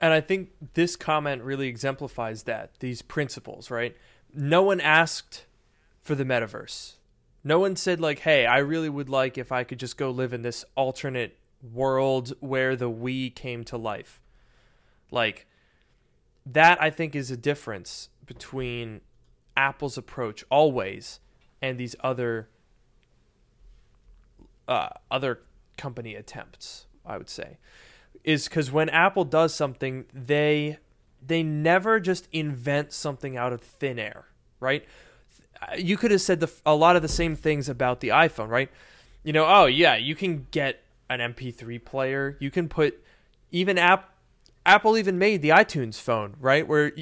And 0.00 0.14
I 0.14 0.20
think 0.20 0.50
this 0.74 0.96
comment 0.96 1.42
really 1.42 1.68
exemplifies 1.68 2.44
that 2.44 2.70
these 2.80 3.02
principles, 3.02 3.70
right? 3.70 3.94
No 4.32 4.62
one 4.62 4.80
asked 4.80 5.44
for 6.00 6.14
the 6.14 6.24
metaverse. 6.24 6.94
No 7.44 7.58
one 7.58 7.76
said 7.76 8.00
like, 8.00 8.20
"Hey, 8.20 8.46
I 8.46 8.58
really 8.58 8.88
would 8.88 9.08
like 9.08 9.36
if 9.36 9.52
I 9.52 9.64
could 9.64 9.78
just 9.78 9.98
go 9.98 10.10
live 10.10 10.32
in 10.32 10.42
this 10.42 10.64
alternate 10.74 11.36
world 11.62 12.32
where 12.40 12.76
the 12.76 12.88
we 12.88 13.30
came 13.30 13.64
to 13.64 13.76
life." 13.76 14.20
Like 15.10 15.46
that 16.46 16.80
I 16.80 16.90
think 16.90 17.14
is 17.14 17.30
a 17.30 17.36
difference 17.36 18.08
between 18.24 19.02
Apple's 19.56 19.98
approach 19.98 20.44
always 20.50 21.20
and 21.60 21.78
these 21.78 21.96
other 22.00 22.48
uh, 24.70 24.88
other 25.10 25.40
company 25.76 26.14
attempts. 26.14 26.86
I 27.04 27.18
would 27.18 27.28
say 27.28 27.58
is 28.24 28.48
because 28.48 28.70
when 28.70 28.88
Apple 28.88 29.24
does 29.24 29.54
something, 29.54 30.04
they 30.12 30.78
they 31.26 31.42
never 31.42 32.00
just 32.00 32.28
invent 32.32 32.92
something 32.92 33.36
out 33.36 33.52
of 33.52 33.60
thin 33.60 33.98
air, 33.98 34.26
right? 34.58 34.84
You 35.76 35.98
could 35.98 36.10
have 36.10 36.22
said 36.22 36.40
the, 36.40 36.50
a 36.64 36.74
lot 36.74 36.96
of 36.96 37.02
the 37.02 37.08
same 37.08 37.36
things 37.36 37.68
about 37.68 38.00
the 38.00 38.08
iPhone, 38.08 38.48
right? 38.48 38.70
You 39.22 39.32
know, 39.32 39.44
oh 39.46 39.66
yeah, 39.66 39.96
you 39.96 40.14
can 40.14 40.46
get 40.50 40.82
an 41.08 41.20
MP3 41.20 41.84
player. 41.84 42.36
You 42.40 42.50
can 42.50 42.68
put 42.68 43.02
even 43.50 43.76
app 43.78 44.14
Apple 44.64 44.96
even 44.96 45.18
made 45.18 45.42
the 45.42 45.50
iTunes 45.50 46.00
phone, 46.00 46.36
right? 46.38 46.66
Where 46.66 46.92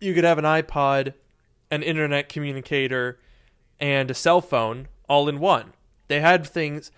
you 0.00 0.14
could 0.14 0.24
have 0.24 0.38
an 0.38 0.44
iPod, 0.44 1.14
an 1.70 1.82
internet 1.82 2.28
communicator, 2.28 3.18
and 3.80 4.10
a 4.10 4.14
cell 4.14 4.40
phone 4.40 4.88
all 5.08 5.28
in 5.28 5.38
one. 5.38 5.72
They 6.08 6.20
had 6.20 6.46
things 6.46 6.90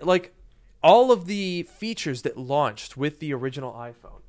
like 0.00 0.34
all 0.82 1.10
of 1.10 1.26
the 1.26 1.62
features 1.64 2.22
that 2.22 2.36
launched 2.36 2.96
with 2.96 3.18
the 3.20 3.32
original 3.32 3.72
iPhone. 3.72 4.20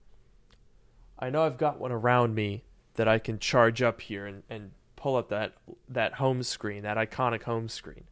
I 1.19 1.29
know 1.29 1.43
I've 1.43 1.57
got 1.57 1.79
one 1.79 1.91
around 1.91 2.35
me 2.35 2.63
that 2.95 3.07
I 3.07 3.19
can 3.19 3.39
charge 3.39 3.81
up 3.81 4.01
here 4.01 4.25
and, 4.25 4.43
and 4.49 4.71
pull 4.95 5.15
up 5.15 5.29
that 5.29 5.53
that 5.89 6.13
home 6.13 6.43
screen, 6.43 6.83
that 6.83 6.97
iconic 6.97 7.43
home 7.43 7.67
screen. 7.69 8.05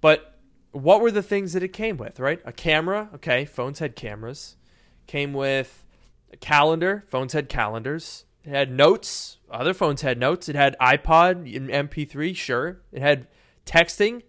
But 0.00 0.38
what 0.72 1.00
were 1.00 1.10
the 1.10 1.22
things 1.22 1.52
that 1.52 1.62
it 1.62 1.72
came 1.72 1.96
with, 1.96 2.20
right? 2.20 2.40
A 2.44 2.52
camera, 2.52 3.08
okay, 3.14 3.44
phones 3.44 3.78
had 3.78 3.96
cameras. 3.96 4.56
Came 5.06 5.32
with 5.32 5.84
a 6.32 6.36
calendar, 6.36 7.04
phones 7.08 7.32
had 7.32 7.48
calendars. 7.48 8.24
It 8.44 8.50
had 8.50 8.70
notes, 8.70 9.38
other 9.50 9.72
phones 9.72 10.02
had 10.02 10.18
notes. 10.18 10.48
It 10.48 10.56
had 10.56 10.76
iPod 10.80 11.56
and 11.56 11.70
MP3, 11.70 12.36
sure. 12.36 12.80
It 12.92 13.00
had 13.00 13.28
texting, 13.64 14.22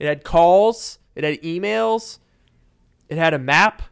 it 0.00 0.06
had 0.06 0.24
calls, 0.24 0.98
it 1.14 1.22
had 1.22 1.40
emails, 1.42 2.18
it 3.08 3.18
had 3.18 3.34
a 3.34 3.38
map. 3.38 3.82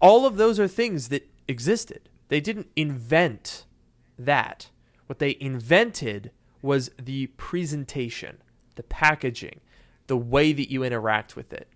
All 0.00 0.26
of 0.26 0.36
those 0.36 0.58
are 0.58 0.68
things 0.68 1.08
that 1.08 1.30
existed. 1.46 2.08
They 2.28 2.40
didn't 2.40 2.68
invent 2.74 3.64
that. 4.18 4.68
What 5.06 5.20
they 5.20 5.36
invented 5.40 6.32
was 6.62 6.90
the 7.00 7.28
presentation, 7.36 8.38
the 8.74 8.82
packaging, 8.82 9.60
the 10.08 10.16
way 10.16 10.52
that 10.52 10.70
you 10.70 10.82
interact 10.82 11.36
with 11.36 11.52
it. 11.52 11.68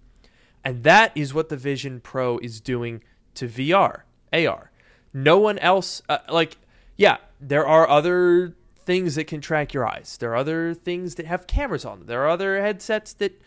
And 0.65 0.83
that 0.83 1.13
is 1.15 1.33
what 1.33 1.49
the 1.49 1.57
Vision 1.57 2.01
Pro 2.01 2.39
is 2.39 2.61
doing 2.61 3.03
to 3.35 3.47
VR, 3.47 4.01
AR. 4.33 4.73
No 5.13 5.39
one 5.39 5.59
else, 5.61 6.03
uh, 6.09 6.19
like, 6.29 6.57
yeah, 6.97 7.19
there 7.41 7.67
are 7.67 7.89
other 7.89 8.57
things 8.87 9.17
that 9.17 9.27
can 9.27 9.41
track 9.41 9.75
your 9.75 9.87
eyes. 9.87 10.17
There 10.19 10.31
are 10.31 10.37
other 10.37 10.73
things 10.73 11.17
that 11.17 11.27
have 11.27 11.47
cameras 11.47 11.85
on 11.85 11.99
them. 11.99 12.07
There 12.07 12.23
are 12.23 12.31
other 12.31 12.63
headsets 12.63 13.13
that 13.15 13.43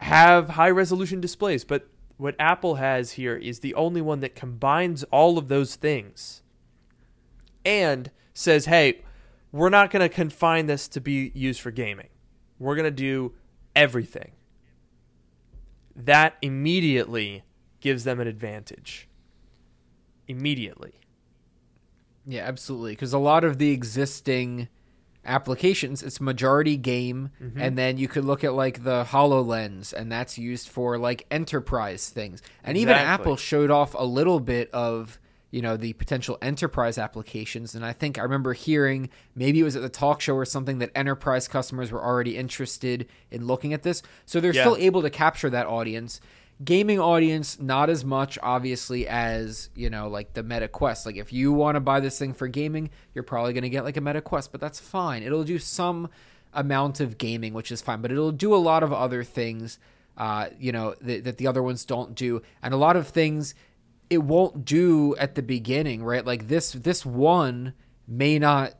have 0.00 0.50
high 0.50 0.70
resolution 0.70 1.20
displays, 1.20 1.64
but 1.64 1.86
what 2.16 2.34
Apple 2.38 2.76
has 2.76 3.12
here 3.12 3.36
is 3.36 3.60
the 3.60 3.74
only 3.74 4.00
one 4.00 4.20
that 4.20 4.34
combines 4.34 5.04
all 5.04 5.38
of 5.38 5.48
those 5.48 5.76
things 5.76 6.42
and 7.64 8.10
says, 8.32 8.64
"Hey, 8.64 9.02
we're 9.52 9.68
not 9.68 9.90
going 9.90 10.00
to 10.00 10.08
confine 10.08 10.66
this 10.66 10.88
to 10.88 11.00
be 11.00 11.30
used 11.34 11.60
for 11.60 11.70
gaming. 11.70 12.08
We're 12.58 12.74
going 12.74 12.84
to 12.84 12.90
do 12.90 13.34
everything." 13.76 14.32
That 15.94 16.36
immediately 16.40 17.44
gives 17.80 18.04
them 18.04 18.18
an 18.18 18.26
advantage 18.26 19.08
immediately. 20.26 21.01
Yeah, 22.26 22.42
absolutely. 22.42 22.92
Because 22.92 23.12
a 23.12 23.18
lot 23.18 23.44
of 23.44 23.58
the 23.58 23.70
existing 23.70 24.68
applications, 25.24 26.02
it's 26.02 26.20
majority 26.20 26.76
game, 26.76 27.30
mm-hmm. 27.40 27.60
and 27.60 27.78
then 27.78 27.98
you 27.98 28.08
could 28.08 28.24
look 28.24 28.44
at 28.44 28.54
like 28.54 28.84
the 28.84 29.04
HoloLens, 29.04 29.92
and 29.92 30.10
that's 30.10 30.38
used 30.38 30.68
for 30.68 30.98
like 30.98 31.26
enterprise 31.30 32.08
things. 32.08 32.42
And 32.64 32.76
exactly. 32.76 32.82
even 32.82 32.96
Apple 32.96 33.36
showed 33.36 33.70
off 33.70 33.94
a 33.94 34.04
little 34.04 34.40
bit 34.40 34.70
of 34.72 35.18
you 35.52 35.62
know 35.62 35.76
the 35.76 35.92
potential 35.92 36.38
enterprise 36.42 36.98
applications 36.98 37.74
and 37.74 37.84
i 37.84 37.92
think 37.92 38.18
i 38.18 38.22
remember 38.22 38.54
hearing 38.54 39.08
maybe 39.36 39.60
it 39.60 39.62
was 39.62 39.76
at 39.76 39.82
the 39.82 39.88
talk 39.88 40.20
show 40.20 40.34
or 40.34 40.46
something 40.46 40.78
that 40.78 40.90
enterprise 40.94 41.46
customers 41.46 41.92
were 41.92 42.02
already 42.02 42.36
interested 42.36 43.06
in 43.30 43.46
looking 43.46 43.74
at 43.74 43.82
this 43.82 44.02
so 44.24 44.40
they're 44.40 44.54
yeah. 44.54 44.62
still 44.62 44.76
able 44.76 45.02
to 45.02 45.10
capture 45.10 45.50
that 45.50 45.66
audience 45.66 46.20
gaming 46.64 47.00
audience 47.00 47.58
not 47.58 47.90
as 47.90 48.04
much 48.04 48.38
obviously 48.42 49.06
as 49.08 49.70
you 49.74 49.90
know 49.90 50.08
like 50.08 50.34
the 50.34 50.42
meta 50.42 50.68
quest. 50.68 51.06
Like 51.06 51.16
if 51.16 51.32
you 51.32 51.52
want 51.52 51.76
to 51.76 51.80
buy 51.80 52.00
this 52.00 52.18
thing 52.18 52.34
for 52.34 52.48
gaming 52.48 52.90
you're 53.14 53.24
probably 53.24 53.52
going 53.52 53.62
to 53.62 53.70
get 53.70 53.84
like 53.84 53.96
a 53.96 54.00
meta 54.00 54.20
quest 54.20 54.52
but 54.52 54.60
that's 54.60 54.80
fine. 54.80 55.22
It'll 55.22 55.44
do 55.44 55.58
some 55.58 56.08
amount 56.52 57.00
of 57.00 57.18
gaming 57.18 57.54
which 57.54 57.72
is 57.72 57.80
fine 57.80 58.00
but 58.00 58.12
it'll 58.12 58.32
do 58.32 58.54
a 58.54 58.56
lot 58.56 58.82
of 58.82 58.92
other 58.92 59.24
things 59.24 59.78
uh, 60.16 60.48
you 60.58 60.72
know 60.72 60.94
th- 60.94 61.24
that 61.24 61.38
the 61.38 61.46
other 61.46 61.62
ones 61.62 61.84
don't 61.84 62.14
do. 62.14 62.42
And 62.62 62.74
a 62.74 62.76
lot 62.76 62.96
of 62.96 63.08
things 63.08 63.54
it 64.10 64.18
won't 64.18 64.64
do 64.64 65.16
at 65.16 65.34
the 65.34 65.42
beginning 65.42 66.04
right? 66.04 66.24
Like 66.24 66.48
this 66.48 66.72
this 66.72 67.04
one 67.04 67.74
may 68.06 68.38
not 68.38 68.74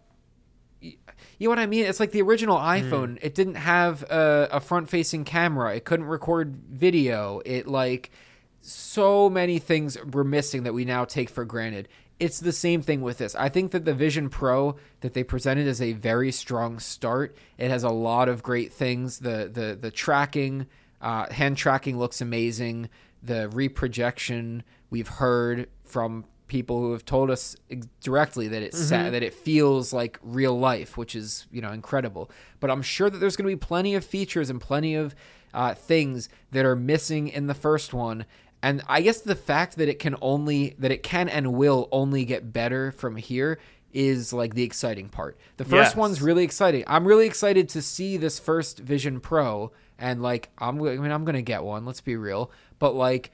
you 1.42 1.48
know 1.48 1.50
what 1.50 1.58
I 1.58 1.66
mean? 1.66 1.86
It's 1.86 1.98
like 1.98 2.12
the 2.12 2.22
original 2.22 2.56
hmm. 2.56 2.64
iPhone. 2.64 3.08
Mm. 3.14 3.18
It 3.20 3.34
didn't 3.34 3.56
have 3.56 4.04
a, 4.04 4.48
a 4.52 4.60
front 4.60 4.88
facing 4.88 5.24
camera. 5.24 5.74
It 5.74 5.84
couldn't 5.84 6.06
record 6.06 6.54
video. 6.70 7.42
It 7.44 7.66
like 7.66 8.12
so 8.60 9.28
many 9.28 9.58
things 9.58 9.98
were 10.12 10.22
missing 10.22 10.62
that 10.62 10.72
we 10.72 10.84
now 10.84 11.04
take 11.04 11.28
for 11.28 11.44
granted. 11.44 11.88
It's 12.20 12.38
the 12.38 12.52
same 12.52 12.80
thing 12.80 13.00
with 13.00 13.18
this. 13.18 13.34
I 13.34 13.48
think 13.48 13.72
that 13.72 13.84
the 13.84 13.92
Vision 13.92 14.28
Pro 14.28 14.76
that 15.00 15.14
they 15.14 15.24
presented 15.24 15.66
is 15.66 15.82
a 15.82 15.94
very 15.94 16.30
strong 16.30 16.78
start. 16.78 17.36
It 17.58 17.70
has 17.70 17.82
a 17.82 17.90
lot 17.90 18.28
of 18.28 18.44
great 18.44 18.72
things. 18.72 19.18
The 19.18 19.50
the 19.52 19.76
the 19.80 19.90
tracking, 19.90 20.66
uh, 21.00 21.32
hand 21.32 21.56
tracking 21.56 21.98
looks 21.98 22.20
amazing. 22.20 22.88
The 23.20 23.48
reprojection 23.48 24.62
we've 24.90 25.08
heard 25.08 25.68
from 25.82 26.24
people 26.52 26.80
who 26.80 26.92
have 26.92 27.06
told 27.06 27.30
us 27.30 27.56
directly 28.02 28.46
that 28.46 28.62
it's 28.62 28.90
mm-hmm. 28.90 29.10
that 29.10 29.22
it 29.22 29.32
feels 29.32 29.90
like 29.90 30.18
real 30.22 30.56
life, 30.58 30.98
which 30.98 31.16
is 31.16 31.46
you 31.50 31.62
know 31.62 31.72
incredible. 31.72 32.30
But 32.60 32.70
I'm 32.70 32.82
sure 32.82 33.08
that 33.08 33.16
there's 33.16 33.36
going 33.36 33.48
to 33.48 33.56
be 33.56 33.58
plenty 33.58 33.94
of 33.94 34.04
features 34.04 34.50
and 34.50 34.60
plenty 34.60 34.94
of 34.94 35.14
uh, 35.54 35.72
things 35.72 36.28
that 36.50 36.66
are 36.66 36.76
missing 36.76 37.28
in 37.28 37.46
the 37.46 37.54
first 37.54 37.94
one. 37.94 38.26
And 38.62 38.82
I 38.86 39.00
guess 39.00 39.22
the 39.22 39.34
fact 39.34 39.76
that 39.76 39.88
it 39.88 39.98
can 39.98 40.14
only 40.20 40.76
that 40.78 40.92
it 40.92 41.02
can 41.02 41.30
and 41.30 41.54
will 41.54 41.88
only 41.90 42.26
get 42.26 42.52
better 42.52 42.92
from 42.92 43.16
here 43.16 43.58
is 43.94 44.34
like 44.34 44.52
the 44.52 44.62
exciting 44.62 45.08
part. 45.08 45.38
The 45.56 45.64
first 45.64 45.92
yes. 45.92 45.96
one's 45.96 46.20
really 46.20 46.44
exciting. 46.44 46.84
I'm 46.86 47.08
really 47.08 47.26
excited 47.26 47.70
to 47.70 47.80
see 47.80 48.18
this 48.18 48.38
first 48.38 48.78
Vision 48.78 49.20
Pro 49.20 49.72
and 49.98 50.22
like 50.22 50.50
I'm 50.58 50.76
I 50.82 50.96
mean 50.96 51.10
I'm 51.10 51.24
going 51.24 51.34
to 51.34 51.42
get 51.42 51.64
one, 51.64 51.86
let's 51.86 52.02
be 52.02 52.16
real. 52.16 52.50
But 52.78 52.94
like 52.94 53.32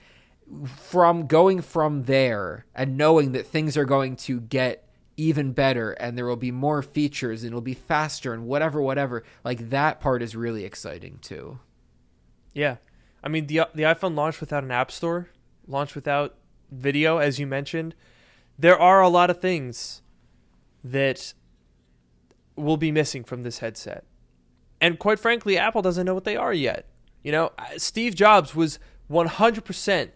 from 0.67 1.27
going 1.27 1.61
from 1.61 2.05
there 2.05 2.65
and 2.75 2.97
knowing 2.97 3.33
that 3.33 3.47
things 3.47 3.77
are 3.77 3.85
going 3.85 4.17
to 4.17 4.41
get 4.41 4.89
even 5.17 5.53
better 5.53 5.93
and 5.93 6.17
there 6.17 6.27
will 6.27 6.37
be 6.37 6.53
more 6.53 6.81
features 6.81 7.43
and 7.43 7.51
it'll 7.51 7.61
be 7.61 7.75
faster 7.75 8.33
and 8.33 8.47
whatever 8.47 8.81
whatever 8.81 9.25
like 9.45 9.71
that 9.71 10.01
part 10.01 10.23
is 10.23 10.35
really 10.35 10.65
exciting 10.65 11.19
too. 11.21 11.59
Yeah. 12.55 12.77
I 13.23 13.29
mean 13.29 13.47
the 13.47 13.69
the 13.75 13.83
iphone 13.83 14.15
launched 14.15 14.41
without 14.41 14.65
an 14.65 14.71
app 14.71 14.91
store 14.91 15.29
launched 15.67 15.95
without 15.95 16.37
video 16.71 17.19
as 17.19 17.39
you 17.39 17.47
mentioned 17.47 17.95
there 18.59 18.79
are 18.79 19.03
a 19.03 19.09
lot 19.09 19.29
of 19.29 19.41
things 19.41 20.03
that 20.85 21.35
will 22.57 22.77
be 22.77 22.91
missing 22.91 23.25
from 23.25 23.43
this 23.43 23.59
headset. 23.59 24.05
And 24.81 24.99
quite 24.99 25.19
frankly 25.19 25.59
apple 25.59 25.83
doesn't 25.83 26.07
know 26.07 26.15
what 26.15 26.25
they 26.25 26.37
are 26.37 26.55
yet. 26.55 26.87
You 27.23 27.33
know 27.33 27.51
steve 27.77 28.15
jobs 28.15 28.55
was 28.55 28.79
100% 29.11 30.11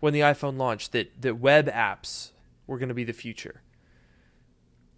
when 0.00 0.12
the 0.12 0.20
iPhone 0.20 0.58
launched 0.58 0.92
that, 0.92 1.22
that 1.22 1.38
web 1.38 1.68
apps 1.68 2.30
were 2.66 2.78
going 2.78 2.88
to 2.88 2.94
be 2.94 3.04
the 3.04 3.12
future. 3.12 3.62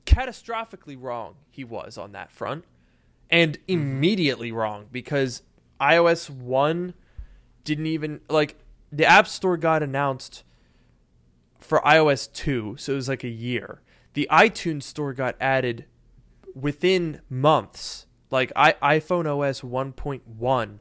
Catastrophically 0.06 0.96
wrong 0.98 1.34
he 1.50 1.64
was 1.64 1.98
on 1.98 2.12
that 2.12 2.32
front, 2.32 2.64
and 3.30 3.58
mm-hmm. 3.58 3.72
immediately 3.72 4.52
wrong 4.52 4.86
because 4.90 5.42
iOS 5.80 6.30
1 6.30 6.94
didn't 7.64 7.86
even 7.86 8.20
like 8.28 8.56
the 8.90 9.04
App 9.04 9.26
Store 9.26 9.56
got 9.56 9.82
announced 9.82 10.44
for 11.58 11.80
iOS 11.80 12.30
2, 12.32 12.76
so 12.78 12.92
it 12.92 12.96
was 12.96 13.08
like 13.08 13.24
a 13.24 13.28
year. 13.28 13.80
The 14.14 14.28
iTunes 14.30 14.82
Store 14.82 15.12
got 15.12 15.36
added 15.40 15.86
within 16.54 17.20
months. 17.30 18.06
Like 18.30 18.52
I, 18.54 18.72
iPhone 18.82 19.26
OS 19.26 19.60
1.1 19.60 20.78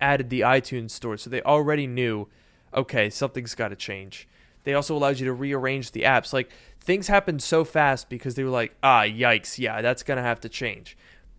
added 0.00 0.30
the 0.30 0.40
iTunes 0.40 0.90
Store, 0.90 1.16
so 1.16 1.30
they 1.30 1.42
already 1.42 1.86
knew 1.86 2.28
okay, 2.74 3.10
something's 3.10 3.54
got 3.54 3.68
to 3.68 3.76
change. 3.76 4.28
They 4.64 4.74
also 4.74 4.96
allowed 4.96 5.18
you 5.18 5.26
to 5.26 5.32
rearrange 5.32 5.92
the 5.92 6.02
apps. 6.02 6.32
Like 6.32 6.50
things 6.80 7.08
happened 7.08 7.42
so 7.42 7.64
fast 7.64 8.08
because 8.08 8.34
they 8.34 8.44
were 8.44 8.50
like, 8.50 8.76
ah, 8.82 9.02
yikes, 9.02 9.58
yeah, 9.58 9.80
that's 9.80 10.02
going 10.02 10.16
to 10.16 10.22
have 10.22 10.40
to 10.40 10.48
change. 10.48 10.96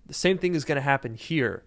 The 0.08 0.14
same 0.14 0.38
thing 0.38 0.56
is 0.56 0.66
going 0.66 0.78
to 0.78 0.82
happen 0.82 1.14
here. 1.14 1.64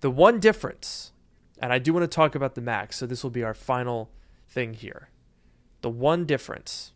The 0.00 0.10
one 0.10 0.40
difference, 0.40 1.12
and 1.58 1.72
I 1.72 1.78
do 1.78 1.92
want 1.92 2.04
to 2.04 2.14
talk 2.14 2.34
about 2.34 2.54
the 2.54 2.60
Mac, 2.60 2.92
so 2.92 3.06
this 3.06 3.22
will 3.22 3.30
be 3.30 3.42
our 3.42 3.54
final 3.54 4.10
thing 4.48 4.74
here. 4.74 5.08
The 5.80 5.90
one 5.90 6.26
difference 6.26 6.92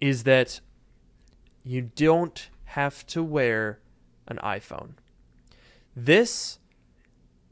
is 0.00 0.24
that 0.24 0.60
you 1.62 1.82
don't 1.82 2.48
have 2.64 3.06
to 3.08 3.22
wear 3.22 3.80
an 4.26 4.38
iPhone. 4.42 4.90
This 5.94 6.58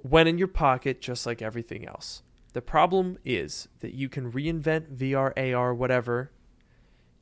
went 0.03 0.29
in 0.29 0.39
your 0.39 0.49
pocket 0.49 1.01
just 1.01 1.27
like 1.27 1.43
everything 1.43 1.87
else. 1.87 2.23
The 2.57 2.63
problem 2.63 3.19
is 3.23 3.69
that 3.81 3.93
you 3.93 4.09
can 4.09 4.33
reinvent 4.33 4.97
VR, 4.97 5.55
AR, 5.55 5.75
whatever. 5.75 6.31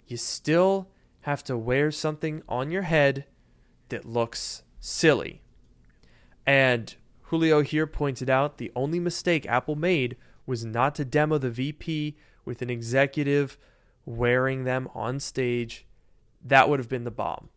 You 0.07 0.17
still 0.17 0.91
have 1.23 1.43
to 1.43 1.59
wear 1.59 1.91
something 1.91 2.45
on 2.49 2.71
your 2.71 2.83
head 2.83 3.25
that 3.89 4.05
looks 4.05 4.63
silly. 4.79 5.43
And 6.47 6.95
Julio 7.23 7.63
here 7.63 7.89
pointed 7.89 8.31
out 8.31 8.59
the 8.59 8.71
only 8.77 9.01
mistake 9.01 9.45
Apple 9.47 9.75
made 9.75 10.17
was 10.47 10.65
not 10.65 10.95
to 10.95 11.05
demo 11.05 11.37
the 11.39 11.51
VP 11.51 12.17
with 12.45 12.63
an 12.63 12.71
executive 12.71 13.59
wearing 14.07 14.63
them 14.63 14.89
on 14.95 15.19
stage. 15.19 15.85
That 16.45 16.69
would 16.69 16.79
have 16.79 16.89
been 16.89 17.03
the 17.03 17.11
bomb. 17.11 17.49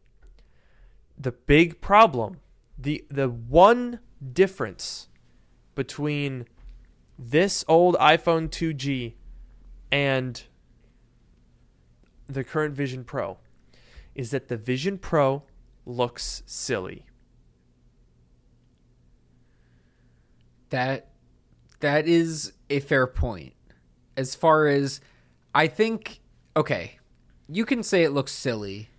The 1.15 1.34
big 1.34 1.80
problem, 1.80 2.39
the 2.75 3.05
the 3.11 3.30
one 3.30 3.99
difference 4.34 5.09
between 5.75 6.47
this 7.18 7.65
old 7.68 7.95
iPhone 7.95 8.49
2G 8.49 9.13
and 9.91 10.43
the 12.28 12.43
current 12.43 12.76
Vision 12.76 13.03
Pro 13.03 13.38
is 14.13 14.32
that 14.32 14.47
the 14.47 14.57
Vision 14.57 14.97
Pro 14.97 15.43
looks 15.86 16.43
silly. 16.45 17.05
That 20.70 21.11
that 21.80 22.07
is 22.07 22.53
a 22.70 22.80
fair 22.80 23.07
point. 23.07 23.53
As 24.15 24.36
far 24.36 24.68
as 24.68 24.99
I 25.55 25.68
think 25.68 26.20
okay, 26.55 26.99
you 27.47 27.65
can 27.65 27.84
say 27.84 28.03
it 28.03 28.11
looks 28.11 28.32
silly. 28.32 28.89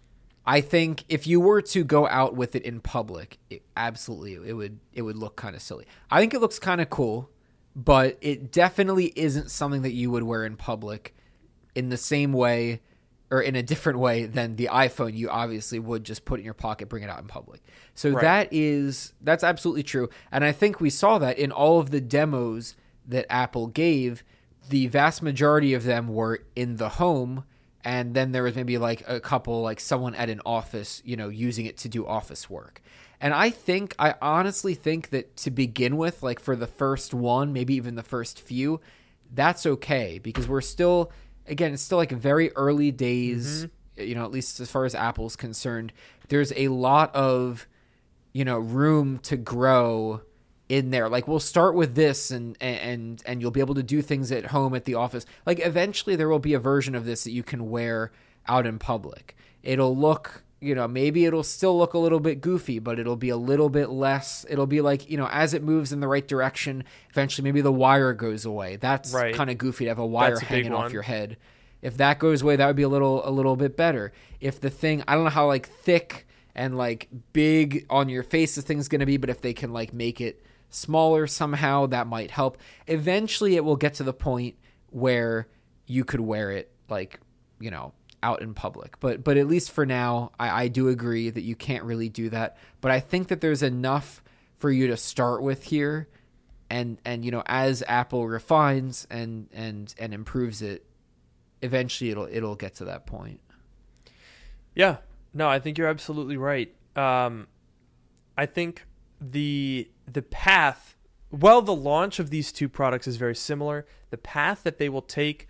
I 0.47 0.63
think 0.63 1.05
if 1.11 1.27
you 1.27 1.41
were 1.41 1.61
to 1.61 1.85
go 1.85 2.09
out 2.09 2.35
with 2.35 2.57
it 2.57 2.63
in 2.63 2.81
public, 2.81 3.39
it, 3.51 3.63
absolutely 3.77 4.49
it 4.49 4.55
would 4.55 4.81
it 4.95 5.03
would 5.03 5.17
look 5.17 5.37
kind 5.37 5.55
of 5.55 5.61
silly. 5.61 5.87
I 6.11 6.21
think 6.21 6.33
it 6.33 6.41
looks 6.41 6.59
kind 6.59 6.81
of 6.81 6.89
cool 6.89 7.29
but 7.75 8.19
it 8.21 8.51
definitely 8.51 9.13
isn't 9.17 9.51
something 9.51 9.83
that 9.83 9.93
you 9.93 10.11
would 10.11 10.23
wear 10.23 10.45
in 10.45 10.57
public 10.57 11.15
in 11.75 11.89
the 11.89 11.97
same 11.97 12.33
way 12.33 12.81
or 13.31 13.43
in 13.43 13.55
a 13.55 13.63
different 13.63 13.99
way 13.99 14.25
than 14.25 14.57
the 14.57 14.69
iPhone 14.73 15.15
you 15.15 15.29
obviously 15.29 15.79
would 15.79 16.03
just 16.03 16.25
put 16.25 16.41
in 16.41 16.45
your 16.45 16.55
pocket 16.55 16.89
bring 16.89 17.03
it 17.03 17.11
out 17.11 17.21
in 17.21 17.27
public. 17.27 17.61
So 17.95 18.11
right. 18.11 18.23
that 18.23 18.49
is 18.53 19.13
that's 19.21 19.45
absolutely 19.45 19.83
true 19.83 20.09
and 20.33 20.45
I 20.45 20.53
think 20.53 20.81
we 20.81 20.91
saw 20.91 21.19
that 21.19 21.39
in 21.39 21.53
all 21.53 21.79
of 21.79 21.91
the 21.91 22.01
demos 22.01 22.75
that 23.07 23.27
Apple 23.31 23.67
gave 23.67 24.25
the 24.69 24.87
vast 24.87 25.23
majority 25.23 25.75
of 25.75 25.85
them 25.85 26.09
were 26.09 26.41
in 26.57 26.77
the 26.77 26.91
home 26.91 27.45
and 27.85 28.15
then 28.15 28.33
there 28.33 28.43
was 28.43 28.55
maybe 28.55 28.77
like 28.77 29.03
a 29.07 29.21
couple 29.21 29.63
like 29.63 29.81
someone 29.81 30.15
at 30.15 30.29
an 30.29 30.41
office, 30.45 31.01
you 31.05 31.17
know, 31.17 31.29
using 31.29 31.67
it 31.67 31.77
to 31.79 31.89
do 31.89 32.07
office 32.07 32.51
work. 32.51 32.83
And 33.21 33.35
I 33.35 33.51
think, 33.51 33.95
I 33.99 34.15
honestly 34.23 34.75
think 34.75 35.11
that 35.11 35.37
to 35.39 35.51
begin 35.51 35.97
with, 35.97 36.23
like 36.23 36.41
for 36.41 36.55
the 36.55 36.67
first 36.67 37.13
one, 37.13 37.53
maybe 37.53 37.75
even 37.75 37.97
the 37.97 38.03
first 38.03 38.41
few, 38.41 38.81
that's 39.35 39.67
okay 39.67 40.19
because 40.19 40.47
we're 40.47 40.61
still, 40.61 41.11
again, 41.47 41.73
it's 41.73 41.83
still 41.83 41.99
like 41.99 42.13
very 42.13 42.53
early 42.53 42.91
days, 42.93 43.65
mm-hmm. 43.65 44.09
you 44.09 44.15
know, 44.15 44.25
at 44.25 44.31
least 44.31 44.61
as 44.61 44.71
far 44.71 44.85
as 44.85 44.95
Apple's 44.95 45.37
concerned. 45.37 45.93
There's 46.29 46.53
a 46.55 46.69
lot 46.69 47.15
of, 47.15 47.67
you 48.33 48.45
know, 48.45 48.59
room 48.59 49.19
to 49.21 49.37
grow 49.37 50.21
in 50.69 50.91
there. 50.91 51.09
Like 51.09 51.27
we'll 51.27 51.41
start 51.41 51.75
with 51.75 51.95
this 51.95 52.31
and 52.31 52.57
and 52.61 53.23
and 53.27 53.41
you'll 53.41 53.51
be 53.51 53.61
able 53.61 53.75
to 53.75 53.83
do 53.83 54.03
things 54.03 54.31
at 54.31 54.47
home 54.47 54.75
at 54.75 54.85
the 54.85 54.95
office. 54.95 55.25
Like 55.47 55.65
eventually 55.65 56.15
there 56.15 56.29
will 56.29 56.39
be 56.39 56.55
a 56.55 56.59
version 56.59 56.95
of 56.95 57.05
this 57.05 57.25
that 57.25 57.33
you 57.33 57.43
can 57.43 57.71
wear 57.71 58.13
out 58.47 58.67
in 58.67 58.79
public. 58.79 59.35
It'll 59.63 59.97
look 59.97 60.45
you 60.61 60.75
know, 60.75 60.89
maybe 60.89 61.25
it'll 61.25 61.45
still 61.45 61.79
look 61.79 61.95
a 61.95 61.99
little 61.99 62.19
bit 62.21 62.41
goofy, 62.41 62.79
but 62.79 62.99
it'll 62.99 63.17
be 63.17 63.29
a 63.29 63.37
little 63.37 63.69
bit 63.69 63.91
less. 63.91 64.45
It'll 64.49 64.67
be 64.67 64.81
like, 64.81 65.09
you 65.09 65.17
know, 65.17 65.29
as 65.29 65.55
it 65.55 65.63
moves 65.63 65.93
in 65.93 66.01
the 66.01 66.09
right 66.09 66.27
direction, 66.27 66.85
eventually 67.11 67.45
maybe 67.45 67.61
the 67.61 67.73
wire 67.73 68.13
goes 68.13 68.45
away. 68.45 68.77
That's 68.77 69.13
right. 69.13 69.35
kind 69.35 69.51
of 69.51 69.59
goofy 69.59 69.85
to 69.85 69.91
have 69.91 69.99
a 69.99 70.07
wire 70.07 70.35
That's 70.35 70.43
hanging 70.43 70.73
a 70.73 70.77
off 70.77 70.93
your 70.93 71.03
head. 71.03 71.37
If 71.81 71.97
that 71.99 72.19
goes 72.19 72.43
away, 72.43 72.57
that 72.57 72.67
would 72.67 72.77
be 72.77 72.83
a 72.83 72.89
little 72.89 73.27
a 73.27 73.31
little 73.31 73.55
bit 73.55 73.77
better. 73.77 74.13
If 74.41 74.61
the 74.61 74.71
thing, 74.71 75.05
I 75.07 75.15
don't 75.15 75.25
know 75.25 75.31
how 75.31 75.47
like 75.47 75.69
thick 75.69 76.27
and 76.57 76.77
like 76.77 77.09
big 77.33 77.87
on 77.89 78.09
your 78.09 78.25
face 78.25 78.57
the 78.57 78.63
thing's 78.63 78.89
going 78.89 79.01
to 79.01 79.07
be, 79.07 79.17
but 79.17 79.31
if 79.31 79.41
they 79.41 79.55
can 79.55 79.73
like 79.73 79.93
make 79.93 80.21
it 80.21 80.45
smaller 80.71 81.29
somehow, 81.29 81.87
that 81.87 82.09
might 82.09 82.33
help. 82.33 82.59
Eventually 82.89 83.55
it 83.55 83.65
will 83.65 83.77
get 83.77 83.95
to 83.95 84.03
the 84.03 84.13
point 84.13 84.57
where 84.91 85.47
you 85.87 86.05
could 86.05 86.21
wear 86.21 86.51
it 86.51 86.73
like, 86.89 87.21
you 87.61 87.71
know, 87.71 87.93
out 88.23 88.43
in 88.43 88.55
public. 88.55 88.99
But 89.01 89.25
but 89.25 89.37
at 89.37 89.47
least 89.47 89.71
for 89.71 89.87
now, 89.87 90.33
I, 90.39 90.65
I 90.65 90.69
do 90.69 90.89
agree 90.89 91.31
that 91.31 91.43
you 91.43 91.55
can't 91.55 91.85
really 91.85 92.09
do 92.09 92.31
that. 92.31 92.57
But 92.81 92.91
I 92.91 93.01
think 93.01 93.29
that 93.29 93.41
there's 93.41 93.63
enough 93.63 94.23
for 94.59 94.71
you 94.71 94.89
to 94.89 94.97
start 94.97 95.43
with 95.43 95.65
here, 95.65 96.09
and 96.71 96.99
and 97.05 97.25
you 97.25 97.31
know 97.31 97.43
as 97.47 97.83
Apple 97.87 98.27
refines 98.27 99.07
and 99.11 99.49
and 99.53 99.95
and 99.99 100.13
improves 100.13 100.63
it, 100.63 100.85
eventually 101.63 102.11
it'll 102.11 102.29
it'll 102.31 102.57
get 102.57 102.75
to 102.77 102.85
that 102.87 103.07
point. 103.07 103.41
Yeah, 104.75 104.99
no, 105.35 105.49
I 105.49 105.59
think 105.59 105.79
you're 105.79 105.89
absolutely 105.89 106.37
right. 106.37 106.75
Um, 106.97 107.49
I 108.37 108.47
think 108.47 108.85
the 109.21 109.91
the 110.07 110.23
path, 110.23 110.97
well, 111.31 111.63
the 111.63 111.75
launch 111.75 112.19
of 112.19 112.31
these 112.31 112.53
two 112.53 112.69
products 112.69 113.07
is 113.07 113.17
very 113.17 113.35
similar. 113.35 113.87
The 114.11 114.19
path 114.19 114.63
that 114.63 114.79
they 114.79 114.89
will 114.89 115.03
take 115.03 115.49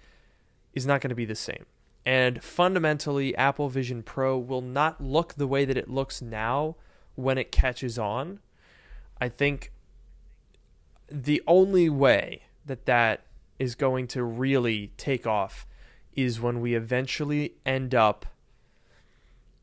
is 0.72 0.86
not 0.86 1.00
going 1.00 1.10
to 1.10 1.14
be 1.14 1.24
the 1.24 1.34
same. 1.34 1.66
And 2.08 2.42
fundamentally, 2.42 3.36
Apple 3.36 3.68
Vision 3.68 4.02
Pro 4.02 4.38
will 4.38 4.62
not 4.62 4.98
look 4.98 5.34
the 5.34 5.46
way 5.46 5.66
that 5.66 5.76
it 5.76 5.90
looks 5.90 6.22
now 6.22 6.76
when 7.16 7.36
it 7.36 7.52
catches 7.52 7.98
on. 7.98 8.38
I 9.20 9.28
think 9.28 9.72
the 11.12 11.42
only 11.46 11.90
way 11.90 12.44
that 12.64 12.86
that 12.86 13.26
is 13.58 13.74
going 13.74 14.06
to 14.06 14.24
really 14.24 14.90
take 14.96 15.26
off 15.26 15.66
is 16.14 16.40
when 16.40 16.62
we 16.62 16.74
eventually 16.74 17.56
end 17.66 17.94
up 17.94 18.24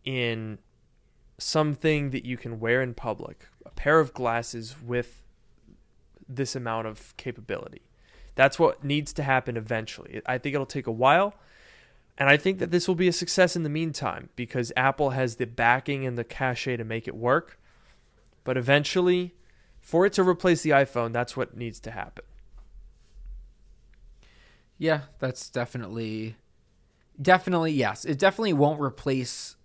in 0.04 0.60
something 1.40 2.12
that 2.12 2.26
you 2.26 2.38
can 2.38 2.60
wear 2.60 2.80
in 2.80 2.94
public, 2.94 3.48
a 3.66 3.72
pair 3.72 4.00
of 4.00 4.14
glasses 4.14 4.76
with 4.86 5.24
this 6.30 6.56
amount 6.56 6.86
of 6.86 7.18
capability. 7.18 7.82
That's 8.36 8.60
what 8.60 8.84
needs 8.84 9.14
to 9.14 9.24
happen 9.24 9.58
eventually. 9.58 10.22
I 10.28 10.38
think 10.38 10.54
it'll 10.54 10.68
take 10.68 10.86
a 10.86 10.92
while. 10.92 11.34
And 12.18 12.30
I 12.30 12.38
think 12.38 12.60
that 12.60 12.72
this 12.72 12.88
will 12.88 12.96
be 12.96 13.08
a 13.08 13.14
success 13.14 13.56
in 13.56 13.64
the 13.64 13.70
meantime 13.70 14.30
because 14.36 14.72
Apple 14.78 15.12
has 15.12 15.36
the 15.36 15.46
backing 15.46 16.06
and 16.06 16.18
the 16.18 16.24
cachet 16.24 16.78
to 16.78 16.84
make 16.84 17.08
it 17.08 17.16
work. 17.16 17.60
But 18.44 18.58
eventually, 18.58 19.36
for 19.82 20.06
it 20.06 20.14
to 20.14 20.24
replace 20.24 20.62
the 20.62 20.70
iPhone, 20.70 21.12
that's 21.12 21.36
what 21.36 21.58
needs 21.58 21.80
to 21.82 21.92
happen. 21.92 22.24
Yeah, 24.78 25.02
that's 25.20 25.50
definitely 25.50 26.36
definitely 27.22 27.72
yes. 27.72 28.06
It 28.06 28.20
definitely 28.20 28.54
won't 28.54 28.82
replace 28.82 29.56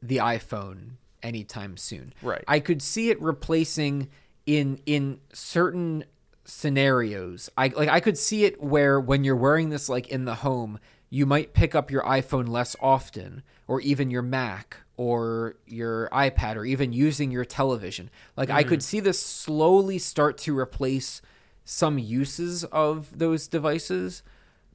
the 0.00 0.18
iPhone 0.18 0.92
anytime 1.22 1.76
soon. 1.76 2.14
Right. 2.22 2.44
I 2.46 2.60
could 2.60 2.80
see 2.82 3.10
it 3.10 3.20
replacing 3.20 4.08
in 4.44 4.80
in 4.86 5.20
certain 5.32 6.04
scenarios. 6.44 7.50
I 7.56 7.68
like 7.68 7.88
I 7.88 8.00
could 8.00 8.16
see 8.16 8.44
it 8.44 8.62
where 8.62 9.00
when 9.00 9.24
you're 9.24 9.36
wearing 9.36 9.70
this 9.70 9.88
like 9.88 10.08
in 10.08 10.24
the 10.24 10.36
home, 10.36 10.78
you 11.16 11.24
might 11.24 11.54
pick 11.54 11.74
up 11.74 11.90
your 11.90 12.02
iPhone 12.02 12.46
less 12.46 12.76
often, 12.78 13.42
or 13.66 13.80
even 13.80 14.10
your 14.10 14.20
Mac, 14.20 14.76
or 14.98 15.56
your 15.66 16.10
iPad, 16.12 16.56
or 16.56 16.66
even 16.66 16.92
using 16.92 17.30
your 17.30 17.46
television. 17.46 18.10
Like, 18.36 18.50
mm. 18.50 18.54
I 18.54 18.62
could 18.62 18.80
mm. 18.80 18.82
see 18.82 19.00
this 19.00 19.18
slowly 19.18 19.98
start 19.98 20.36
to 20.38 20.56
replace 20.56 21.22
some 21.64 21.98
uses 21.98 22.64
of 22.64 23.18
those 23.18 23.48
devices. 23.48 24.22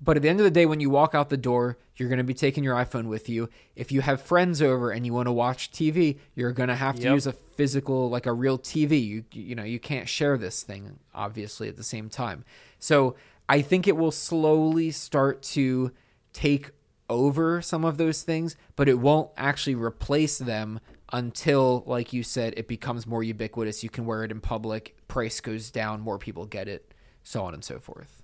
But 0.02 0.18
at 0.18 0.24
the 0.24 0.30
end 0.30 0.40
of 0.40 0.44
the 0.44 0.50
day, 0.50 0.66
when 0.66 0.80
you 0.80 0.90
walk 0.90 1.14
out 1.14 1.30
the 1.30 1.38
door, 1.38 1.78
you're 1.96 2.10
going 2.10 2.18
to 2.18 2.24
be 2.24 2.34
taking 2.34 2.64
your 2.64 2.76
iPhone 2.76 3.06
with 3.06 3.30
you. 3.30 3.48
If 3.76 3.92
you 3.92 4.02
have 4.02 4.20
friends 4.20 4.64
over 4.64 4.90
and 4.90 5.06
you 5.06 5.14
want 5.14 5.28
to 5.28 5.32
watch 5.32 5.72
TV, 5.72 6.18
you're 6.34 6.54
going 6.54 6.70
to 6.70 6.76
have 6.76 6.96
to 6.96 7.04
yep. 7.04 7.14
use 7.14 7.28
a 7.28 7.34
physical, 7.34 8.10
like 8.10 8.26
a 8.26 8.34
real 8.34 8.58
TV. 8.58 9.06
You 9.06 9.26
you 9.32 9.54
know 9.54 9.64
you 9.64 9.80
can't 9.80 10.10
share 10.10 10.40
this 10.40 10.64
thing 10.64 10.98
obviously 11.14 11.70
at 11.70 11.78
the 11.78 11.84
same 11.84 12.10
time. 12.10 12.46
So 12.80 13.16
I 13.48 13.62
think 13.62 13.88
it 13.88 13.96
will 13.96 14.12
slowly 14.12 14.90
start 14.90 15.44
to 15.44 15.92
take 16.34 16.72
over 17.10 17.62
some 17.62 17.84
of 17.84 17.98
those 17.98 18.22
things, 18.22 18.56
but 18.76 18.88
it 18.88 19.00
won't 19.00 19.30
actually 19.36 19.76
replace 19.76 20.38
them 20.38 20.80
until, 21.12 21.84
like 21.86 22.14
you 22.14 22.24
said, 22.24 22.54
it 22.56 22.68
becomes 22.68 23.06
more 23.06 23.22
ubiquitous. 23.22 23.84
You 23.84 23.90
can 23.90 24.06
wear 24.06 24.24
it 24.24 24.32
in 24.32 24.40
public, 24.40 24.96
price 25.08 25.42
goes 25.42 25.70
down, 25.70 26.00
more 26.00 26.18
people 26.18 26.46
get 26.46 26.68
it, 26.68 26.94
so 27.24 27.44
on 27.44 27.54
and 27.54 27.64
so 27.64 27.80
forth. 27.80 28.24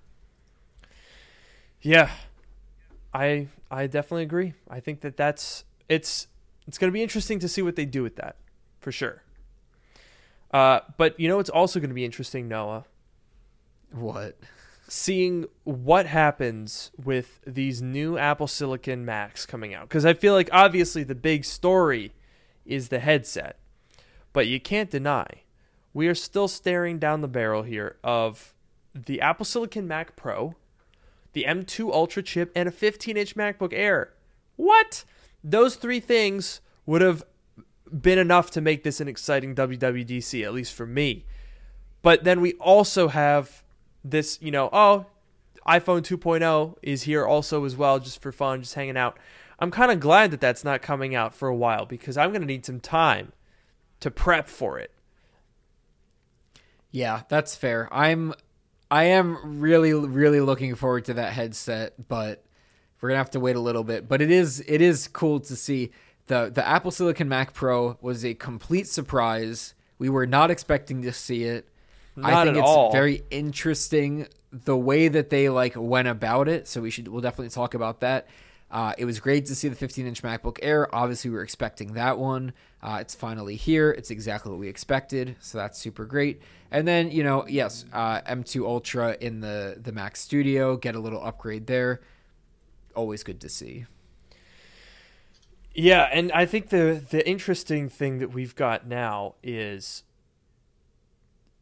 Yeah, 1.80 2.10
I 3.12 3.48
I 3.70 3.86
definitely 3.86 4.24
agree. 4.24 4.54
I 4.68 4.80
think 4.80 5.00
that 5.02 5.16
that's 5.16 5.64
it's 5.88 6.26
it's 6.66 6.78
going 6.78 6.90
to 6.90 6.92
be 6.92 7.02
interesting 7.02 7.38
to 7.40 7.48
see 7.48 7.62
what 7.62 7.76
they 7.76 7.84
do 7.84 8.02
with 8.02 8.16
that, 8.16 8.36
for 8.80 8.90
sure. 8.90 9.22
Uh, 10.50 10.80
but 10.96 11.18
you 11.20 11.28
know, 11.28 11.38
it's 11.38 11.50
also 11.50 11.78
going 11.78 11.90
to 11.90 11.94
be 11.94 12.04
interesting, 12.04 12.48
Noah. 12.48 12.84
What? 13.92 14.38
Seeing 14.88 15.46
what 15.64 16.06
happens 16.06 16.90
with 17.02 17.40
these 17.46 17.82
new 17.82 18.16
Apple 18.16 18.46
Silicon 18.46 19.04
Macs 19.04 19.44
coming 19.46 19.74
out. 19.74 19.88
Because 19.88 20.06
I 20.06 20.14
feel 20.14 20.32
like 20.32 20.48
obviously 20.50 21.04
the 21.04 21.14
big 21.14 21.44
story 21.44 22.12
is 22.64 22.88
the 22.88 22.98
headset. 22.98 23.58
But 24.32 24.46
you 24.46 24.58
can't 24.58 24.90
deny, 24.90 25.26
we 25.92 26.08
are 26.08 26.14
still 26.14 26.48
staring 26.48 26.98
down 26.98 27.20
the 27.20 27.28
barrel 27.28 27.62
here 27.62 27.96
of 28.02 28.54
the 28.94 29.20
Apple 29.20 29.44
Silicon 29.44 29.86
Mac 29.86 30.16
Pro, 30.16 30.54
the 31.32 31.44
M2 31.46 31.92
Ultra 31.92 32.22
chip, 32.22 32.50
and 32.54 32.68
a 32.68 32.72
15 32.72 33.16
inch 33.16 33.36
MacBook 33.36 33.72
Air. 33.72 34.14
What? 34.56 35.04
Those 35.44 35.76
three 35.76 36.00
things 36.00 36.60
would 36.86 37.02
have 37.02 37.24
been 37.90 38.18
enough 38.18 38.50
to 38.52 38.60
make 38.60 38.84
this 38.84 39.00
an 39.00 39.08
exciting 39.08 39.54
WWDC, 39.54 40.44
at 40.44 40.52
least 40.52 40.74
for 40.74 40.86
me. 40.86 41.26
But 42.02 42.24
then 42.24 42.40
we 42.40 42.54
also 42.54 43.08
have 43.08 43.62
this, 44.04 44.38
you 44.40 44.50
know, 44.50 44.68
oh, 44.72 45.06
iPhone 45.66 46.02
2.0 46.02 46.76
is 46.82 47.02
here 47.02 47.26
also 47.26 47.64
as 47.64 47.76
well, 47.76 47.98
just 47.98 48.22
for 48.22 48.32
fun, 48.32 48.62
just 48.62 48.74
hanging 48.74 48.96
out. 48.96 49.18
I'm 49.58 49.70
kind 49.70 49.90
of 49.90 50.00
glad 50.00 50.30
that 50.30 50.40
that's 50.40 50.64
not 50.64 50.82
coming 50.82 51.14
out 51.14 51.34
for 51.34 51.48
a 51.48 51.56
while 51.56 51.84
because 51.84 52.16
I'm 52.16 52.30
going 52.30 52.42
to 52.42 52.46
need 52.46 52.64
some 52.64 52.80
time 52.80 53.32
to 54.00 54.10
prep 54.10 54.48
for 54.48 54.78
it. 54.78 54.92
Yeah, 56.90 57.22
that's 57.28 57.54
fair. 57.54 57.88
I'm 57.92 58.34
I 58.90 59.04
am 59.04 59.60
really 59.60 59.92
really 59.92 60.40
looking 60.40 60.74
forward 60.74 61.04
to 61.06 61.14
that 61.14 61.32
headset, 61.32 62.08
but 62.08 62.44
we're 63.00 63.10
going 63.10 63.16
to 63.16 63.18
have 63.18 63.30
to 63.32 63.40
wait 63.40 63.56
a 63.56 63.60
little 63.60 63.84
bit. 63.84 64.08
But 64.08 64.22
it 64.22 64.30
is 64.30 64.64
it 64.66 64.80
is 64.80 65.08
cool 65.08 65.40
to 65.40 65.56
see 65.56 65.90
the 66.26 66.50
the 66.54 66.66
Apple 66.66 66.90
Silicon 66.90 67.28
Mac 67.28 67.52
Pro 67.52 67.98
was 68.00 68.24
a 68.24 68.34
complete 68.34 68.86
surprise. 68.86 69.74
We 69.98 70.08
were 70.08 70.26
not 70.26 70.50
expecting 70.50 71.02
to 71.02 71.12
see 71.12 71.44
it. 71.44 71.68
Not 72.18 72.32
I 72.32 72.44
think 72.44 72.56
it's 72.56 72.66
all. 72.66 72.92
very 72.92 73.22
interesting 73.30 74.26
the 74.50 74.76
way 74.76 75.08
that 75.08 75.30
they 75.30 75.48
like 75.48 75.74
went 75.76 76.08
about 76.08 76.48
it. 76.48 76.66
So 76.68 76.80
we 76.80 76.90
should 76.90 77.08
we'll 77.08 77.20
definitely 77.20 77.50
talk 77.50 77.74
about 77.74 78.00
that. 78.00 78.28
Uh, 78.70 78.92
it 78.98 79.06
was 79.06 79.18
great 79.18 79.46
to 79.46 79.54
see 79.54 79.68
the 79.68 79.76
15 79.76 80.06
inch 80.06 80.22
MacBook 80.22 80.58
Air. 80.60 80.94
Obviously, 80.94 81.30
we 81.30 81.36
were 81.36 81.42
expecting 81.42 81.94
that 81.94 82.18
one. 82.18 82.52
Uh, 82.82 82.98
it's 83.00 83.14
finally 83.14 83.56
here. 83.56 83.90
It's 83.90 84.10
exactly 84.10 84.50
what 84.50 84.60
we 84.60 84.68
expected. 84.68 85.36
So 85.40 85.58
that's 85.58 85.78
super 85.78 86.04
great. 86.04 86.42
And 86.70 86.86
then, 86.86 87.10
you 87.10 87.24
know, 87.24 87.46
yes, 87.48 87.86
uh, 87.92 88.20
M2 88.20 88.66
Ultra 88.66 89.16
in 89.20 89.40
the, 89.40 89.78
the 89.80 89.90
Mac 89.90 90.16
Studio, 90.16 90.76
get 90.76 90.94
a 90.94 91.00
little 91.00 91.24
upgrade 91.24 91.66
there. 91.66 92.02
Always 92.94 93.22
good 93.22 93.40
to 93.40 93.48
see. 93.48 93.86
Yeah, 95.74 96.08
and 96.12 96.32
I 96.32 96.44
think 96.44 96.70
the 96.70 97.00
the 97.08 97.26
interesting 97.28 97.88
thing 97.88 98.18
that 98.18 98.32
we've 98.32 98.56
got 98.56 98.88
now 98.88 99.36
is 99.44 100.02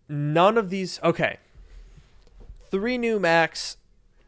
none 0.08 0.58
of 0.58 0.70
these 0.70 1.00
okay. 1.02 1.38
Three 2.70 2.98
new 2.98 3.18
macs 3.18 3.76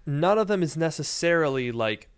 none 0.07 0.39
of 0.39 0.49
them 0.49 0.63
is 0.63 0.77
necessarily 0.77 1.71
like 1.71 2.09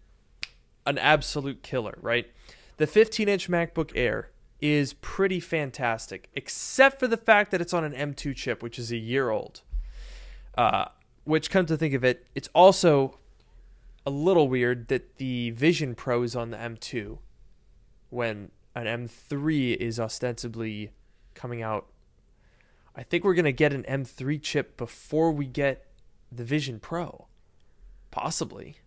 an 0.86 0.98
absolute 0.98 1.62
killer 1.62 1.98
right? 2.00 2.30
The 2.76 2.86
15 2.86 3.28
inch 3.28 3.48
macbook 3.48 3.92
air 3.94 4.30
is 4.60 4.92
pretty 4.94 5.40
fantastic 5.40 6.28
except 6.34 7.00
for 7.00 7.08
the 7.08 7.16
fact 7.16 7.50
that 7.50 7.60
it's 7.60 7.74
on 7.74 7.84
an 7.84 7.92
m2 7.92 8.34
chip 8.36 8.62
which 8.62 8.78
is 8.78 8.92
a 8.92 8.96
year 8.96 9.30
old. 9.30 9.62
Uh, 10.56 10.86
which 11.24 11.50
come 11.50 11.66
to 11.66 11.76
think 11.76 11.94
of 11.94 12.04
it 12.04 12.26
it's 12.34 12.48
also 12.54 13.18
a 14.06 14.10
little 14.10 14.48
weird 14.48 14.88
that 14.88 15.16
the 15.16 15.50
vision 15.50 15.94
pro 15.94 16.22
is 16.22 16.34
on 16.34 16.50
the 16.50 16.56
m2 16.56 17.18
when 18.08 18.50
an 18.74 18.86
m3 18.86 19.76
is 19.76 20.00
ostensibly 20.00 20.90
coming 21.34 21.62
out 21.62 21.86
I 22.96 23.02
think 23.02 23.24
we're 23.24 23.34
going 23.34 23.44
to 23.44 23.52
get 23.52 23.72
an 23.72 23.84
M3 23.84 24.42
chip 24.42 24.76
before 24.76 25.30
we 25.32 25.46
get 25.46 25.86
the 26.30 26.44
Vision 26.44 26.80
Pro. 26.80 27.26
Possibly. 28.10 28.78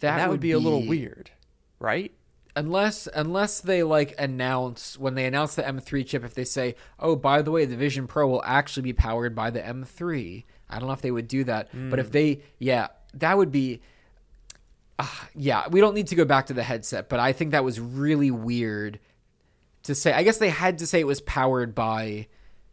That, 0.00 0.16
that 0.16 0.28
would, 0.28 0.34
would 0.34 0.40
be, 0.40 0.48
be 0.48 0.52
a 0.52 0.58
little 0.58 0.86
weird, 0.86 1.30
right? 1.78 2.12
unless 2.56 3.08
unless 3.14 3.60
they 3.60 3.82
like 3.82 4.14
announce 4.18 4.98
when 4.98 5.14
they 5.14 5.24
announce 5.24 5.54
the 5.54 5.62
M3 5.62 6.06
chip 6.06 6.24
if 6.24 6.34
they 6.34 6.44
say, 6.44 6.74
"Oh, 6.98 7.16
by 7.16 7.42
the 7.42 7.50
way, 7.50 7.64
the 7.64 7.76
Vision 7.76 8.06
Pro 8.06 8.26
will 8.28 8.42
actually 8.44 8.82
be 8.82 8.92
powered 8.92 9.34
by 9.34 9.50
the 9.50 9.60
M3." 9.60 10.44
I 10.68 10.78
don't 10.78 10.88
know 10.88 10.92
if 10.94 11.02
they 11.02 11.10
would 11.10 11.28
do 11.28 11.44
that, 11.44 11.72
mm. 11.72 11.90
but 11.90 11.98
if 11.98 12.06
hmm. 12.06 12.12
they 12.12 12.42
yeah, 12.58 12.88
that 13.14 13.36
would 13.36 13.50
be 13.50 13.80
uh, 14.98 15.06
yeah, 15.34 15.68
we 15.68 15.80
don't 15.80 15.94
need 15.94 16.08
to 16.08 16.14
go 16.14 16.24
back 16.24 16.46
to 16.46 16.54
the 16.54 16.62
headset, 16.62 17.08
but 17.08 17.20
I 17.20 17.32
think 17.32 17.52
that 17.52 17.64
was 17.64 17.80
really 17.80 18.30
weird 18.30 19.00
to 19.84 19.94
say. 19.94 20.12
I 20.12 20.22
guess 20.22 20.38
they 20.38 20.50
had 20.50 20.78
to 20.78 20.86
say 20.86 21.00
it 21.00 21.06
was 21.06 21.20
powered 21.20 21.74
by 21.74 22.26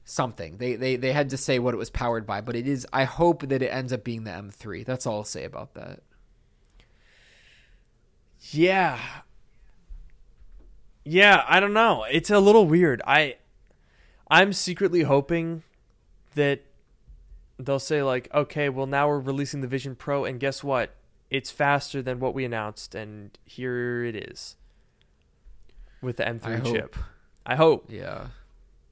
something. 0.07 0.57
They 0.57 0.75
they 0.75 0.95
they 0.95 1.11
had 1.11 1.29
to 1.31 1.37
say 1.37 1.59
what 1.59 1.73
it 1.73 1.77
was 1.77 1.89
powered 1.89 2.25
by, 2.25 2.41
but 2.41 2.55
it 2.55 2.67
is 2.67 2.87
I 2.91 3.03
hope 3.03 3.47
that 3.47 3.61
it 3.61 3.67
ends 3.67 3.93
up 3.93 4.03
being 4.03 4.23
the 4.23 4.31
M3. 4.31 4.85
That's 4.85 5.05
all 5.05 5.17
I'll 5.17 5.23
say 5.23 5.43
about 5.43 5.73
that. 5.75 6.01
Yeah, 8.39 8.99
yeah, 11.03 11.43
I 11.47 11.59
don't 11.59 11.73
know. 11.73 12.05
It's 12.09 12.29
a 12.29 12.39
little 12.39 12.65
weird. 12.65 13.01
I 13.05 13.35
I'm 14.29 14.53
secretly 14.53 15.03
hoping 15.03 15.63
that 16.35 16.61
they'll 17.57 17.79
say 17.79 18.01
like, 18.03 18.29
"Okay, 18.33 18.69
well 18.69 18.87
now 18.87 19.07
we're 19.07 19.19
releasing 19.19 19.61
the 19.61 19.67
Vision 19.67 19.95
Pro 19.95 20.25
and 20.25 20.39
guess 20.39 20.63
what? 20.63 20.95
It's 21.29 21.51
faster 21.51 22.01
than 22.01 22.19
what 22.19 22.33
we 22.33 22.45
announced 22.45 22.95
and 22.95 23.37
here 23.45 24.03
it 24.03 24.15
is." 24.15 24.55
With 26.01 26.17
the 26.17 26.23
M3 26.23 26.45
I 26.45 26.59
chip. 26.59 26.95
Hope. 26.95 27.05
I 27.45 27.55
hope. 27.55 27.85
Yeah. 27.89 28.27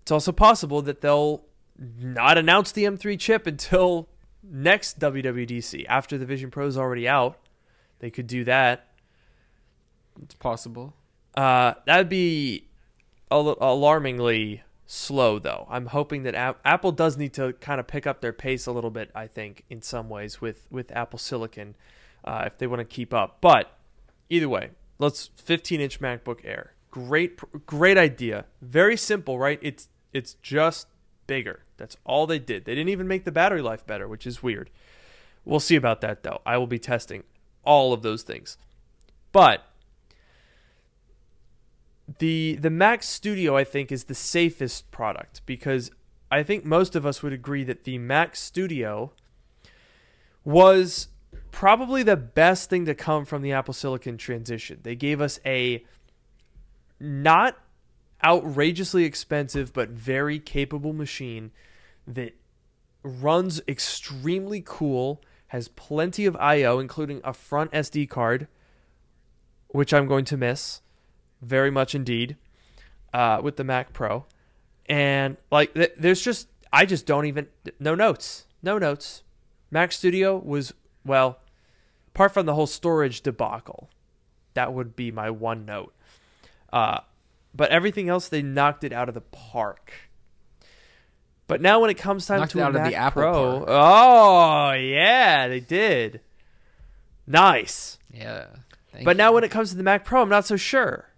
It's 0.06 0.12
also 0.12 0.32
possible 0.32 0.84
that 0.84 1.02
they'll 1.02 1.46
not 1.80 2.38
announce 2.38 2.72
the 2.72 2.84
M3 2.84 3.20
chip 3.20 3.48
until 3.48 4.08
next 4.44 5.00
WWDC 5.00 5.84
after 5.90 6.16
the 6.16 6.28
Vision 6.28 6.52
Pro 6.52 6.68
is 6.68 6.78
already 6.78 7.08
out. 7.08 7.40
They 7.98 8.12
could 8.12 8.28
do 8.28 8.44
that. 8.44 8.86
It's 10.22 10.36
possible. 10.36 10.94
Uh, 11.36 11.74
that 11.88 11.98
would 11.98 12.10
be 12.10 12.68
al- 13.32 13.58
alarmingly 13.60 14.62
slow, 14.86 15.40
though. 15.40 15.66
I'm 15.72 15.88
hoping 15.88 16.22
that 16.22 16.36
a- 16.36 16.56
Apple 16.64 16.92
does 16.92 17.18
need 17.18 17.34
to 17.34 17.54
kind 17.54 17.80
of 17.80 17.88
pick 17.88 18.06
up 18.06 18.22
their 18.22 18.32
pace 18.32 18.68
a 18.68 18.72
little 18.72 18.92
bit. 18.92 19.10
I 19.16 19.26
think 19.26 19.64
in 19.72 19.82
some 19.82 20.08
ways 20.08 20.40
with 20.40 20.68
with 20.70 20.92
Apple 20.92 21.18
Silicon, 21.18 21.74
uh, 22.24 22.44
if 22.46 22.60
they 22.60 22.68
want 22.68 22.82
to 22.82 22.86
keep 22.86 23.12
up. 23.12 23.40
But 23.42 23.76
either 24.30 24.48
way, 24.48 24.70
let's 25.00 25.32
15 25.38 25.82
inch 25.82 26.00
MacBook 26.00 26.42
Air. 26.44 26.74
Great, 26.92 27.40
great 27.66 27.98
idea. 27.98 28.46
Very 28.62 28.96
simple, 28.96 29.40
right? 29.40 29.58
It's 29.64 29.90
it's 30.16 30.36
just 30.36 30.88
bigger. 31.28 31.64
That's 31.76 31.98
all 32.06 32.26
they 32.26 32.40
did. 32.40 32.64
They 32.64 32.74
didn't 32.74 32.90
even 32.90 33.08
make 33.08 33.26
the 33.26 33.32
battery 33.32 33.62
life 33.62 33.86
better, 33.86 34.08
which 34.08 34.26
is 34.26 34.42
weird. 34.42 34.70
We'll 35.44 35.60
see 35.60 35.76
about 35.76 36.00
that 36.02 36.24
though. 36.24 36.42
I 36.46 36.58
will 36.58 36.68
be 36.68 36.80
testing 36.80 37.24
all 37.66 37.92
of 37.92 38.02
those 38.02 38.24
things. 38.24 38.58
But 39.34 39.66
the 42.20 42.58
the 42.62 42.70
Mac 42.70 43.04
Studio 43.04 43.58
I 43.58 43.66
think 43.66 43.92
is 43.92 44.06
the 44.06 44.16
safest 44.16 44.90
product 44.90 45.42
because 45.46 45.92
I 46.32 46.44
think 46.44 46.64
most 46.64 46.96
of 46.96 47.06
us 47.06 47.22
would 47.22 47.34
agree 47.34 47.64
that 47.66 47.84
the 47.84 47.98
Mac 47.98 48.36
Studio 48.36 49.12
was 50.46 51.10
probably 51.52 52.04
the 52.04 52.16
best 52.16 52.70
thing 52.70 52.86
to 52.86 52.96
come 52.96 53.26
from 53.26 53.42
the 53.42 53.52
Apple 53.52 53.74
Silicon 53.74 54.18
transition. 54.18 54.80
They 54.84 54.96
gave 54.96 55.20
us 55.20 55.40
a 55.46 55.84
not 57.00 57.58
outrageously 58.24 59.04
expensive 59.04 59.74
but 59.74 59.90
very 59.90 60.40
capable 60.40 60.94
machine 60.94 61.52
that 62.08 62.36
runs 63.04 63.62
extremely 63.68 64.62
cool, 64.66 65.22
has 65.48 65.68
plenty 65.68 66.26
of 66.26 66.36
IO 66.38 66.80
including 66.80 67.22
a 67.24 67.34
front 67.34 67.72
SD 67.72 68.10
card 68.10 68.48
which 69.76 69.94
I'm 69.94 70.08
going 70.08 70.26
to 70.26 70.38
miss 70.38 70.82
very 71.42 71.70
much 71.70 71.94
indeed, 71.94 72.38
uh, 73.14 73.40
with 73.44 73.58
the 73.58 73.64
Mac 73.64 73.94
Pro. 73.94 74.26
And 74.88 75.38
like, 75.52 75.74
th- 75.74 75.94
there's 75.98 76.22
just, 76.22 76.48
I 76.72 76.86
just 76.86 77.06
don't 77.06 77.26
even, 77.26 77.48
no 77.80 77.94
notes, 77.94 78.48
no 78.64 78.78
notes. 78.78 79.24
Mac 79.70 79.92
Studio 79.92 80.38
was, 80.38 80.74
well, 81.06 81.40
apart 82.10 82.34
from 82.34 82.46
the 82.46 82.56
whole 82.56 82.68
storage 82.68 83.22
debacle, 83.22 83.90
that 84.54 84.74
would 84.74 84.96
be 84.96 85.12
my 85.12 85.30
one 85.30 85.66
note. 85.66 85.94
Uh, 86.72 87.00
but 87.56 87.70
everything 87.72 88.10
else, 88.10 88.28
they 88.28 88.42
knocked 88.42 88.84
it 88.84 88.92
out 88.92 89.08
of 89.08 89.16
the 89.16 89.22
park. 89.22 89.94
But 91.48 91.62
now, 91.62 91.80
when 91.80 91.90
it 91.90 91.98
comes 91.98 92.26
time 92.26 92.40
knocked 92.40 92.52
to 92.54 92.64
out 92.64 92.76
of 92.76 92.84
the 92.84 92.96
Apple 92.96 93.22
Pro, 93.22 93.66
oh 93.68 94.72
yeah, 94.72 95.48
they 95.48 95.60
did. 95.60 96.22
Nice. 97.28 97.98
Yeah. 98.12 98.48
but 99.04 99.16
you. 99.16 99.18
now, 99.18 99.34
when 99.34 99.44
it 99.44 99.52
comes 99.52 99.70
to 99.72 99.78
the 99.78 99.84
Mac 99.84 100.06
Pro, 100.06 100.22
I'm 100.22 100.30
not 100.30 100.46
so 100.46 100.58
sure. 100.58 101.10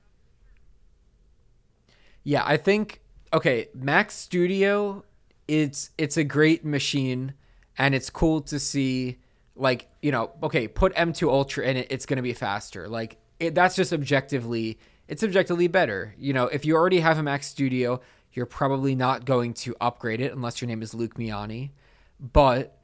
Yeah, 2.24 2.44
I 2.46 2.58
think 2.58 3.02
okay, 3.34 3.70
Mac 3.74 4.12
Studio 4.12 5.04
it's 5.48 5.92
it's 5.98 6.18
a 6.18 6.24
great 6.24 6.66
machine 6.66 7.34
and 7.78 7.96
it's 7.96 8.10
cool 8.10 8.42
to 8.42 8.60
see 8.60 9.18
like, 9.56 9.88
you 10.02 10.12
know, 10.12 10.32
okay, 10.44 10.68
put 10.68 10.94
M2 10.96 11.28
Ultra 11.28 11.66
in 11.66 11.78
it, 11.78 11.88
it's 11.90 12.06
going 12.06 12.18
to 12.18 12.24
be 12.24 12.34
faster. 12.34 12.88
Like 12.88 13.18
it, 13.40 13.56
that's 13.56 13.76
just 13.76 13.94
objectively 13.94 14.78
it's 15.08 15.24
objectively 15.24 15.68
better. 15.68 16.16
You 16.18 16.34
know, 16.34 16.46
if 16.46 16.66
you 16.66 16.76
already 16.76 17.00
have 17.00 17.18
a 17.18 17.24
Mac 17.24 17.44
Studio, 17.44 18.02
you're 18.34 18.46
probably 18.46 18.96
not 18.96 19.26
going 19.26 19.54
to 19.56 19.76
upgrade 19.82 20.22
it 20.22 20.34
unless 20.34 20.62
your 20.62 20.68
name 20.68 20.82
is 20.82 20.94
Luke 20.94 21.16
Miani. 21.16 21.72
But 22.20 22.78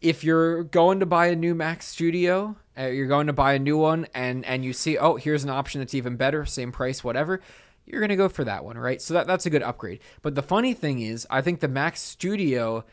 if 0.00 0.24
you're 0.24 0.64
going 0.64 1.00
to 1.00 1.06
buy 1.06 1.26
a 1.26 1.36
new 1.36 1.54
Mac 1.54 1.82
Studio, 1.82 2.56
uh, 2.78 2.86
you're 2.86 3.06
going 3.06 3.26
to 3.26 3.32
buy 3.32 3.54
a 3.54 3.58
new 3.58 3.76
one 3.76 4.06
and 4.14 4.44
and 4.44 4.64
you 4.64 4.72
see, 4.72 4.96
oh, 4.96 5.16
here's 5.16 5.44
an 5.44 5.50
option 5.50 5.80
that's 5.80 5.94
even 5.94 6.16
better, 6.16 6.46
same 6.46 6.72
price, 6.72 7.04
whatever 7.04 7.40
you're 7.90 8.00
going 8.00 8.10
to 8.10 8.16
go 8.16 8.28
for 8.28 8.44
that 8.44 8.64
one, 8.64 8.78
right? 8.78 9.02
So 9.02 9.14
that, 9.14 9.26
that's 9.26 9.46
a 9.46 9.50
good 9.50 9.62
upgrade. 9.62 10.00
But 10.22 10.34
the 10.34 10.42
funny 10.42 10.74
thing 10.74 11.00
is, 11.00 11.26
I 11.28 11.40
think 11.40 11.60
the 11.60 11.68
Mac 11.68 11.96
Studio 11.96 12.84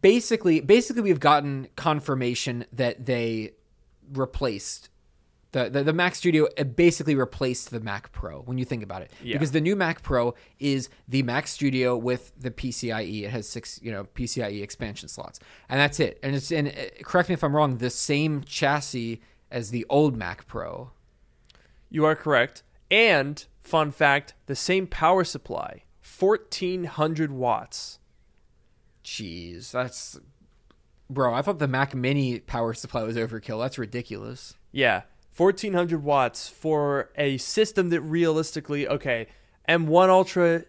basically 0.00 0.60
basically 0.60 1.02
we've 1.02 1.20
gotten 1.20 1.68
confirmation 1.76 2.64
that 2.72 3.04
they 3.04 3.52
replaced 4.12 4.88
the, 5.52 5.70
the, 5.70 5.84
the 5.84 5.92
Mac 5.92 6.14
Studio 6.14 6.48
basically 6.74 7.14
replaced 7.14 7.70
the 7.70 7.80
Mac 7.80 8.12
Pro 8.12 8.40
when 8.42 8.58
you 8.58 8.64
think 8.64 8.82
about 8.82 9.02
it, 9.02 9.10
yeah. 9.22 9.34
because 9.34 9.52
the 9.52 9.60
new 9.60 9.76
Mac 9.76 10.02
Pro 10.02 10.34
is 10.58 10.88
the 11.06 11.22
Mac 11.22 11.46
Studio 11.46 11.96
with 11.96 12.32
the 12.38 12.50
PCIe. 12.50 13.24
It 13.24 13.30
has 13.30 13.48
six, 13.48 13.78
you 13.82 13.92
know, 13.92 14.04
PCIe 14.04 14.62
expansion 14.62 15.08
slots, 15.08 15.40
and 15.68 15.78
that's 15.78 16.00
it. 16.00 16.18
And 16.22 16.34
it's 16.34 16.50
and 16.50 16.68
uh, 16.68 16.72
correct 17.02 17.28
me 17.28 17.34
if 17.34 17.44
I'm 17.44 17.54
wrong. 17.54 17.78
The 17.78 17.90
same 17.90 18.42
chassis 18.44 19.20
as 19.50 19.70
the 19.70 19.86
old 19.88 20.16
Mac 20.16 20.46
Pro. 20.46 20.90
You 21.90 22.06
are 22.06 22.16
correct, 22.16 22.62
and 22.90 23.44
Fun 23.62 23.92
fact 23.92 24.34
the 24.46 24.56
same 24.56 24.88
power 24.88 25.22
supply, 25.22 25.84
1400 26.18 27.30
watts. 27.30 28.00
Jeez, 29.04 29.70
that's. 29.70 30.18
Bro, 31.08 31.34
I 31.34 31.42
thought 31.42 31.60
the 31.60 31.68
Mac 31.68 31.94
Mini 31.94 32.40
power 32.40 32.74
supply 32.74 33.02
was 33.02 33.16
overkill. 33.16 33.62
That's 33.62 33.78
ridiculous. 33.78 34.54
Yeah, 34.72 35.02
1400 35.36 36.02
watts 36.02 36.48
for 36.48 37.10
a 37.16 37.38
system 37.38 37.90
that 37.90 38.00
realistically, 38.00 38.86
okay, 38.86 39.26
M1 39.68 40.08
Ultra 40.08 40.64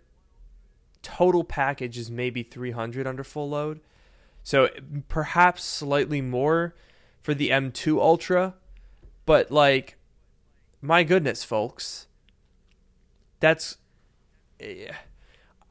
total 1.01 1.43
package 1.43 1.97
is 1.97 2.09
maybe 2.09 2.43
300 2.43 3.05
under 3.05 3.24
full 3.24 3.49
load. 3.49 3.82
So 4.41 4.70
perhaps 5.07 5.64
slightly 5.64 6.22
more 6.22 6.76
for 7.22 7.34
the 7.34 7.49
M2 7.49 7.99
Ultra, 7.99 8.55
but 9.26 9.51
like 9.51 9.97
my 10.82 11.03
goodness, 11.03 11.43
folks 11.43 12.07
that's 13.43 13.78
eh, 14.61 14.89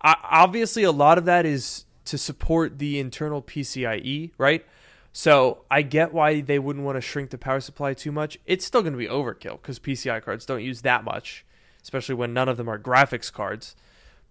obviously 0.02 0.82
a 0.82 0.92
lot 0.92 1.16
of 1.16 1.24
that 1.24 1.46
is 1.46 1.86
to 2.04 2.18
support 2.18 2.78
the 2.78 2.98
internal 2.98 3.40
PCIe, 3.40 4.32
right? 4.36 4.66
So 5.12 5.64
I 5.70 5.82
get 5.82 6.12
why 6.12 6.40
they 6.40 6.58
wouldn't 6.58 6.84
want 6.84 6.96
to 6.96 7.02
shrink 7.02 7.30
the 7.30 7.38
power 7.38 7.60
supply 7.60 7.92
too 7.92 8.12
much. 8.12 8.38
It's 8.46 8.64
still 8.64 8.80
going 8.80 8.94
to 8.94 8.98
be 8.98 9.06
overkill 9.06 9.60
because 9.60 9.78
PCI 9.78 10.22
cards 10.22 10.46
don't 10.46 10.62
use 10.62 10.82
that 10.82 11.04
much, 11.04 11.44
especially 11.82 12.14
when 12.14 12.32
none 12.32 12.48
of 12.48 12.56
them 12.56 12.68
are 12.68 12.78
graphics 12.78 13.30
cards. 13.30 13.76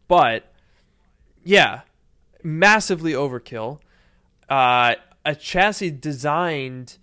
But 0.08 0.52
yeah, 1.44 1.82
massively 2.44 3.14
overkill. 3.14 3.80
Uh, 4.50 4.96
a 5.24 5.36
chassis 5.36 5.92
designed 5.92 6.98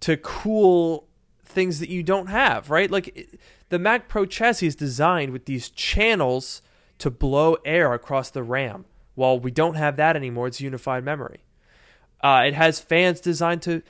to 0.00 0.16
cool 0.16 1.06
things 1.44 1.80
that 1.80 1.90
you 1.90 2.02
don't 2.02 2.28
have, 2.28 2.70
right? 2.70 2.90
Like 2.90 3.38
the 3.68 3.78
Mac 3.78 4.08
Pro 4.08 4.24
chassis 4.24 4.66
is 4.66 4.76
designed 4.76 5.32
with 5.32 5.44
these 5.44 5.68
channels 5.68 6.62
to 6.98 7.10
blow 7.10 7.56
air 7.64 7.92
across 7.92 8.30
the 8.30 8.42
RAM. 8.42 8.86
Well, 9.14 9.38
we 9.38 9.50
don't 9.50 9.74
have 9.74 9.96
that 9.96 10.16
anymore. 10.16 10.46
It's 10.46 10.60
unified 10.60 11.04
memory. 11.04 11.40
Uh, 12.22 12.44
it 12.46 12.54
has 12.54 12.80
fans 12.80 13.20
designed 13.20 13.62
to 13.62 13.82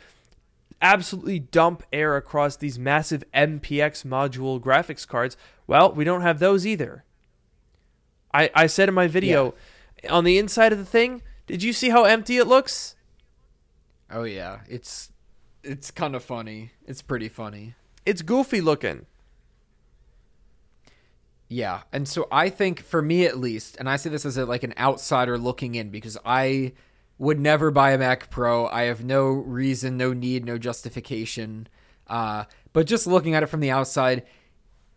absolutely 0.82 1.38
dump 1.38 1.82
air 1.92 2.16
across 2.16 2.56
these 2.56 2.78
massive 2.78 3.24
MPX 3.32 4.04
module 4.04 4.60
graphics 4.60 5.06
cards. 5.06 5.36
Well, 5.66 5.92
we 5.92 6.04
don't 6.04 6.22
have 6.22 6.38
those 6.38 6.66
either. 6.66 7.04
I, 8.32 8.50
I 8.54 8.66
said 8.66 8.88
in 8.88 8.94
my 8.94 9.06
video, 9.06 9.54
on 10.10 10.24
the 10.24 10.38
inside 10.38 10.72
of 10.72 10.78
the 10.78 10.84
thing, 10.84 11.22
did 11.46 11.62
you 11.62 11.72
see 11.72 11.90
how 11.90 12.04
empty 12.04 12.36
it 12.36 12.46
looks? 12.46 12.96
Oh 14.10 14.24
yeah, 14.24 14.60
it's 14.68 15.10
it's 15.64 15.90
kind 15.90 16.14
of 16.14 16.22
funny. 16.22 16.70
It's 16.86 17.02
pretty 17.02 17.28
funny. 17.28 17.74
It's 18.04 18.22
goofy 18.22 18.60
looking. 18.60 19.06
Yeah, 21.48 21.82
and 21.92 22.08
so 22.08 22.26
I 22.30 22.48
think 22.48 22.80
for 22.80 23.00
me 23.00 23.24
at 23.24 23.38
least, 23.38 23.76
and 23.78 23.88
I 23.88 23.96
say 23.96 24.10
this 24.10 24.24
as 24.24 24.36
a, 24.36 24.44
like 24.44 24.64
an 24.64 24.74
outsider 24.78 25.38
looking 25.38 25.74
in 25.76 25.90
because 25.90 26.18
I 26.24 26.72
would 27.18 27.40
never 27.40 27.70
buy 27.70 27.92
a 27.92 27.98
Mac 27.98 28.30
Pro. 28.30 28.66
I 28.66 28.82
have 28.84 29.04
no 29.04 29.28
reason, 29.28 29.96
no 29.96 30.12
need, 30.12 30.44
no 30.44 30.58
justification. 30.58 31.68
Uh, 32.06 32.44
but 32.72 32.86
just 32.86 33.06
looking 33.06 33.34
at 33.34 33.42
it 33.42 33.46
from 33.46 33.60
the 33.60 33.70
outside, 33.70 34.24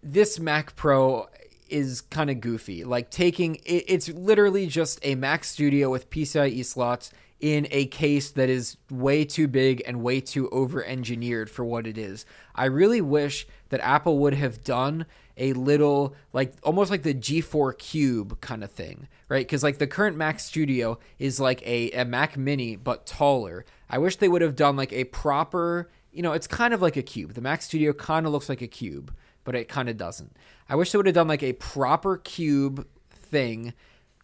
this 0.04 0.40
Mac 0.40 0.76
Pro 0.76 1.30
is 1.70 2.02
kind 2.02 2.30
of 2.30 2.42
goofy. 2.42 2.84
Like 2.84 3.10
taking 3.10 3.56
it, 3.66 3.86
it's 3.88 4.10
literally 4.10 4.68
just 4.68 5.00
a 5.04 5.16
Mac 5.16 5.44
Studio 5.44 5.90
with 5.90 6.10
PCIe 6.10 6.66
slots 6.66 7.12
in 7.40 7.68
a 7.72 7.86
case 7.86 8.32
that 8.32 8.50
is 8.50 8.76
way 8.90 9.24
too 9.24 9.48
big 9.48 9.82
and 9.88 10.02
way 10.02 10.20
too 10.20 10.50
over 10.50 10.84
engineered 10.84 11.50
for 11.50 11.64
what 11.64 11.88
it 11.88 11.98
is. 11.98 12.26
I 12.54 12.66
really 12.66 13.02
wish 13.02 13.48
that 13.70 13.80
Apple 13.80 14.20
would 14.20 14.34
have 14.34 14.64
done 14.64 15.06
a 15.40 15.54
little 15.54 16.16
like 16.34 16.54
almost 16.64 16.92
like 16.92 17.04
the 17.04 17.14
G4 17.14 17.78
Cube 17.78 18.40
kind 18.42 18.64
of 18.64 18.72
thing, 18.72 19.08
right? 19.28 19.46
Because 19.46 19.64
like 19.64 19.80
the 19.80 19.88
current 19.88 20.18
Mac 20.18 20.40
Studio 20.40 21.00
is 21.18 21.40
like 21.40 21.66
a, 21.66 21.92
a 21.92 22.06
Mac 22.06 22.38
Mini 22.38 22.76
but 22.76 23.06
taller. 23.06 23.66
I 23.90 23.98
wish 23.98 24.18
they 24.18 24.28
would 24.28 24.42
have 24.42 24.56
done 24.56 24.76
like 24.76 24.94
a 24.94 25.06
proper, 25.06 25.90
you 26.12 26.22
know, 26.22 26.34
it's 26.34 26.48
kind 26.48 26.74
of 26.74 26.82
like 26.82 26.98
a 26.98 27.02
cube. 27.02 27.34
The 27.34 27.42
Mac 27.42 27.62
Studio 27.62 27.94
kind 27.94 28.26
of 28.26 28.32
looks 28.32 28.50
like 28.50 28.62
a 28.62 28.68
cube, 28.68 29.14
but 29.44 29.56
it 29.56 29.70
kind 29.70 29.90
of 29.90 29.98
doesn't. 29.98 30.36
I 30.68 30.76
wish 30.76 30.92
they 30.92 30.98
would 30.98 31.08
have 31.08 31.16
done 31.16 31.28
like 31.28 31.44
a 31.44 31.54
proper 31.54 32.18
cube 32.18 32.86
thing 33.10 33.74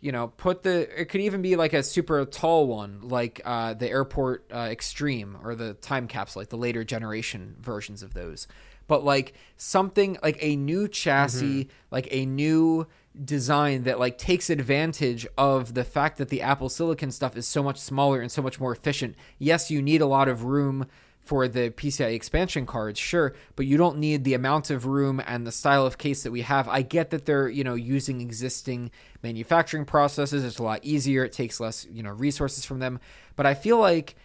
you 0.06 0.12
know, 0.12 0.28
put 0.28 0.62
the 0.62 1.02
it 1.02 1.06
could 1.06 1.22
even 1.22 1.42
be 1.42 1.56
like 1.56 1.74
a 1.74 1.82
super 1.82 2.24
tall 2.26 2.68
one, 2.68 3.00
like 3.02 3.42
uh, 3.44 3.74
the 3.74 3.90
Airport 3.90 4.46
uh, 4.54 4.68
Extreme 4.70 5.38
or 5.44 5.56
the 5.56 5.74
Time 5.74 6.08
Capsule, 6.08 6.42
like 6.42 6.50
the 6.50 6.58
later 6.58 6.84
generation 6.84 7.56
versions 7.60 8.04
of 8.04 8.14
those. 8.14 8.48
But 8.88 9.04
like 9.04 9.34
something 9.58 10.18
like 10.22 10.38
a 10.42 10.56
new 10.56 10.88
chassis, 10.88 11.66
mm-hmm. 11.66 11.72
like 11.92 12.08
a 12.12 12.26
new 12.26 12.88
design 13.24 13.84
that 13.84 14.00
like 14.00 14.18
takes 14.18 14.50
advantage 14.50 15.26
of 15.38 15.74
the 15.74 15.84
fact 15.84 16.18
that 16.18 16.30
the 16.30 16.42
Apple 16.42 16.70
Silicon 16.70 17.12
stuff 17.12 17.38
is 17.38 17.48
so 17.48 17.64
much 17.64 17.78
smaller 17.78 18.20
and 18.20 18.32
so 18.32 18.42
much 18.42 18.60
more 18.60 18.72
efficient. 18.72 19.16
Yes, 19.40 19.72
you 19.72 19.82
need 19.82 20.02
a 20.02 20.06
lot 20.06 20.28
of 20.28 20.44
room 20.44 20.88
for 21.26 21.48
the 21.48 21.72
PCI 21.72 22.14
expansion 22.14 22.68
cards, 22.68 23.00
sure, 23.00 23.34
but 23.56 23.66
you 23.66 23.78
don't 23.78 23.98
need 23.98 24.24
the 24.24 24.36
amount 24.36 24.70
of 24.70 24.86
room 24.86 25.20
and 25.26 25.46
the 25.46 25.52
style 25.52 25.86
of 25.86 25.98
case 25.98 26.22
that 26.22 26.32
we 26.32 26.42
have. 26.42 26.70
I 26.70 26.84
get 26.84 27.10
that 27.10 27.26
they're, 27.26 27.50
you 27.50 27.64
know, 27.64 27.74
using 27.74 28.22
existing 28.22 28.92
manufacturing 29.24 29.86
processes. 29.86 30.44
It's 30.44 30.60
a 30.60 30.64
lot 30.64 30.82
easier. 30.84 31.26
It 31.26 31.34
takes 31.34 31.60
less, 31.60 31.88
you 31.92 32.04
know, 32.04 32.12
resources 32.12 32.64
from 32.64 32.78
them. 32.78 33.00
But 33.36 33.48
I 33.48 33.56
feel 33.56 33.80
like 33.80 34.16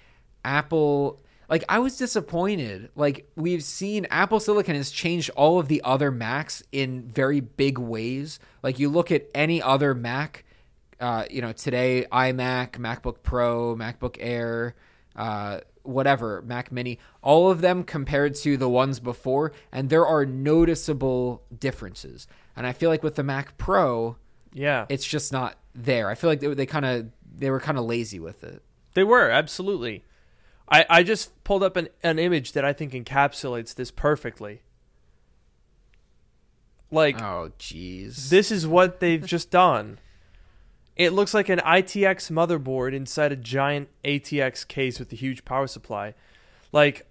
Apple 0.45 1.21
like 1.51 1.65
I 1.69 1.81
was 1.81 1.99
disappointed. 1.99 2.91
Like 2.95 3.29
we've 3.35 3.65
seen 3.65 4.07
Apple 4.09 4.39
Silicon 4.39 4.77
has 4.77 4.91
changed 4.91 5.31
all 5.31 5.59
of 5.59 5.69
the 5.69 5.83
other 5.85 6.13
Macs 6.13 6.63
in 6.71 7.03
very 7.03 7.41
big 7.41 7.77
ways. 7.77 8.39
Like 8.63 8.79
you 8.79 8.89
look 8.89 9.11
at 9.11 9.27
any 9.35 9.61
other 9.61 9.93
Mac, 9.93 10.45
uh, 11.01 11.25
you 11.29 11.43
know, 11.43 11.53
today 11.53 12.07
iMac, 12.11 12.73
MacBook 12.73 13.17
Pro, 13.25 13.75
MacBook 13.75 14.17
Air, 14.21 14.77
uh, 15.17 15.61
whatever, 15.83 16.41
Mac 16.43 16.71
Mini, 16.71 17.01
all 17.21 17.51
of 17.51 17.63
them 17.63 17.83
compared 17.83 18.37
to 18.37 18.57
the 18.57 18.69
ones 18.69 19.01
before, 19.01 19.53
and 19.73 19.91
there 19.91 20.07
are 20.07 20.25
noticeable 20.25 21.43
differences. 21.59 22.29
And 22.55 22.65
I 22.67 22.73
feel 22.73 22.91
like 22.91 23.03
with 23.03 23.17
the 23.17 23.25
Mac 23.25 23.59
Pro, 23.59 24.17
yeah, 24.53 24.87
it's 24.89 25.05
just 25.05 25.33
not 25.33 25.57
there. 25.75 26.09
I 26.09 26.15
feel 26.15 26.31
like 26.31 26.41
they, 26.41 26.55
they 26.55 26.67
kind 26.67 26.85
of 26.85 27.11
they 27.35 27.51
were 27.51 27.61
kind 27.61 27.77
of 27.77 27.87
lazy 27.87 28.21
with 28.21 28.45
it. 28.45 28.63
They 28.95 29.03
were 29.03 29.31
absolutely. 29.31 30.05
I 30.71 30.87
I 30.89 31.03
just 31.03 31.43
pulled 31.45 31.63
up 31.63 31.77
an 31.77 31.89
an 32.03 32.19
image 32.19 32.53
that 32.53 32.65
I 32.65 32.73
think 32.73 32.93
encapsulates 32.93 33.75
this 33.75 33.91
perfectly. 33.91 34.63
Like, 36.91 37.21
oh 37.21 37.53
jeez, 37.59 38.31
this 38.31 38.51
is 38.51 38.67
what 38.67 39.01
they've 39.01 39.25
just 39.25 39.51
done. 39.51 39.99
It 40.97 41.13
looks 41.13 41.33
like 41.33 41.49
an 41.49 41.61
ITX 41.61 42.31
motherboard 42.31 42.93
inside 42.93 43.33
a 43.33 43.37
giant 43.37 43.89
ATX 44.05 44.67
case 44.67 44.99
with 44.99 45.13
a 45.13 45.17
huge 45.17 45.45
power 45.45 45.67
supply. 45.67 46.15
Like 46.73 47.07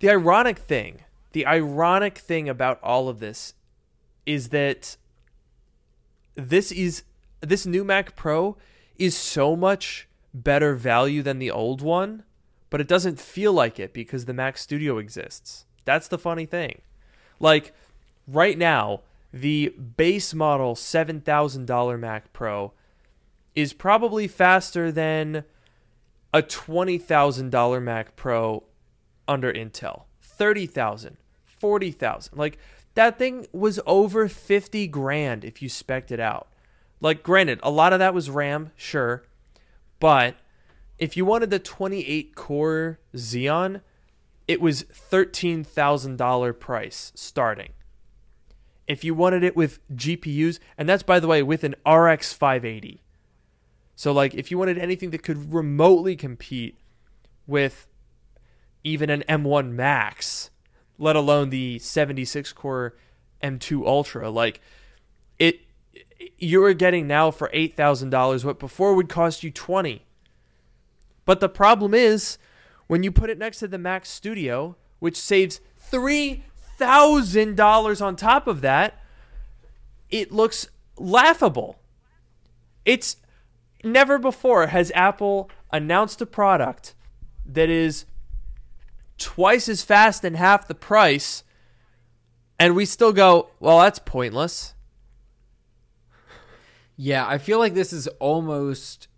the 0.00 0.10
ironic 0.10 0.58
thing, 0.58 1.00
the 1.32 1.46
ironic 1.46 2.18
thing 2.18 2.48
about 2.48 2.78
all 2.82 3.08
of 3.08 3.20
this 3.20 3.54
is 4.26 4.50
that 4.50 4.96
this 6.34 6.70
is 6.70 7.04
this 7.40 7.66
new 7.66 7.84
Mac 7.84 8.16
Pro 8.16 8.56
is 8.96 9.16
so 9.16 9.56
much 9.56 10.08
better 10.34 10.74
value 10.74 11.22
than 11.22 11.38
the 11.38 11.50
old 11.50 11.80
one, 11.80 12.24
but 12.68 12.80
it 12.80 12.88
doesn't 12.88 13.20
feel 13.20 13.52
like 13.52 13.78
it 13.78 13.92
because 13.92 14.24
the 14.24 14.34
Mac 14.34 14.58
Studio 14.58 14.98
exists. 14.98 15.64
That's 15.84 16.08
the 16.08 16.18
funny 16.18 16.44
thing. 16.44 16.82
Like 17.38 17.72
right 18.26 18.58
now, 18.58 19.02
the 19.32 19.68
base 19.68 20.34
model 20.34 20.74
$7,000 20.74 21.98
Mac 21.98 22.32
Pro 22.32 22.72
is 23.54 23.72
probably 23.72 24.26
faster 24.26 24.90
than 24.90 25.44
a 26.32 26.42
$20,000 26.42 27.82
Mac 27.82 28.16
Pro 28.16 28.64
under 29.28 29.52
Intel. 29.52 30.02
30,000, 30.20 31.16
40,000. 31.44 32.36
Like 32.36 32.58
that 32.94 33.18
thing 33.18 33.46
was 33.52 33.78
over 33.86 34.28
50 34.28 34.88
grand 34.88 35.44
if 35.44 35.62
you 35.62 35.68
spec'd 35.68 36.10
it 36.10 36.20
out. 36.20 36.48
Like 37.00 37.22
granted, 37.22 37.60
a 37.62 37.70
lot 37.70 37.92
of 37.92 38.00
that 38.00 38.14
was 38.14 38.30
RAM, 38.30 38.72
sure, 38.76 39.24
but 40.04 40.36
if 40.98 41.16
you 41.16 41.24
wanted 41.24 41.48
the 41.48 41.58
28 41.58 42.34
core 42.34 42.98
Xeon, 43.14 43.80
it 44.46 44.60
was 44.60 44.82
$13,000 44.82 46.60
price 46.60 47.10
starting. 47.14 47.70
If 48.86 49.02
you 49.02 49.14
wanted 49.14 49.42
it 49.42 49.56
with 49.56 49.78
GPUs, 49.96 50.58
and 50.76 50.86
that's 50.86 51.02
by 51.02 51.20
the 51.20 51.26
way 51.26 51.42
with 51.42 51.64
an 51.64 51.74
RX 51.90 52.34
580. 52.34 53.00
So 53.96 54.12
like 54.12 54.34
if 54.34 54.50
you 54.50 54.58
wanted 54.58 54.76
anything 54.76 55.08
that 55.08 55.22
could 55.22 55.54
remotely 55.54 56.16
compete 56.16 56.76
with 57.46 57.86
even 58.82 59.08
an 59.08 59.24
M1 59.26 59.70
Max, 59.70 60.50
let 60.98 61.16
alone 61.16 61.48
the 61.48 61.78
76 61.78 62.52
core 62.52 62.94
M2 63.42 63.86
Ultra, 63.86 64.28
like 64.28 64.60
it 65.38 65.62
you're 66.38 66.74
getting 66.74 67.06
now 67.06 67.30
for 67.30 67.50
$8,000 67.54 68.44
what 68.44 68.58
before 68.58 68.94
would 68.94 69.08
cost 69.08 69.42
you 69.42 69.50
20. 69.50 70.04
But 71.24 71.40
the 71.40 71.48
problem 71.48 71.94
is 71.94 72.38
when 72.86 73.02
you 73.02 73.10
put 73.10 73.30
it 73.30 73.38
next 73.38 73.58
to 73.60 73.68
the 73.68 73.78
Mac 73.78 74.04
Studio, 74.04 74.76
which 74.98 75.16
saves 75.16 75.60
3 75.78 76.44
thousand 76.76 77.56
dollars 77.56 78.00
on 78.00 78.16
top 78.16 78.46
of 78.46 78.60
that, 78.60 79.00
it 80.10 80.32
looks 80.32 80.68
laughable. 80.98 81.78
It's 82.84 83.16
never 83.82 84.18
before 84.18 84.68
has 84.68 84.92
Apple 84.94 85.50
announced 85.72 86.20
a 86.20 86.26
product 86.26 86.94
that 87.46 87.70
is 87.70 88.04
twice 89.18 89.68
as 89.68 89.82
fast 89.82 90.24
and 90.24 90.36
half 90.36 90.66
the 90.66 90.74
price, 90.74 91.44
and 92.58 92.74
we 92.74 92.84
still 92.84 93.12
go, 93.12 93.48
well, 93.60 93.80
that's 93.80 93.98
pointless. 93.98 94.73
Yeah, 96.96 97.26
I 97.26 97.38
feel 97.38 97.58
like 97.58 97.74
this 97.74 97.92
is 97.92 98.06
almost 98.18 99.08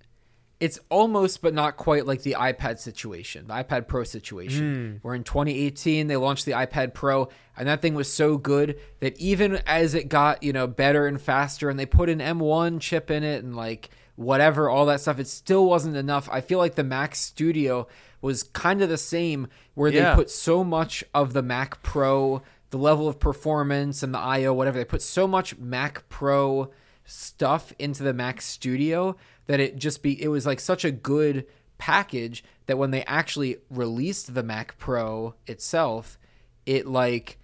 it's 0.58 0.78
almost 0.88 1.42
but 1.42 1.52
not 1.52 1.76
quite 1.76 2.06
like 2.06 2.22
the 2.22 2.36
iPad 2.38 2.78
situation, 2.78 3.46
the 3.46 3.54
iPad 3.54 3.86
Pro 3.86 4.04
situation, 4.04 4.96
mm. 4.96 4.98
where 5.02 5.14
in 5.14 5.22
2018 5.22 6.06
they 6.06 6.16
launched 6.16 6.46
the 6.46 6.52
iPad 6.52 6.94
Pro 6.94 7.28
and 7.56 7.68
that 7.68 7.82
thing 7.82 7.94
was 7.94 8.10
so 8.10 8.38
good 8.38 8.80
that 9.00 9.18
even 9.18 9.60
as 9.66 9.94
it 9.94 10.08
got, 10.08 10.42
you 10.42 10.52
know, 10.52 10.66
better 10.66 11.06
and 11.06 11.20
faster 11.20 11.68
and 11.68 11.78
they 11.78 11.84
put 11.84 12.08
an 12.08 12.20
M1 12.20 12.80
chip 12.80 13.10
in 13.10 13.22
it 13.22 13.44
and 13.44 13.54
like 13.54 13.90
whatever, 14.14 14.70
all 14.70 14.86
that 14.86 15.00
stuff, 15.00 15.18
it 15.18 15.28
still 15.28 15.66
wasn't 15.66 15.96
enough. 15.96 16.26
I 16.32 16.40
feel 16.40 16.58
like 16.58 16.74
the 16.74 16.84
Mac 16.84 17.14
Studio 17.14 17.86
was 18.22 18.42
kind 18.42 18.80
of 18.80 18.88
the 18.88 18.96
same 18.96 19.48
where 19.74 19.90
yeah. 19.90 20.10
they 20.10 20.16
put 20.16 20.30
so 20.30 20.64
much 20.64 21.04
of 21.12 21.34
the 21.34 21.42
Mac 21.42 21.82
Pro, 21.82 22.42
the 22.70 22.78
level 22.78 23.08
of 23.08 23.20
performance 23.20 24.02
and 24.02 24.14
the 24.14 24.18
IO, 24.18 24.54
whatever, 24.54 24.78
they 24.78 24.86
put 24.86 25.02
so 25.02 25.28
much 25.28 25.58
Mac 25.58 26.08
Pro 26.08 26.70
stuff 27.07 27.72
into 27.78 28.02
the 28.02 28.12
Mac 28.12 28.42
Studio 28.42 29.16
that 29.46 29.61
it 29.61 29.76
just 29.76 30.02
be 30.02 30.20
it 30.22 30.28
was 30.28 30.44
like 30.44 30.61
such 30.61 30.84
a 30.84 30.90
good 30.90 31.46
package 31.78 32.44
that 32.66 32.78
when 32.78 32.90
they 32.90 33.04
actually 33.04 33.59
released 33.70 34.34
the 34.34 34.42
Mac 34.42 34.76
Pro 34.78 35.34
itself, 35.46 36.18
it 36.64 36.86
like 36.86 37.38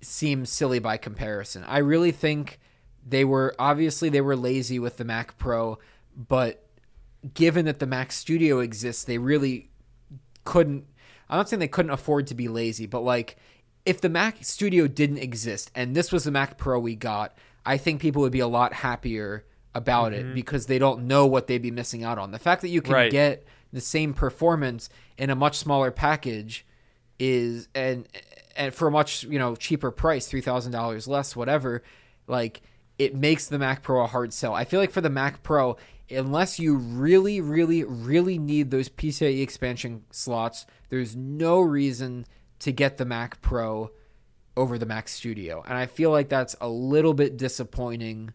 seems 0.00 0.50
silly 0.50 0.78
by 0.78 0.96
comparison. 0.96 1.64
I 1.64 1.78
really 1.78 2.12
think 2.12 2.60
they 3.06 3.24
were 3.24 3.54
obviously 3.58 4.08
they 4.08 4.20
were 4.20 4.36
lazy 4.36 4.78
with 4.78 4.96
the 4.96 5.04
Mac 5.04 5.36
Pro, 5.38 5.78
but 6.16 6.64
given 7.34 7.64
that 7.66 7.78
the 7.78 7.86
Mac 7.86 8.12
Studio 8.12 8.60
exists, 8.60 9.04
they 9.04 9.18
really 9.18 9.70
couldn't 10.44 10.86
I'm 11.28 11.38
not 11.38 11.48
saying 11.48 11.60
they 11.60 11.68
couldn't 11.68 11.92
afford 11.92 12.26
to 12.28 12.34
be 12.34 12.48
lazy, 12.48 12.86
but 12.86 13.00
like 13.00 13.36
if 13.84 14.00
the 14.00 14.08
Mac 14.08 14.44
Studio 14.44 14.86
didn't 14.86 15.18
exist 15.18 15.70
and 15.74 15.94
this 15.94 16.12
was 16.12 16.24
the 16.24 16.30
Mac 16.30 16.58
Pro 16.58 16.78
we 16.78 16.94
got, 16.94 17.36
I 17.64 17.76
think 17.76 18.00
people 18.00 18.22
would 18.22 18.32
be 18.32 18.40
a 18.40 18.48
lot 18.48 18.72
happier 18.72 19.44
about 19.74 20.12
mm-hmm. 20.12 20.30
it 20.30 20.34
because 20.34 20.66
they 20.66 20.78
don't 20.78 21.06
know 21.06 21.26
what 21.26 21.46
they'd 21.46 21.62
be 21.62 21.70
missing 21.70 22.04
out 22.04 22.18
on. 22.18 22.30
The 22.30 22.38
fact 22.38 22.62
that 22.62 22.68
you 22.68 22.82
can 22.82 22.94
right. 22.94 23.10
get 23.10 23.44
the 23.72 23.80
same 23.80 24.12
performance 24.14 24.88
in 25.16 25.30
a 25.30 25.34
much 25.34 25.56
smaller 25.56 25.90
package 25.90 26.66
is 27.18 27.68
and 27.74 28.06
and 28.56 28.74
for 28.74 28.88
a 28.88 28.90
much 28.90 29.24
you 29.24 29.38
know 29.38 29.56
cheaper 29.56 29.90
price, 29.90 30.26
three 30.26 30.40
thousand 30.40 30.72
dollars 30.72 31.08
less, 31.08 31.34
whatever. 31.36 31.82
Like 32.26 32.62
it 32.98 33.14
makes 33.14 33.46
the 33.46 33.58
Mac 33.58 33.82
Pro 33.82 34.02
a 34.04 34.06
hard 34.06 34.32
sell. 34.32 34.54
I 34.54 34.64
feel 34.64 34.80
like 34.80 34.90
for 34.90 35.00
the 35.00 35.10
Mac 35.10 35.42
Pro, 35.42 35.76
unless 36.10 36.58
you 36.58 36.76
really, 36.76 37.40
really, 37.40 37.84
really 37.84 38.38
need 38.38 38.70
those 38.70 38.88
PCIe 38.88 39.42
expansion 39.42 40.04
slots, 40.10 40.66
there's 40.88 41.16
no 41.16 41.60
reason 41.60 42.26
to 42.60 42.70
get 42.70 42.98
the 42.98 43.04
Mac 43.04 43.40
Pro 43.40 43.90
over 44.56 44.78
the 44.78 44.86
Mac 44.86 45.08
Studio. 45.08 45.62
And 45.66 45.78
I 45.78 45.86
feel 45.86 46.10
like 46.10 46.28
that's 46.28 46.56
a 46.60 46.68
little 46.68 47.14
bit 47.14 47.36
disappointing 47.36 48.34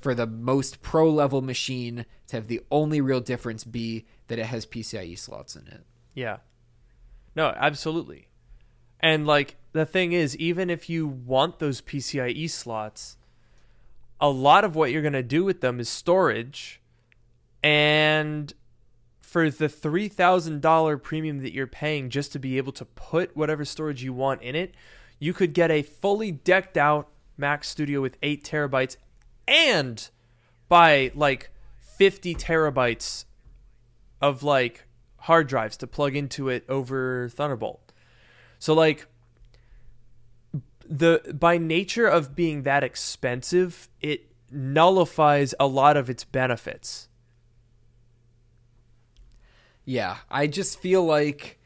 for 0.00 0.14
the 0.14 0.26
most 0.26 0.82
pro 0.82 1.08
level 1.08 1.42
machine 1.42 2.04
to 2.26 2.36
have 2.36 2.48
the 2.48 2.60
only 2.70 3.00
real 3.00 3.20
difference 3.20 3.64
be 3.64 4.04
that 4.26 4.38
it 4.38 4.46
has 4.46 4.66
PCIe 4.66 5.18
slots 5.18 5.54
in 5.54 5.68
it. 5.68 5.84
Yeah. 6.14 6.38
No, 7.36 7.54
absolutely. 7.56 8.28
And 9.00 9.26
like 9.26 9.56
the 9.72 9.86
thing 9.86 10.12
is, 10.12 10.36
even 10.36 10.70
if 10.70 10.90
you 10.90 11.06
want 11.06 11.58
those 11.58 11.80
PCIe 11.80 12.50
slots, 12.50 13.16
a 14.20 14.28
lot 14.28 14.64
of 14.64 14.76
what 14.76 14.90
you're 14.90 15.02
going 15.02 15.12
to 15.12 15.22
do 15.22 15.44
with 15.44 15.60
them 15.60 15.80
is 15.80 15.88
storage. 15.88 16.80
And 17.62 18.52
for 19.20 19.50
the 19.50 19.68
$3,000 19.68 21.02
premium 21.02 21.38
that 21.42 21.52
you're 21.52 21.66
paying 21.66 22.10
just 22.10 22.32
to 22.32 22.38
be 22.38 22.58
able 22.58 22.72
to 22.72 22.84
put 22.84 23.36
whatever 23.36 23.64
storage 23.64 24.02
you 24.02 24.12
want 24.12 24.42
in 24.42 24.54
it, 24.54 24.74
you 25.22 25.32
could 25.32 25.52
get 25.52 25.70
a 25.70 25.82
fully 25.82 26.32
decked 26.32 26.76
out 26.76 27.08
Mac 27.36 27.62
Studio 27.62 28.00
with 28.00 28.18
8 28.24 28.42
terabytes 28.42 28.96
and 29.46 30.10
buy 30.68 31.12
like 31.14 31.52
50 31.78 32.34
terabytes 32.34 33.26
of 34.20 34.42
like 34.42 34.84
hard 35.18 35.46
drives 35.46 35.76
to 35.76 35.86
plug 35.86 36.16
into 36.16 36.48
it 36.48 36.64
over 36.68 37.28
Thunderbolt. 37.28 37.92
So 38.58 38.74
like 38.74 39.06
the 40.84 41.36
by 41.38 41.56
nature 41.56 42.08
of 42.08 42.34
being 42.34 42.64
that 42.64 42.82
expensive, 42.82 43.88
it 44.00 44.32
nullifies 44.50 45.54
a 45.60 45.68
lot 45.68 45.96
of 45.96 46.10
its 46.10 46.24
benefits. 46.24 47.06
Yeah, 49.84 50.16
I 50.28 50.48
just 50.48 50.80
feel 50.80 51.04
like 51.04 51.60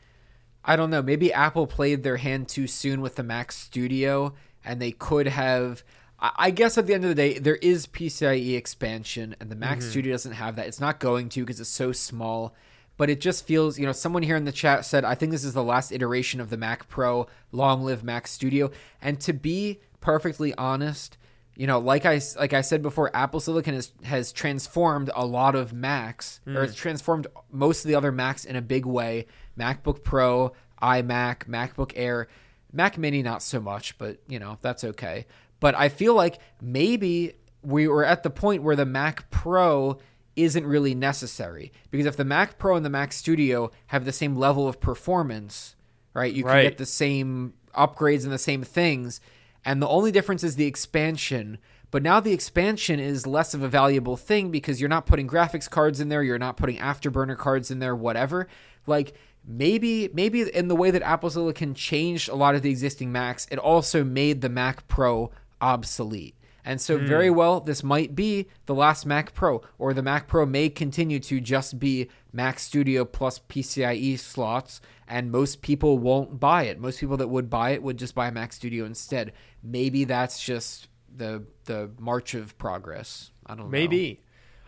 I 0.67 0.77
don't 0.77 0.91
know, 0.91 1.01
maybe 1.01 1.33
Apple 1.33 1.67
played 1.67 2.03
their 2.03 2.17
hand 2.17 2.49
too 2.49 2.67
soon 2.67 3.01
with 3.01 3.15
the 3.15 3.23
Mac 3.23 3.53
Studio 3.53 4.35
and 4.65 4.83
they 4.83 4.91
could 4.91 5.29
have 5.29 5.83
I 6.19 6.51
guess 6.51 6.79
at 6.79 6.87
the 6.87 6.95
end 6.95 7.05
of 7.05 7.11
the 7.11 7.15
day, 7.15 7.39
there 7.39 7.57
is 7.57 7.87
PCIe 7.87 8.57
expansion, 8.57 9.37
and 9.39 9.51
the 9.51 9.55
Mac 9.55 9.79
mm-hmm. 9.79 9.91
Studio 9.91 10.13
doesn't 10.13 10.33
have 10.33 10.57
that. 10.57 10.67
It's 10.67 10.81
not 10.81 10.99
going 10.99 11.29
to 11.31 11.41
because 11.45 11.61
it's 11.61 11.69
so 11.69 11.93
small. 11.93 12.55
But 12.97 13.11
it 13.11 13.21
just 13.21 13.47
feels, 13.47 13.79
you 13.79 13.85
know, 13.85 13.93
someone 13.93 14.23
here 14.23 14.37
in 14.37 14.47
the 14.47 14.53
chat 14.53 14.87
said, 14.87 15.05
I 15.05 15.15
think 15.15 15.31
this 15.31 15.45
is 15.45 15.53
the 15.53 15.63
last 15.63 15.93
iteration 15.93 16.41
of 16.41 16.49
the 16.49 16.57
Mac 16.57 16.89
Pro. 16.89 17.27
Long 17.53 17.85
live 17.85 18.03
Mac 18.03 18.27
Studio. 18.27 18.71
And 19.03 19.21
to 19.21 19.35
be 19.35 19.81
perfectly 20.01 20.55
honest, 20.55 21.19
you 21.57 21.67
know, 21.67 21.79
like 21.79 22.05
I 22.05 22.21
like 22.39 22.53
I 22.53 22.61
said 22.61 22.83
before, 22.83 23.15
Apple 23.17 23.41
Silicon 23.41 23.75
has 23.75 23.93
has 24.05 24.33
transformed 24.33 25.11
a 25.15 25.25
lot 25.25 25.55
of 25.55 25.73
Macs, 25.73 26.41
mm. 26.47 26.55
or 26.55 26.65
it's 26.65 26.75
transformed 26.75 27.27
most 27.51 27.85
of 27.85 27.89
the 27.89 27.95
other 27.95 28.13
Macs 28.13 28.45
in 28.45 28.57
a 28.57 28.63
big 28.63 28.85
way. 28.85 29.27
MacBook 29.59 30.05
Pro, 30.05 30.53
iMac, 30.83 31.47
MacBook 31.47 31.93
Air, 31.97 32.29
Mac 32.73 32.99
Mini 32.99 33.23
not 33.23 33.43
so 33.43 33.59
much, 33.59 33.97
but 33.97 34.19
you 34.29 34.39
know 34.39 34.59
that's 34.61 34.85
okay. 34.85 35.27
But 35.59 35.75
I 35.75 35.89
feel 35.89 36.15
like 36.15 36.39
maybe 36.61 37.33
we 37.63 37.89
were 37.89 38.05
at 38.05 38.23
the 38.23 38.31
point 38.31 38.63
where 38.63 38.77
the 38.77 38.85
Mac 38.85 39.31
Pro 39.31 39.99
isn't 40.37 40.67
really 40.67 40.95
necessary 40.95 41.73
because 41.91 42.05
if 42.05 42.19
the 42.19 42.25
Mac 42.25 42.59
Pro 42.59 42.77
and 42.77 42.85
the 42.85 42.91
Mac 42.91 43.15
Studio 43.15 43.71
have 43.87 44.05
the 44.05 44.13
same 44.13 44.37
level 44.37 44.69
of 44.69 44.79
performance, 44.79 45.75
right? 46.13 46.33
You 46.33 46.43
can 46.43 46.53
right. 46.53 46.63
get 46.65 46.77
the 46.77 46.85
same 46.85 47.55
upgrades 47.75 48.25
and 48.25 48.33
the 48.33 48.39
same 48.39 48.63
things, 48.63 49.21
and 49.67 49.83
the 49.83 49.89
only 49.89 50.13
difference 50.13 50.45
is 50.45 50.55
the 50.55 50.67
expansion. 50.67 51.59
But 51.91 52.03
now 52.03 52.21
the 52.21 52.33
expansion 52.33 53.01
is 53.01 53.27
less 53.27 53.53
of 53.53 53.63
a 53.63 53.69
valuable 53.69 54.17
thing 54.17 54.51
because 54.51 54.81
you're 54.81 54.89
not 54.89 55.07
putting 55.07 55.29
graphics 55.29 55.69
cards 55.69 56.01
in 56.01 56.09
there, 56.09 56.23
you're 56.23 56.39
not 56.39 56.57
putting 56.57 56.79
afterburner 56.79 57.37
cards 57.37 57.71
in 57.71 57.81
there, 57.81 57.95
whatever. 57.95 58.47
Like 58.87 59.15
maybe 59.45 60.09
maybe 60.15 60.43
in 60.43 60.69
the 60.69 60.77
way 60.77 60.93
that 60.93 61.03
Apple 61.03 61.31
Silicon 61.31 61.75
changed 61.75 62.29
a 62.29 62.37
lot 62.37 62.55
of 62.55 62.63
the 62.63 62.71
existing 62.71 63.11
Macs, 63.11 63.47
it 63.51 63.59
also 63.59 64.05
made 64.05 64.41
the 64.41 64.49
Mac 64.49 64.87
Pro 64.87 65.33
obsolete. 65.61 66.36
And 66.67 66.81
so, 66.81 66.99
mm. 66.99 67.07
very 67.07 67.31
well, 67.31 67.61
this 67.61 67.85
might 67.85 68.17
be 68.17 68.49
the 68.67 68.75
last 68.75 69.07
Mac 69.07 69.33
Pro, 69.33 69.63
or 69.79 69.95
the 69.95 70.03
Mac 70.03 70.27
Pro 70.27 70.45
may 70.45 70.69
continue 70.69 71.21
to 71.21 71.41
just 71.41 71.79
be 71.79 72.09
Mac 72.33 72.59
Studio 72.59 73.05
plus 73.05 73.39
PCIe 73.39 74.19
slots, 74.19 74.81
and 75.07 75.31
most 75.31 75.63
people 75.63 75.97
won't 75.97 76.41
buy 76.41 76.65
it. 76.65 76.81
Most 76.81 76.99
people 76.99 77.17
that 77.19 77.29
would 77.29 77.49
buy 77.49 77.71
it 77.71 77.85
would 77.85 77.97
just 77.97 78.17
buy 78.17 78.27
a 78.27 78.33
Mac 78.33 78.53
Studio 78.53 78.85
instead. 78.85 79.33
Maybe 79.63 80.03
that's 80.03 80.43
just 80.43 80.89
the 81.17 81.45
the 81.67 81.93
march 82.01 82.35
of 82.35 82.59
progress. 82.59 83.31
I 83.47 83.55
don't 83.55 83.71
maybe. 83.71 83.97
know. 83.97 84.03
Maybe. 84.03 84.23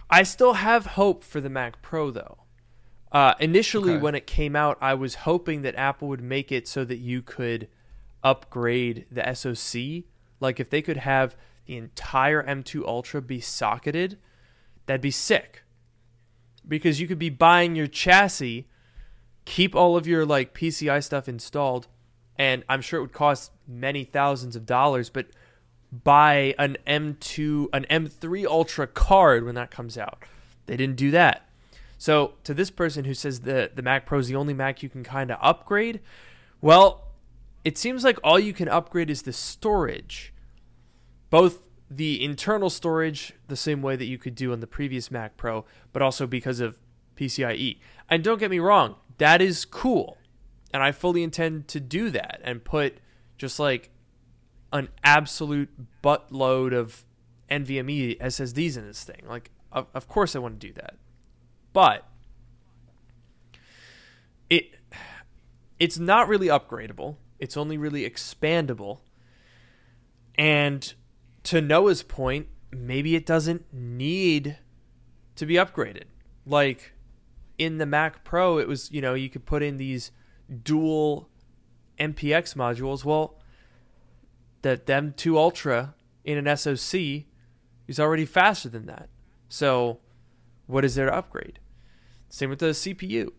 I 0.09 0.22
still 0.22 0.55
have 0.55 0.86
hope 0.86 1.24
for 1.24 1.40
the 1.40 1.51
Mac 1.51 1.82
Pro 1.82 2.12
though. 2.12 2.38
Uh, 3.11 3.34
initially, 3.40 3.94
okay. 3.94 4.01
when 4.01 4.14
it 4.14 4.26
came 4.26 4.55
out, 4.55 4.78
I 4.80 4.94
was 4.94 5.16
hoping 5.16 5.62
that 5.62 5.74
Apple 5.74 6.07
would 6.09 6.22
make 6.22 6.53
it 6.53 6.68
so 6.68 6.84
that 6.84 6.99
you 6.99 7.22
could 7.22 7.66
upgrade 8.22 9.07
the 9.11 9.34
SoC 9.34 10.05
like 10.40 10.61
if 10.61 10.70
they 10.70 10.82
could 10.82 10.99
have 10.99 11.36
the 11.69 11.77
entire 11.77 12.43
M2 12.43 12.85
Ultra 12.85 13.21
be 13.21 13.41
socketed, 13.41 14.19
that'd 14.87 15.03
be 15.03 15.11
sick. 15.11 15.62
Because 16.66 16.99
you 16.99 17.07
could 17.07 17.19
be 17.19 17.29
buying 17.29 17.77
your 17.77 17.87
chassis, 17.87 18.66
keep 19.45 19.77
all 19.77 19.95
of 19.95 20.07
your 20.07 20.25
like 20.25 20.55
PCI 20.55 21.05
stuff 21.05 21.29
installed, 21.29 21.87
and 22.37 22.64
I'm 22.71 22.81
sure 22.81 22.99
it 22.99 23.03
would 23.03 23.12
cost 23.12 23.53
many 23.66 24.05
thousands 24.05 24.57
of 24.57 24.64
dollars, 24.64 25.11
but 25.11 25.27
buy 25.93 26.55
an 26.59 26.79
M2 26.87 27.69
an 27.75 27.85
M3 27.91 28.47
Ultra 28.47 28.87
card 28.87 29.45
when 29.45 29.55
that 29.55 29.71
comes 29.71 29.99
out. 29.99 30.23
They 30.66 30.77
didn't 30.77 30.97
do 30.97 31.11
that. 31.11 31.51
So, 31.99 32.35
to 32.45 32.55
this 32.55 32.71
person 32.71 33.05
who 33.05 33.12
says 33.12 33.41
the 33.41 33.71
the 33.75 33.83
Mac 33.83 34.07
Pro 34.07 34.21
is 34.21 34.29
the 34.29 34.37
only 34.37 34.55
Mac 34.55 34.83
you 34.83 34.89
can 34.89 35.05
kind 35.05 35.31
of 35.31 35.39
upgrade, 35.43 36.01
well, 36.62 37.09
it 37.62 37.77
seems 37.77 38.05
like 38.05 38.19
all 38.25 38.39
you 38.39 38.55
can 38.55 38.69
upgrade 38.69 39.11
is 39.11 39.23
the 39.23 39.35
storage. 39.35 40.33
Both 41.31 41.62
the 41.91 42.22
internal 42.22 42.70
storage, 42.70 43.33
the 43.49 43.57
same 43.57 43.83
way 43.83 43.97
that 43.97 44.07
you 44.07 44.18
could 44.18 44.35
do 44.35 44.53
on 44.53 44.61
the 44.61 44.66
previous 44.66 45.11
Mac 45.11 45.37
Pro, 45.37 45.64
but 45.93 46.03
also 46.03 46.26
because 46.26 46.61
of 46.61 46.79
PCIe. 47.16 47.79
And 48.09 48.22
don't 48.22 48.39
get 48.39 48.51
me 48.51 48.59
wrong, 48.59 48.97
that 49.18 49.41
is 49.41 49.64
cool. 49.64 50.18
And 50.72 50.83
I 50.83 50.93
fully 50.93 51.22
intend 51.22 51.68
to 51.68 51.81
do 51.81 52.11
that 52.11 52.41
and 52.45 52.62
put 52.62 52.99
just 53.39 53.59
like 53.59 53.91
an 54.72 54.89
absolute 55.03 55.70
buttload 56.03 56.74
of 56.74 57.05
NVMe 57.51 58.18
SSDs 58.18 58.76
in 58.76 58.87
this 58.87 59.03
thing. 59.03 59.22
Like, 59.26 59.51
of, 59.72 59.87
of 59.95 60.09
course 60.09 60.37
I 60.37 60.41
want 60.41 60.61
to 60.61 60.66
do 60.66 60.74
that. 60.74 60.97
But 61.72 62.05
it 64.51 64.74
it's 65.79 65.99
not 65.99 66.29
really 66.29 66.49
upgradable 66.49 67.16
it's 67.39 67.57
only 67.57 67.79
really 67.79 68.09
expandable. 68.09 68.99
And 70.37 70.93
to 71.49 71.61
Noah's 71.61 72.03
point, 72.03 72.49
maybe 72.70 73.14
it 73.14 73.26
doesn't 73.26 73.72
need 73.72 74.59
to 75.36 75.46
be 75.46 75.55
upgraded. 75.55 76.05
Like 76.46 76.92
in 77.59 77.78
the 77.78 77.86
Mac 77.86 78.24
Pro, 78.24 78.59
it 78.59 78.68
was, 78.68 78.90
you 78.90 79.01
know, 79.01 79.14
you 79.14 79.28
could 79.28 79.46
put 79.46 79.62
in 79.62 79.76
these 79.76 80.11
dual 80.62 81.28
MPX 81.99 82.55
modules. 82.55 83.05
Well, 83.05 83.38
that 84.62 84.86
the 84.86 84.92
M2 84.94 85.36
Ultra 85.36 85.94
in 86.24 86.44
an 86.44 86.57
SoC 86.57 87.24
is 87.86 88.01
already 88.01 88.24
faster 88.24 88.68
than 88.68 88.86
that. 88.86 89.09
So, 89.49 90.01
what 90.66 90.84
is 90.84 90.94
there 90.94 91.07
to 91.07 91.14
upgrade? 91.14 91.61
Same 92.28 92.51
with 92.51 92.59
the 92.59 92.66
CPU 92.66 93.30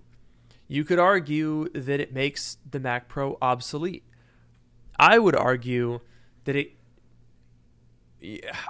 you 0.70 0.86
could 0.86 0.99
argue 0.99 1.68
that 1.70 1.99
it 1.99 2.14
makes 2.14 2.57
the 2.70 2.80
Mac 2.80 3.10
Pro 3.10 3.38
obsolete. 3.41 4.05
I 4.97 5.18
would 5.18 5.36
argue 5.36 5.99
that 6.45 6.55
it 6.55 6.74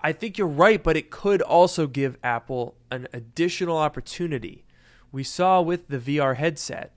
I 0.03 0.11
think 0.11 0.37
you're 0.37 0.47
right, 0.47 0.81
but 0.81 0.95
it 0.95 1.09
could 1.09 1.41
also 1.41 1.87
give 1.87 2.17
Apple 2.23 2.75
an 2.91 3.07
additional 3.13 3.77
opportunity. 3.77 4.63
We 5.11 5.23
saw 5.23 5.61
with 5.61 5.87
the 5.87 5.97
VR 5.97 6.35
headset 6.35 6.95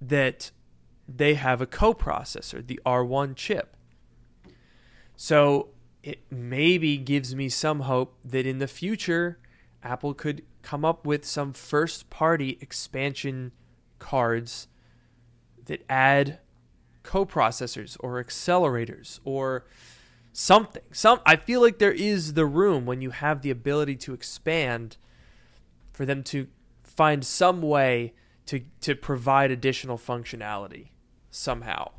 that 0.00 0.50
they 1.08 1.34
have 1.34 1.60
a 1.60 1.66
coprocessor, 1.66 2.66
the 2.66 2.80
R1 2.84 3.34
chip. 3.34 3.76
So 5.16 5.68
it 6.02 6.20
maybe 6.30 6.98
gives 6.98 7.34
me 7.34 7.48
some 7.48 7.80
hope 7.80 8.18
that 8.24 8.46
in 8.46 8.58
the 8.58 8.68
future 8.68 9.38
Apple 9.82 10.14
could 10.14 10.42
come 10.62 10.84
up 10.84 11.06
with 11.06 11.24
some 11.24 11.52
first 11.52 12.10
party 12.10 12.58
expansion 12.60 13.52
cards 13.98 14.68
that 15.64 15.84
add 15.88 16.40
coprocessors 17.02 17.96
or 18.00 18.22
accelerators 18.22 19.20
or 19.24 19.64
something. 20.36 20.82
Some 20.92 21.20
I 21.24 21.36
feel 21.36 21.62
like 21.62 21.78
there 21.78 21.92
is 21.92 22.34
the 22.34 22.44
room 22.44 22.84
when 22.84 23.00
you 23.00 23.10
have 23.10 23.40
the 23.40 23.50
ability 23.50 23.96
to 23.96 24.12
expand 24.12 24.98
for 25.92 26.04
them 26.04 26.22
to 26.24 26.48
find 26.84 27.24
some 27.24 27.62
way 27.62 28.12
to 28.44 28.60
to 28.82 28.94
provide 28.94 29.50
additional 29.50 29.96
functionality 29.96 30.88
somehow. 31.30 31.90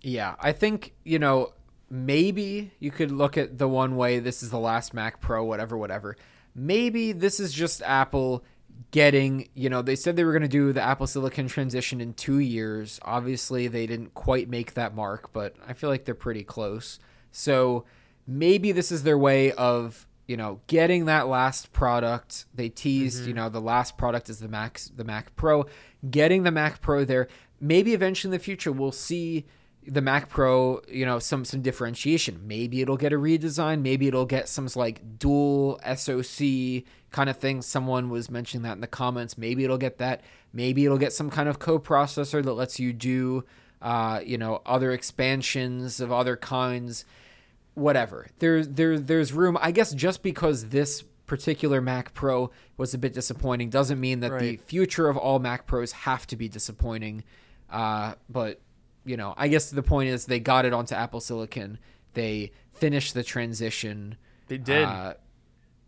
Yeah, 0.00 0.34
I 0.40 0.52
think, 0.52 0.94
you 1.04 1.18
know, 1.18 1.52
maybe 1.90 2.72
you 2.80 2.90
could 2.90 3.12
look 3.12 3.36
at 3.36 3.58
the 3.58 3.68
one 3.68 3.96
way 3.96 4.18
this 4.18 4.42
is 4.42 4.50
the 4.50 4.58
last 4.58 4.92
Mac 4.92 5.20
Pro 5.20 5.44
whatever 5.44 5.76
whatever. 5.76 6.16
Maybe 6.56 7.12
this 7.12 7.38
is 7.38 7.52
just 7.52 7.82
Apple 7.82 8.42
getting, 8.90 9.48
you 9.54 9.68
know, 9.68 9.82
they 9.82 9.96
said 9.96 10.16
they 10.16 10.24
were 10.24 10.32
going 10.32 10.42
to 10.42 10.48
do 10.48 10.72
the 10.72 10.82
Apple 10.82 11.06
Silicon 11.06 11.48
transition 11.48 12.00
in 12.00 12.14
2 12.14 12.38
years. 12.38 13.00
Obviously, 13.02 13.68
they 13.68 13.86
didn't 13.86 14.14
quite 14.14 14.48
make 14.48 14.74
that 14.74 14.94
mark, 14.94 15.32
but 15.32 15.56
I 15.66 15.72
feel 15.72 15.90
like 15.90 16.04
they're 16.04 16.14
pretty 16.14 16.44
close. 16.44 16.98
So, 17.30 17.84
maybe 18.26 18.72
this 18.72 18.92
is 18.92 19.02
their 19.02 19.18
way 19.18 19.52
of 19.52 20.06
you 20.28 20.36
know, 20.36 20.60
getting 20.66 21.06
that 21.06 21.26
last 21.26 21.72
product. 21.72 22.44
They 22.54 22.68
teased, 22.68 23.20
mm-hmm. 23.20 23.28
you 23.28 23.34
know, 23.34 23.48
the 23.48 23.62
last 23.62 23.96
product 23.96 24.28
is 24.28 24.38
the 24.38 24.46
Mac, 24.46 24.78
the 24.94 25.02
Mac 25.02 25.34
Pro. 25.34 25.64
Getting 26.08 26.42
the 26.42 26.52
Mac 26.52 26.80
Pro 26.80 27.04
there. 27.04 27.28
Maybe 27.60 27.94
eventually 27.94 28.28
in 28.28 28.38
the 28.38 28.44
future 28.44 28.70
we'll 28.70 28.92
see 28.92 29.46
the 29.88 30.02
Mac 30.02 30.28
Pro, 30.28 30.82
you 30.88 31.06
know, 31.06 31.18
some 31.18 31.44
some 31.44 31.62
differentiation. 31.62 32.46
Maybe 32.46 32.80
it'll 32.80 32.96
get 32.96 33.12
a 33.12 33.16
redesign. 33.16 33.82
Maybe 33.82 34.08
it'll 34.08 34.26
get 34.26 34.48
some 34.48 34.68
like 34.76 35.18
dual 35.18 35.80
SoC 35.96 36.84
kind 37.10 37.30
of 37.30 37.36
thing. 37.38 37.62
Someone 37.62 38.10
was 38.10 38.30
mentioning 38.30 38.62
that 38.62 38.72
in 38.72 38.80
the 38.80 38.86
comments. 38.86 39.38
Maybe 39.38 39.64
it'll 39.64 39.78
get 39.78 39.98
that. 39.98 40.22
Maybe 40.52 40.84
it'll 40.84 40.98
get 40.98 41.12
some 41.12 41.30
kind 41.30 41.48
of 41.48 41.58
co-processor 41.58 42.44
that 42.44 42.52
lets 42.52 42.78
you 42.78 42.92
do, 42.92 43.44
uh, 43.82 44.20
you 44.24 44.38
know, 44.38 44.62
other 44.66 44.92
expansions 44.92 46.00
of 46.00 46.12
other 46.12 46.36
kinds 46.36 47.04
whatever. 47.78 48.26
There's 48.40 48.68
there 48.68 48.98
there's 48.98 49.32
room. 49.32 49.56
I 49.60 49.70
guess 49.70 49.92
just 49.94 50.22
because 50.22 50.68
this 50.68 51.04
particular 51.26 51.80
Mac 51.80 52.12
Pro 52.14 52.50
was 52.76 52.94
a 52.94 52.98
bit 52.98 53.14
disappointing 53.14 53.70
doesn't 53.70 54.00
mean 54.00 54.20
that 54.20 54.32
right. 54.32 54.40
the 54.40 54.56
future 54.56 55.08
of 55.08 55.16
all 55.16 55.38
Mac 55.38 55.66
Pros 55.66 55.92
have 55.92 56.26
to 56.28 56.36
be 56.36 56.48
disappointing. 56.48 57.24
Uh, 57.70 58.14
but 58.28 58.60
you 59.04 59.16
know, 59.16 59.34
I 59.36 59.48
guess 59.48 59.70
the 59.70 59.82
point 59.82 60.10
is 60.10 60.26
they 60.26 60.40
got 60.40 60.64
it 60.64 60.72
onto 60.72 60.94
Apple 60.94 61.20
Silicon. 61.20 61.78
They 62.14 62.52
finished 62.72 63.14
the 63.14 63.22
transition. 63.22 64.16
They 64.48 64.58
did. 64.58 64.84
Uh, 64.84 65.14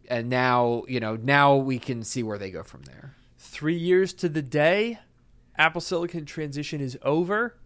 and 0.09 0.29
now, 0.29 0.85
you 0.89 1.01
know, 1.01 1.17
now 1.17 1.57
we 1.57 1.79
can 1.79 2.03
see 2.03 2.23
where 2.23 2.39
they 2.39 2.51
go 2.51 2.63
from 2.63 2.83
there. 2.83 3.15
3 3.39 3.75
years 3.75 4.13
to 4.15 4.29
the 4.29 4.43
day, 4.43 4.99
Apple 5.57 5.81
Silicon 5.81 6.25
transition 6.25 6.81
is 6.81 6.99
over. 7.03 7.57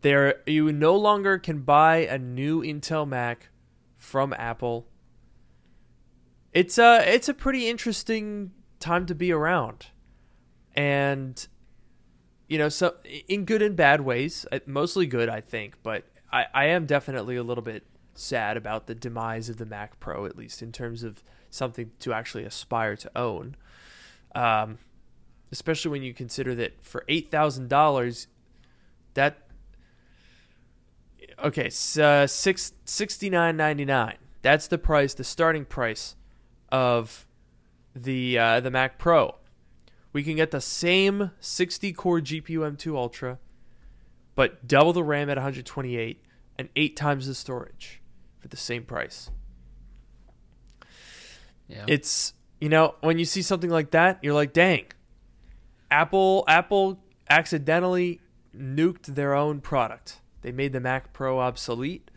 There, 0.00 0.42
you 0.46 0.72
no 0.72 0.96
longer 0.96 1.38
can 1.38 1.60
buy 1.60 1.98
a 1.98 2.18
new 2.18 2.62
Intel 2.62 3.08
Mac 3.08 3.48
from 3.96 4.34
Apple. 4.38 4.86
It's 6.52 6.78
a 6.78 7.02
it's 7.06 7.28
a 7.28 7.34
pretty 7.34 7.68
interesting 7.68 8.52
time 8.80 9.04
to 9.06 9.14
be 9.14 9.32
around, 9.32 9.86
and 10.74 11.46
you 12.48 12.58
know, 12.58 12.68
so 12.68 12.94
in 13.28 13.44
good 13.44 13.62
and 13.62 13.76
bad 13.76 14.00
ways, 14.00 14.46
uh, 14.52 14.60
mostly 14.66 15.06
good, 15.06 15.28
I 15.28 15.40
think. 15.40 15.74
But 15.82 16.04
I, 16.32 16.46
I 16.54 16.64
am 16.66 16.86
definitely 16.86 17.36
a 17.36 17.42
little 17.42 17.62
bit 17.62 17.84
sad 18.14 18.56
about 18.56 18.86
the 18.86 18.94
demise 18.94 19.48
of 19.48 19.56
the 19.56 19.66
Mac 19.66 19.98
Pro, 20.00 20.26
at 20.26 20.36
least 20.36 20.62
in 20.62 20.72
terms 20.72 21.02
of 21.02 21.22
something 21.50 21.90
to 22.00 22.12
actually 22.12 22.44
aspire 22.44 22.96
to 22.96 23.10
own. 23.16 23.56
Um, 24.34 24.78
especially 25.50 25.90
when 25.90 26.02
you 26.02 26.12
consider 26.12 26.54
that 26.56 26.84
for 26.84 27.04
eight 27.08 27.30
thousand 27.30 27.68
dollars, 27.68 28.26
that 29.14 29.38
okay, 31.42 31.70
uh, 32.00 32.26
six 32.26 32.72
sixty 32.84 33.30
nine 33.30 33.56
ninety 33.56 33.84
nine. 33.84 34.16
That's 34.42 34.68
the 34.68 34.78
price, 34.78 35.14
the 35.14 35.24
starting 35.24 35.64
price 35.64 36.14
of 36.70 37.26
the 37.94 38.38
uh, 38.38 38.60
the 38.60 38.70
Mac 38.70 38.98
Pro. 38.98 39.36
We 40.16 40.22
can 40.22 40.36
get 40.36 40.50
the 40.50 40.62
same 40.62 41.32
60 41.40 41.92
core 41.92 42.20
GPU 42.20 42.60
M2 42.60 42.96
Ultra, 42.96 43.38
but 44.34 44.66
double 44.66 44.94
the 44.94 45.04
RAM 45.04 45.28
at 45.28 45.36
128 45.36 46.24
and 46.58 46.70
eight 46.74 46.96
times 46.96 47.26
the 47.26 47.34
storage 47.34 48.00
for 48.38 48.48
the 48.48 48.56
same 48.56 48.84
price. 48.84 49.30
Yeah. 51.68 51.84
It's 51.86 52.32
you 52.62 52.70
know 52.70 52.94
when 53.02 53.18
you 53.18 53.26
see 53.26 53.42
something 53.42 53.68
like 53.68 53.90
that, 53.90 54.18
you're 54.22 54.32
like, 54.32 54.54
dang. 54.54 54.86
Apple 55.90 56.44
Apple 56.48 56.98
accidentally 57.28 58.22
nuked 58.56 59.16
their 59.16 59.34
own 59.34 59.60
product. 59.60 60.22
They 60.40 60.50
made 60.50 60.72
the 60.72 60.80
Mac 60.80 61.12
Pro 61.12 61.40
obsolete. 61.40 62.10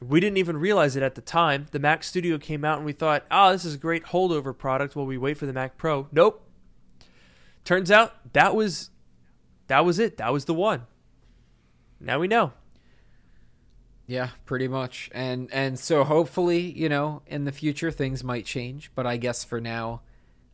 We 0.00 0.18
didn't 0.18 0.38
even 0.38 0.56
realize 0.56 0.96
it 0.96 1.04
at 1.04 1.14
the 1.14 1.20
time. 1.20 1.66
The 1.70 1.78
Mac 1.78 2.02
Studio 2.02 2.38
came 2.38 2.64
out 2.64 2.78
and 2.78 2.84
we 2.84 2.92
thought, 2.92 3.24
oh, 3.30 3.52
this 3.52 3.64
is 3.64 3.76
a 3.76 3.78
great 3.78 4.06
holdover 4.06 4.52
product 4.58 4.96
while 4.96 5.06
we 5.06 5.16
wait 5.16 5.38
for 5.38 5.46
the 5.46 5.52
Mac 5.52 5.78
Pro. 5.78 6.08
Nope. 6.10 6.48
Turns 7.64 7.90
out 7.90 8.32
that 8.32 8.54
was 8.54 8.90
that 9.68 9.84
was 9.84 9.98
it. 9.98 10.16
That 10.16 10.32
was 10.32 10.44
the 10.44 10.54
one. 10.54 10.86
Now 12.00 12.18
we 12.18 12.28
know. 12.28 12.52
Yeah, 14.06 14.30
pretty 14.44 14.68
much. 14.68 15.10
And 15.14 15.48
and 15.52 15.78
so 15.78 16.04
hopefully, 16.04 16.60
you 16.60 16.88
know, 16.88 17.22
in 17.26 17.44
the 17.44 17.52
future 17.52 17.90
things 17.90 18.24
might 18.24 18.44
change, 18.44 18.90
but 18.94 19.06
I 19.06 19.16
guess 19.16 19.44
for 19.44 19.60
now 19.60 20.02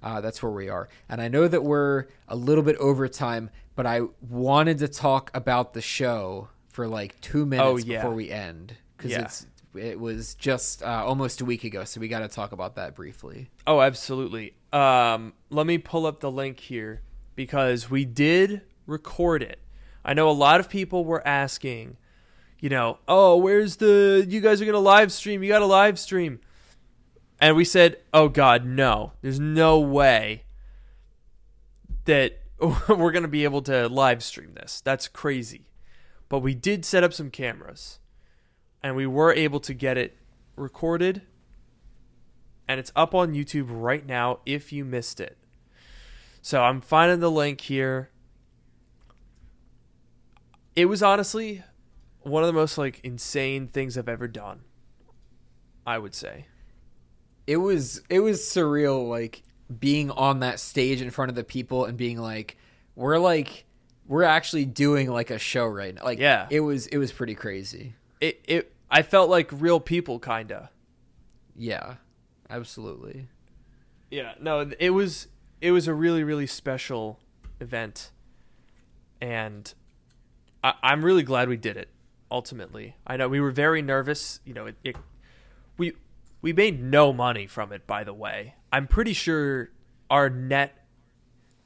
uh, 0.03 0.21
that's 0.21 0.43
where 0.43 0.53
we 0.53 0.69
are. 0.69 0.89
And 1.09 1.21
I 1.21 1.29
know 1.29 1.49
that 1.49 1.65
we're 1.65 2.07
a 2.29 2.37
little 2.37 2.63
bit 2.63 2.77
over 2.77 3.09
time, 3.09 3.51
but 3.75 3.87
I 3.87 4.03
wanted 4.21 4.79
to 4.79 4.89
talk 4.89 5.31
about 5.35 5.73
the 5.75 5.83
show 5.83 6.49
for 6.69 6.87
like 6.87 7.21
two 7.21 7.47
minutes 7.47 7.67
oh, 7.67 7.77
yeah. 7.79 7.99
before 7.99 8.15
we 8.15 8.31
end 8.31 8.77
because 8.97 9.11
yeah. 9.11 9.23
it's 9.23 9.47
it 9.75 9.99
was 9.99 10.35
just 10.35 10.83
uh, 10.83 11.05
almost 11.05 11.41
a 11.41 11.45
week 11.45 11.65
ago, 11.65 11.85
so 11.85 12.01
we 12.01 12.09
got 12.09 12.21
to 12.21 12.29
talk 12.29 12.53
about 12.53 12.77
that 12.77 12.95
briefly. 12.95 13.51
Oh, 13.67 13.81
absolutely. 13.81 14.55
Um, 14.73 15.33
let 15.51 15.66
me 15.66 15.79
pull 15.79 16.07
up 16.07 16.21
the 16.21 16.31
link 16.31 16.61
here 16.61 17.03
because 17.35 17.91
we 17.91 18.05
did 18.05 18.62
record 18.87 19.43
it. 19.43 19.61
I 20.05 20.14
know 20.14 20.29
a 20.29 20.33
lot 20.33 20.61
of 20.61 20.69
people 20.69 21.05
were 21.05 21.27
asking, 21.27 21.97
you 22.61 22.69
know, 22.69 22.99
oh, 23.07 23.37
where's 23.37 23.77
the? 23.77 24.25
You 24.29 24.41
guys 24.41 24.61
are 24.61 24.66
gonna 24.66 24.79
live 24.79 25.12
stream? 25.12 25.43
You 25.43 25.49
got 25.49 25.62
a 25.62 25.66
live 25.66 25.99
stream? 25.99 26.41
And 27.41 27.57
we 27.57 27.64
said, 27.64 27.99
oh 28.12 28.29
God, 28.29 28.64
no. 28.64 29.12
There's 29.23 29.39
no 29.39 29.79
way 29.79 30.45
that 32.05 32.41
we're 32.61 33.12
going 33.12 33.23
to 33.23 33.29
be 33.29 33.45
able 33.45 33.62
to 33.62 33.89
live 33.89 34.23
stream 34.23 34.55
this. 34.55 34.81
That's 34.81 35.09
crazy. 35.09 35.71
But 36.29 36.41
we 36.41 36.55
did 36.55 36.85
set 36.85 37.05
up 37.05 37.12
some 37.12 37.31
cameras 37.31 38.01
and 38.83 38.97
we 38.97 39.07
were 39.07 39.33
able 39.33 39.61
to 39.61 39.75
get 39.75 39.97
it 39.97 40.16
recorded 40.57 41.23
and 42.69 42.79
it's 42.79 42.93
up 42.95 43.14
on 43.14 43.33
YouTube 43.33 43.66
right 43.69 44.07
now 44.07 44.41
if 44.47 44.73
you 44.73 44.85
missed 44.85 45.19
it. 45.19 45.39
So 46.43 46.62
I'm 46.62 46.81
finding 46.81 47.21
the 47.21 47.31
link 47.31 47.62
here. 47.62 48.11
It 50.77 50.85
was 50.85 51.03
honestly 51.03 51.64
one 52.21 52.43
of 52.43 52.47
the 52.47 52.53
most 52.53 52.79
like 52.79 53.01
insane 53.03 53.69
things 53.69 53.99
I've 53.99 54.09
ever 54.09 54.29
done. 54.29 54.61
I 55.87 55.99
would 55.99 56.14
say. 56.14 56.47
It 57.47 57.57
was 57.57 58.03
it 58.11 58.21
was 58.21 58.41
surreal 58.43 59.09
like 59.09 59.43
being 59.81 60.11
on 60.11 60.41
that 60.41 60.61
stage 60.61 61.03
in 61.03 61.11
front 61.11 61.31
of 61.31 61.35
the 61.35 61.45
people 61.45 61.85
and 61.85 61.97
being 61.97 62.19
like, 62.19 62.57
we're 62.95 63.19
like, 63.19 63.64
we're 64.07 64.23
actually 64.23 64.64
doing 64.64 65.11
like 65.11 65.31
a 65.31 65.39
show 65.39 65.66
right 65.66 65.95
now. 65.95 66.05
Like, 66.05 66.19
yeah, 66.19 66.47
it 66.51 66.61
was, 66.61 66.87
it 66.87 66.99
was 66.99 67.12
pretty 67.12 67.35
crazy. 67.35 67.95
It, 68.21 68.41
it, 68.47 68.73
I 68.91 69.03
felt 69.03 69.31
like 69.31 69.51
real 69.53 69.81
people, 69.81 70.19
kinda. 70.19 70.71
Yeah, 71.55 71.97
absolutely. 72.51 73.29
Yeah, 74.11 74.35
no, 74.41 74.71
it 74.79 74.91
was, 74.91 75.29
it 75.61 75.71
was 75.71 75.89
a 75.89 75.95
really, 75.95 76.25
really 76.25 76.47
special 76.47 77.21
event, 77.61 78.11
and 79.21 79.73
I, 80.63 80.75
I'm 80.83 81.05
really 81.05 81.23
glad 81.23 81.49
we 81.49 81.57
did 81.57 81.77
it. 81.77 81.89
Ultimately, 82.31 82.97
I 83.07 83.17
know 83.17 83.29
we 83.29 83.41
were 83.41 83.51
very 83.51 83.81
nervous. 83.81 84.41
You 84.45 84.55
know, 84.55 84.67
it, 84.67 84.77
it 84.85 84.97
we 85.79 85.93
we 86.43 86.53
made 86.53 86.83
no 86.83 87.13
money 87.13 87.47
from 87.47 87.73
it, 87.73 87.87
by 87.87 88.05
the 88.05 88.13
way. 88.13 88.55
I'm 88.71 88.87
pretty 88.87 89.15
sure 89.15 89.71
our 90.11 90.29
net 90.29 90.75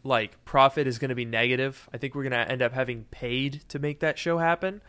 like 0.05 0.45
profit 0.45 0.87
is 0.87 0.99
going 0.99 1.11
to 1.11 1.15
be 1.15 1.25
negative. 1.25 1.89
I 1.93 1.99
think 1.99 2.15
we're 2.15 2.23
going 2.23 2.33
to 2.33 2.51
end 2.51 2.63
up 2.63 2.73
having 2.73 3.05
paid 3.11 3.63
to 3.69 3.79
make 3.79 4.01
that 4.01 4.19
show 4.19 4.39
happen. 4.39 4.83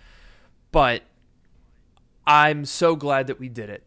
But 0.72 1.04
I'm 2.26 2.66
so 2.66 2.96
glad 2.96 3.28
that 3.28 3.40
we 3.40 3.50
did 3.50 3.70
it. 3.70 3.84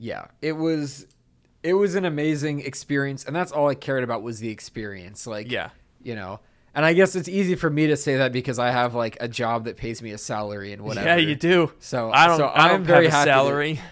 Yeah, 0.00 0.26
it 0.42 0.52
was 0.52 1.06
it 1.62 1.74
was 1.74 1.94
an 1.94 2.06
amazing 2.06 2.60
experience 2.60 3.24
and 3.24 3.36
that's 3.36 3.52
all 3.52 3.68
I 3.68 3.74
cared 3.74 4.02
about 4.02 4.22
was 4.22 4.40
the 4.40 4.48
experience. 4.48 5.26
Like 5.26 5.50
Yeah. 5.50 5.70
You 6.02 6.14
know, 6.14 6.40
and 6.74 6.84
I 6.84 6.94
guess 6.94 7.14
it's 7.14 7.28
easy 7.28 7.54
for 7.54 7.68
me 7.68 7.88
to 7.88 7.96
say 7.96 8.16
that 8.16 8.32
because 8.32 8.58
I 8.58 8.70
have 8.70 8.94
like 8.94 9.18
a 9.20 9.28
job 9.28 9.64
that 9.64 9.76
pays 9.76 10.00
me 10.00 10.12
a 10.12 10.18
salary 10.18 10.72
and 10.72 10.82
whatever. 10.82 11.06
Yeah, 11.06 11.16
you 11.16 11.34
do. 11.34 11.72
So 11.78 12.10
I 12.10 12.26
don't. 12.26 12.38
So 12.38 12.46
I 12.46 12.70
am 12.70 12.84
very 12.84 13.08
happy 13.08 13.28
salary. 13.28 13.74
To, 13.74 13.82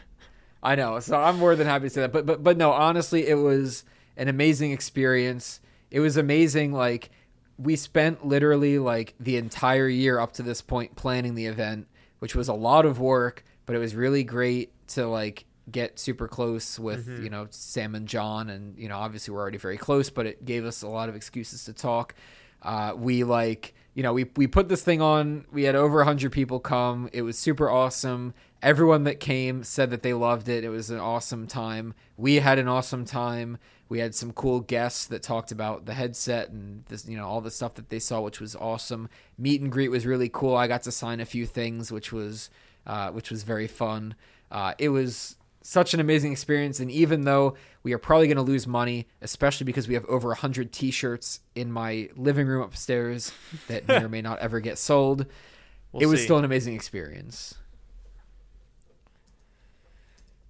I 0.62 0.74
know. 0.74 0.98
So 1.00 1.16
I'm 1.16 1.36
more 1.36 1.54
than 1.54 1.66
happy 1.66 1.84
to 1.84 1.90
say 1.90 2.00
that. 2.00 2.12
But 2.12 2.24
but 2.24 2.42
but 2.42 2.56
no, 2.56 2.72
honestly, 2.72 3.26
it 3.26 3.34
was 3.34 3.84
an 4.16 4.28
amazing 4.28 4.72
experience. 4.72 5.61
It 5.90 6.00
was 6.00 6.16
amazing. 6.16 6.72
Like 6.72 7.11
we 7.59 7.76
spent 7.76 8.24
literally 8.24 8.78
like 8.78 9.14
the 9.18 9.36
entire 9.36 9.88
year 9.88 10.18
up 10.18 10.32
to 10.34 10.42
this 10.42 10.62
point 10.62 10.96
planning 10.96 11.34
the 11.34 11.46
event, 11.46 11.88
which 12.20 12.34
was 12.34 12.48
a 12.48 12.54
lot 12.54 12.86
of 12.86 13.00
work, 13.00 13.44
but 13.66 13.74
it 13.74 13.80
was 13.80 13.94
really 13.94 14.22
great 14.22 14.72
to 14.88 15.06
like 15.06 15.44
get 15.71 15.99
super 15.99 16.29
close 16.29 16.79
with 16.79 17.07
mm-hmm. 17.07 17.25
you 17.25 17.31
know 17.31 17.47
Sam 17.51 17.95
and 17.95 18.07
John, 18.07 18.51
and 18.51 18.79
you 18.79 18.89
know 18.89 18.99
obviously 18.99 19.33
we're 19.33 19.41
already 19.41 19.59
very 19.59 19.77
close, 19.77 20.11
but 20.11 20.27
it 20.27 20.45
gave 20.45 20.64
us 20.64 20.83
a 20.83 20.89
lot 20.89 21.09
of 21.09 21.16
excuses 21.16 21.64
to 21.64 21.73
talk. 21.73 22.14
Uh, 22.62 22.93
we 22.97 23.25
like 23.25 23.75
you 23.95 24.03
know 24.03 24.12
we 24.12 24.25
we 24.37 24.47
put 24.47 24.69
this 24.69 24.83
thing 24.83 25.01
on. 25.03 25.47
We 25.53 25.64
had 25.64 25.75
over 25.75 26.05
hundred 26.05 26.33
people 26.33 26.61
come. 26.61 27.09
It 27.12 27.23
was 27.23 27.39
super 27.39 27.71
awesome. 27.71 28.35
Everyone 28.62 29.05
that 29.05 29.21
came 29.21 29.62
said 29.62 29.91
that 29.91 30.03
they 30.03 30.14
loved 30.14 30.49
it. 30.49 30.64
It 30.64 30.71
was 30.71 30.91
an 30.91 30.99
awesome 30.99 31.47
time. 31.47 31.95
We 32.16 32.37
had 32.37 32.59
an 32.59 32.66
awesome 32.66 33.05
time. 33.05 33.59
We 33.89 34.01
had 34.01 34.14
some 34.14 34.33
cool 34.33 34.61
guests 34.61 35.07
that 35.07 35.23
talked 35.23 35.51
about 35.51 35.87
the 35.87 35.95
headset 35.95 36.51
and 36.51 36.85
this, 36.87 37.07
you 37.07 37.16
know, 37.16 37.27
all 37.27 37.41
the 37.41 37.51
stuff 37.51 37.75
that 37.75 37.89
they 37.89 37.99
saw, 37.99 38.21
which 38.21 38.41
was 38.41 38.55
awesome. 38.55 39.09
Meet 39.39 39.62
and 39.62 39.73
greet 39.73 39.89
was 39.89 40.05
really 40.05 40.29
cool. 40.29 40.57
I 40.57 40.66
got 40.66 40.83
to 40.83 40.93
sign 40.93 41.21
a 41.21 41.25
few 41.25 41.47
things, 41.47 41.91
which 41.91 42.12
was, 42.12 42.51
uh, 42.87 43.11
which 43.12 43.31
was 43.31 43.45
very 43.45 43.66
fun. 43.66 44.14
Uh, 44.51 44.75
it 44.79 44.91
was 44.91 45.37
such 45.69 45.93
an 45.93 46.01
amazing 46.01 46.33
experience. 46.33 46.81
And 46.81 46.91
even 46.91 47.25
though 47.25 47.55
we 47.83 47.93
are 47.93 47.99
probably 47.99 48.27
going 48.27 48.39
to 48.39 48.43
lose 48.43 48.66
money, 48.66 49.07
especially 49.21 49.64
because 49.64 49.87
we 49.87 49.93
have 49.93 50.07
over 50.07 50.29
100 50.29 50.73
t 50.73 50.91
shirts 50.91 51.41
in 51.55 51.71
my 51.71 52.09
living 52.16 52.47
room 52.47 52.62
upstairs 52.62 53.33
that 53.66 53.87
may 53.87 54.03
or 54.03 54.09
may 54.09 54.23
not 54.23 54.39
ever 54.39 54.61
get 54.61 54.79
sold, 54.79 55.27
we'll 55.93 56.03
it 56.03 56.07
was 56.07 56.21
see. 56.21 56.25
still 56.25 56.39
an 56.39 56.47
amazing 56.47 56.75
experience. 56.75 57.55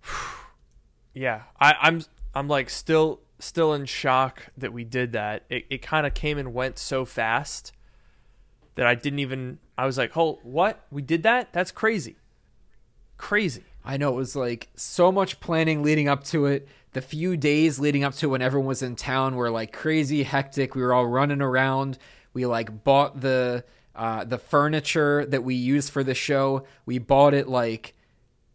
yeah, 1.14 1.42
I, 1.60 1.74
I'm 1.80 2.04
I'm 2.32 2.46
like 2.46 2.70
still 2.70 3.18
still 3.40 3.74
in 3.74 3.86
shock 3.86 4.46
that 4.56 4.72
we 4.72 4.84
did 4.84 5.14
that. 5.14 5.46
It 5.50 5.64
it 5.68 5.82
kind 5.82 6.06
of 6.06 6.14
came 6.14 6.38
and 6.38 6.54
went 6.54 6.78
so 6.78 7.04
fast 7.04 7.72
that 8.76 8.86
I 8.86 8.94
didn't 8.94 9.18
even. 9.18 9.58
I 9.76 9.84
was 9.84 9.98
like, 9.98 10.16
"Oh, 10.16 10.38
what? 10.44 10.86
We 10.92 11.02
did 11.02 11.24
that? 11.24 11.52
That's 11.52 11.72
crazy, 11.72 12.18
crazy." 13.16 13.64
I 13.88 13.96
know 13.96 14.10
it 14.10 14.16
was 14.16 14.36
like 14.36 14.68
so 14.76 15.10
much 15.10 15.40
planning 15.40 15.82
leading 15.82 16.10
up 16.10 16.22
to 16.24 16.44
it. 16.44 16.68
The 16.92 17.00
few 17.00 17.38
days 17.38 17.80
leading 17.80 18.04
up 18.04 18.14
to 18.16 18.28
when 18.28 18.42
everyone 18.42 18.68
was 18.68 18.82
in 18.82 18.96
town 18.96 19.34
were 19.34 19.50
like 19.50 19.72
crazy 19.72 20.24
hectic. 20.24 20.74
We 20.74 20.82
were 20.82 20.92
all 20.92 21.06
running 21.06 21.40
around. 21.40 21.96
We 22.34 22.44
like 22.44 22.84
bought 22.84 23.22
the 23.22 23.64
uh, 23.96 24.24
the 24.24 24.36
furniture 24.36 25.24
that 25.24 25.42
we 25.42 25.54
used 25.54 25.90
for 25.90 26.04
the 26.04 26.14
show. 26.14 26.64
We 26.84 26.98
bought 26.98 27.32
it 27.32 27.48
like 27.48 27.94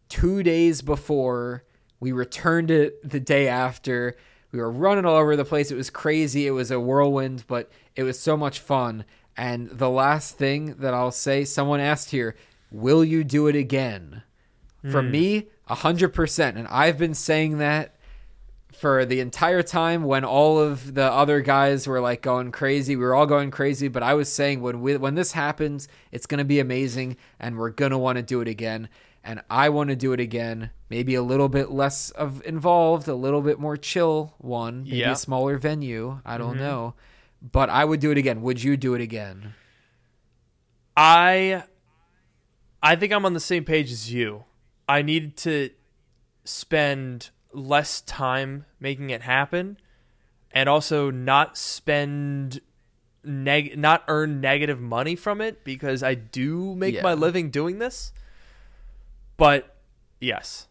two 0.08 0.44
days 0.44 0.84
before. 0.84 1.64
We 2.00 2.12
returned 2.12 2.70
it 2.70 3.10
the 3.10 3.20
day 3.20 3.48
after. 3.48 4.16
We 4.52 4.60
were 4.60 4.72
running 4.72 5.06
all 5.06 5.16
over 5.16 5.36
the 5.36 5.44
place. 5.46 5.72
It 5.72 5.76
was 5.76 5.90
crazy. 5.90 6.46
It 6.46 6.52
was 6.52 6.70
a 6.70 6.80
whirlwind, 6.80 7.46
but 7.48 7.72
it 7.96 8.04
was 8.04 8.20
so 8.20 8.38
much 8.38 8.60
fun. 8.60 9.04
And 9.36 9.68
the 9.72 9.90
last 9.90 10.38
thing 10.38 10.76
that 10.76 10.94
I'll 10.94 11.12
say, 11.12 11.44
someone 11.44 11.80
asked 11.80 12.12
here, 12.12 12.36
will 12.70 13.04
you 13.04 13.24
do 13.24 13.48
it 13.48 13.56
again? 13.56 14.22
Mm. 14.84 14.92
For 14.92 15.02
hmm. 15.02 15.12
me, 15.12 15.48
100%. 15.70 16.56
And 16.56 16.68
I've 16.68 16.98
been 16.98 17.14
saying 17.14 17.60
that 17.60 17.96
for 18.74 19.06
the 19.06 19.20
entire 19.20 19.64
time 19.64 20.04
when 20.04 20.26
all 20.26 20.60
of 20.60 20.96
the 20.96 21.12
other 21.12 21.42
guys 21.42 21.88
were 21.88 22.02
like 22.02 22.22
going 22.22 22.52
crazy. 22.52 22.96
We 22.96 23.04
were 23.04 23.16
all 23.16 23.26
going 23.26 23.52
crazy, 23.52 23.88
but 23.88 24.04
I 24.04 24.14
was 24.14 24.32
saying 24.32 24.62
when 24.62 24.82
we, 24.82 24.98
when 24.98 25.16
this 25.16 25.32
happens, 25.32 25.88
it's 26.12 26.26
going 26.26 26.40
to 26.40 26.46
be 26.46 26.60
amazing 26.60 27.18
and 27.40 27.58
we're 27.58 27.70
going 27.70 27.92
to 27.92 27.98
want 27.98 28.18
to 28.18 28.24
do 28.24 28.42
it 28.42 28.48
again 28.48 28.90
and 29.24 29.42
I 29.50 29.70
want 29.70 29.90
to 29.90 29.96
do 29.96 30.12
it 30.12 30.20
again. 30.20 30.72
Maybe 30.90 31.16
a 31.16 31.24
little 31.24 31.50
bit 31.50 31.72
less 31.72 32.12
of 32.12 32.46
involved, 32.46 33.08
a 33.08 33.16
little 33.16 33.42
bit 33.42 33.60
more 33.60 33.78
chill 33.78 34.34
one, 34.38 34.84
maybe 34.84 35.04
a 35.04 35.16
smaller 35.16 35.58
venue. 35.58 36.20
I 36.26 36.38
don't 36.38 36.52
mm-hmm. 36.52 36.60
know, 36.60 36.94
but 37.42 37.70
I 37.70 37.86
would 37.86 38.00
do 38.00 38.12
it 38.12 38.18
again. 38.18 38.42
Would 38.42 38.62
you 38.62 38.76
do 38.76 38.94
it 38.94 39.02
again? 39.02 39.54
I, 40.96 41.64
I 42.82 42.96
think 42.96 43.14
I'm 43.14 43.26
on 43.26 43.34
the 43.34 43.40
same 43.40 43.64
page 43.64 43.92
as 43.92 44.12
you. 44.12 44.44
I 44.94 45.02
needed 45.02 45.36
to 45.38 45.72
spend 46.46 47.32
less 47.52 48.00
time 48.02 48.66
making 48.80 49.10
it 49.10 49.24
happen, 49.24 49.78
and 50.52 50.70
also 50.70 51.10
not 51.10 51.58
spend 51.58 52.62
neg 53.24 53.76
not 53.76 54.04
earn 54.08 54.40
negative 54.40 54.80
money 54.80 55.16
from 55.16 55.42
it 55.42 55.64
because 55.64 56.04
I 56.04 56.14
do 56.14 56.76
make 56.76 56.94
yeah. 56.94 57.02
my 57.02 57.16
living 57.16 57.50
doing 57.50 57.80
this. 57.80 58.14
But 59.36 59.76
yes, 60.22 60.68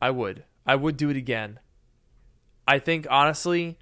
I 0.00 0.12
would. 0.12 0.44
I 0.64 0.74
would 0.74 0.96
do 0.96 1.10
it 1.10 1.16
again. 1.18 1.60
I 2.66 2.78
think 2.78 3.06
honestly, 3.10 3.76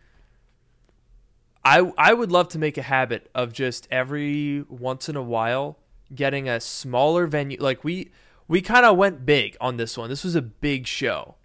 I 1.64 1.92
I 1.96 2.12
would 2.12 2.32
love 2.32 2.48
to 2.48 2.58
make 2.58 2.76
a 2.76 2.82
habit 2.82 3.30
of 3.36 3.52
just 3.52 3.86
every 3.92 4.64
once 4.68 5.08
in 5.08 5.14
a 5.14 5.22
while 5.22 5.78
getting 6.12 6.48
a 6.48 6.58
smaller 6.58 7.28
venue. 7.28 7.58
Like 7.60 7.84
we 7.84 8.10
we 8.48 8.60
kind 8.60 8.86
of 8.86 8.96
went 8.96 9.26
big 9.26 9.56
on 9.60 9.76
this 9.76 9.96
one. 9.96 10.08
This 10.08 10.24
was 10.24 10.34
a 10.34 10.42
big 10.42 10.86
show. 10.86 11.36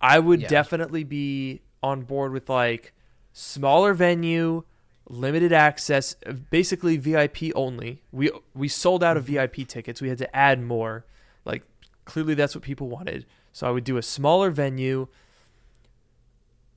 I 0.00 0.18
would 0.18 0.42
yeah. 0.42 0.48
definitely 0.48 1.04
be 1.04 1.62
on 1.82 2.02
board 2.02 2.32
with 2.32 2.48
like 2.48 2.92
smaller 3.32 3.94
venue, 3.94 4.64
limited 5.08 5.52
access, 5.52 6.14
basically 6.50 6.96
VIP 6.96 7.54
only. 7.54 8.02
We 8.12 8.30
we 8.54 8.68
sold 8.68 9.02
out 9.02 9.16
of 9.16 9.24
mm-hmm. 9.24 9.56
VIP 9.56 9.68
tickets. 9.68 10.00
We 10.00 10.08
had 10.08 10.18
to 10.18 10.36
add 10.36 10.62
more. 10.62 11.04
Like 11.44 11.62
Clearly, 12.08 12.32
that's 12.32 12.54
what 12.54 12.64
people 12.64 12.88
wanted. 12.88 13.26
So 13.52 13.68
I 13.68 13.70
would 13.70 13.84
do 13.84 13.98
a 13.98 14.02
smaller 14.02 14.50
venue, 14.50 15.08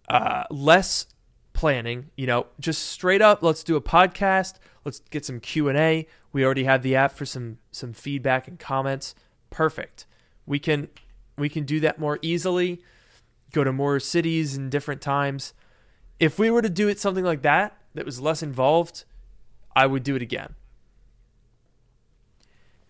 uh, 0.10 0.44
less 0.52 1.06
planning. 1.54 2.10
You 2.18 2.28
know, 2.28 2.48
just 2.60 2.90
straight 2.90 3.22
up. 3.22 3.42
Let's 3.42 3.64
do 3.64 3.78
a 3.78 3.82
podcast. 3.82 4.56
Let's 4.84 5.00
get 5.10 5.24
some 5.24 5.40
Q 5.40 5.70
and 5.70 5.78
A. 5.78 6.06
We 6.34 6.44
already 6.44 6.66
have 6.66 6.84
the 6.84 6.98
app 6.98 7.14
for 7.14 7.26
some 7.26 7.60
some 7.72 7.94
feedback 7.94 8.50
and 8.50 8.60
comments. 8.60 9.16
Perfect. 9.52 10.08
We 10.48 10.58
can 10.58 10.90
we 11.38 11.48
can 11.50 11.66
do 11.66 11.80
that 11.82 12.00
more 12.00 12.18
easily. 12.24 12.82
Go 13.52 13.64
to 13.64 13.72
more 13.72 14.00
cities 14.00 14.56
and 14.56 14.72
different 14.72 15.02
times. 15.02 15.54
If 16.20 16.40
we 16.40 16.50
were 16.50 16.62
to 16.62 16.70
do 16.70 16.88
it 16.88 17.00
something 17.00 17.24
like 17.24 17.44
that, 17.44 17.78
that 17.94 18.06
was 18.06 18.20
less 18.20 18.42
involved, 18.42 19.04
I 19.76 19.86
would 19.86 20.04
do 20.04 20.16
it 20.16 20.22
again. 20.22 20.56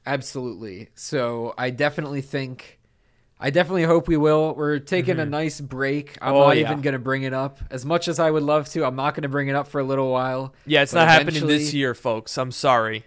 Absolutely. 0.05 0.89
So 0.95 1.53
I 1.57 1.70
definitely 1.70 2.22
think, 2.22 2.80
I 3.39 3.49
definitely 3.49 3.84
hope 3.84 4.07
we 4.07 4.18
will. 4.18 4.53
We're 4.55 4.80
taking 4.80 5.14
mm-hmm. 5.14 5.22
a 5.22 5.26
nice 5.26 5.62
break. 5.62 6.18
I'm 6.22 6.34
oh, 6.34 6.47
not 6.47 6.57
yeah. 6.57 6.64
even 6.64 6.82
going 6.82 6.93
to 6.93 6.99
bring 6.99 7.24
it 7.24 7.34
up 7.34 7.59
as 7.70 7.86
much 7.86 8.07
as 8.07 8.20
I 8.20 8.30
would 8.30 8.43
love 8.43 8.68
to. 8.70 8.86
I'm 8.86 8.95
not 8.95 9.16
going 9.16 9.24
to 9.24 9.30
bring 9.30 9.47
it 9.47 9.55
up 9.55 9.68
for 9.68 9.80
a 9.80 9.84
little 9.84 10.12
while. 10.12 10.53
Yeah, 10.66 10.82
it's 10.82 10.93
not 10.93 11.07
happening 11.07 11.47
this 11.47 11.74
year, 11.74 11.93
folks. 11.93 12.38
I'm 12.38 12.51
sorry. 12.51 13.05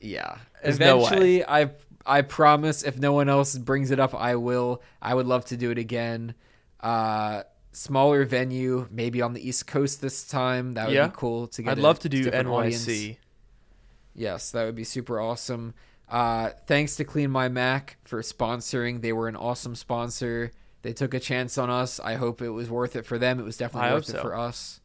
Yeah. 0.00 0.38
There's 0.62 0.76
eventually, 0.76 1.38
no 1.40 1.44
I 1.48 1.70
I 2.06 2.22
promise. 2.22 2.82
If 2.82 2.98
no 2.98 3.12
one 3.12 3.28
else 3.28 3.56
brings 3.56 3.90
it 3.90 4.00
up, 4.00 4.14
I 4.14 4.36
will. 4.36 4.82
I 5.02 5.14
would 5.14 5.26
love 5.26 5.44
to 5.46 5.56
do 5.56 5.70
it 5.70 5.78
again. 5.78 6.34
Uh, 6.80 7.42
smaller 7.72 8.24
venue, 8.24 8.88
maybe 8.90 9.20
on 9.20 9.32
the 9.32 9.46
East 9.46 9.66
Coast 9.66 10.00
this 10.00 10.26
time. 10.26 10.74
That 10.74 10.86
would 10.86 10.94
yeah. 10.94 11.08
be 11.08 11.14
cool 11.16 11.48
to 11.48 11.62
get. 11.62 11.70
I'd 11.70 11.78
love 11.78 11.98
to 12.00 12.08
do 12.08 12.24
NYC. 12.30 12.46
Audience. 12.46 13.18
Yes, 14.14 14.50
that 14.52 14.64
would 14.64 14.76
be 14.76 14.84
super 14.84 15.20
awesome. 15.20 15.74
Uh, 16.08 16.50
thanks 16.66 16.96
to 16.96 17.04
Clean 17.04 17.30
My 17.30 17.48
Mac 17.48 17.98
for 18.04 18.22
sponsoring. 18.22 19.02
They 19.02 19.12
were 19.12 19.28
an 19.28 19.36
awesome 19.36 19.74
sponsor. 19.74 20.52
They 20.82 20.92
took 20.92 21.14
a 21.14 21.20
chance 21.20 21.58
on 21.58 21.68
us. 21.68 21.98
I 22.00 22.14
hope 22.14 22.40
it 22.40 22.50
was 22.50 22.70
worth 22.70 22.96
it 22.96 23.04
for 23.04 23.18
them. 23.18 23.40
It 23.40 23.42
was 23.42 23.56
definitely 23.56 23.90
I 23.90 23.94
worth 23.94 24.08
it 24.08 24.20
for 24.20 24.36
us. 24.36 24.80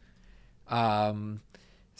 Um, 0.67 1.41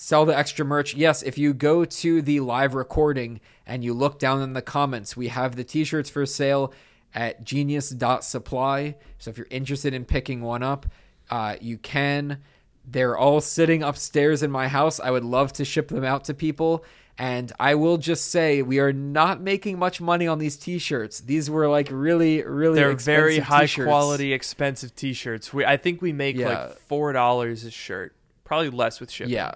sell 0.01 0.25
the 0.25 0.35
extra 0.35 0.65
merch. 0.65 0.95
Yes, 0.95 1.21
if 1.21 1.37
you 1.37 1.53
go 1.53 1.85
to 1.85 2.23
the 2.23 2.39
live 2.39 2.73
recording 2.73 3.39
and 3.67 3.83
you 3.83 3.93
look 3.93 4.17
down 4.17 4.41
in 4.41 4.53
the 4.53 4.61
comments, 4.61 5.15
we 5.15 5.27
have 5.27 5.55
the 5.55 5.63
t-shirts 5.63 6.09
for 6.09 6.25
sale 6.25 6.73
at 7.13 7.43
genius.supply. 7.43 8.95
So 9.19 9.29
if 9.29 9.37
you're 9.37 9.45
interested 9.51 9.93
in 9.93 10.05
picking 10.05 10.41
one 10.41 10.63
up, 10.63 10.87
uh, 11.29 11.57
you 11.61 11.77
can. 11.77 12.41
They're 12.83 13.15
all 13.15 13.41
sitting 13.41 13.83
upstairs 13.83 14.41
in 14.41 14.49
my 14.49 14.67
house. 14.67 14.99
I 14.99 15.11
would 15.11 15.23
love 15.23 15.53
to 15.53 15.65
ship 15.65 15.89
them 15.89 16.03
out 16.03 16.23
to 16.25 16.33
people. 16.33 16.83
And 17.19 17.51
I 17.59 17.75
will 17.75 17.97
just 17.97 18.31
say, 18.31 18.63
we 18.63 18.79
are 18.79 18.91
not 18.91 19.39
making 19.39 19.77
much 19.77 20.01
money 20.01 20.27
on 20.27 20.39
these 20.39 20.57
T-shirts. 20.57 21.19
These 21.19 21.47
were 21.47 21.67
like 21.67 21.89
really, 21.91 22.41
really. 22.41 22.73
They're 22.73 22.95
very 22.95 23.37
high 23.37 23.61
t-shirts. 23.61 23.85
quality, 23.85 24.33
expensive 24.33 24.95
T-shirts. 24.95 25.53
We, 25.53 25.63
I 25.63 25.77
think 25.77 26.01
we 26.01 26.11
make 26.11 26.37
yeah. 26.37 26.47
like 26.47 26.79
four 26.79 27.13
dollars 27.13 27.65
a 27.65 27.69
shirt, 27.69 28.15
probably 28.43 28.71
less 28.71 28.99
with 28.99 29.11
shipping. 29.11 29.33
Yeah, 29.33 29.51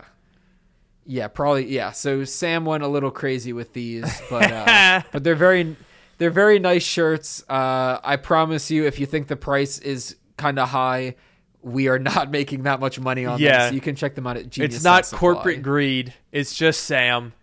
yeah, 1.05 1.27
probably. 1.27 1.67
Yeah. 1.67 1.91
So 1.91 2.23
Sam 2.25 2.65
went 2.65 2.83
a 2.83 2.87
little 2.87 3.11
crazy 3.11 3.53
with 3.53 3.73
these, 3.73 4.21
but 4.29 4.51
uh, 4.51 5.01
but 5.11 5.23
they're 5.23 5.35
very, 5.35 5.75
they're 6.17 6.31
very 6.31 6.59
nice 6.59 6.83
shirts. 6.83 7.43
Uh, 7.47 7.99
I 8.03 8.17
promise 8.17 8.71
you, 8.71 8.85
if 8.85 8.99
you 8.99 9.05
think 9.05 9.27
the 9.27 9.35
price 9.35 9.79
is 9.79 10.15
kind 10.37 10.59
of 10.59 10.69
high, 10.69 11.15
we 11.61 11.87
are 11.87 11.99
not 11.99 12.31
making 12.39 12.63
that 12.63 12.79
much 12.79 12.99
money 12.99 13.25
on 13.25 13.39
yeah. 13.39 13.59
them. 13.59 13.69
So 13.69 13.75
you 13.75 13.81
can 13.81 13.95
check 13.95 14.15
them 14.15 14.27
out 14.27 14.37
at 14.37 14.49
Genius. 14.49 14.75
It's 14.75 14.83
not 14.83 15.05
corporate 15.11 15.61
greed. 15.61 16.13
It's 16.31 16.55
just 16.55 16.83
Sam. 16.83 17.33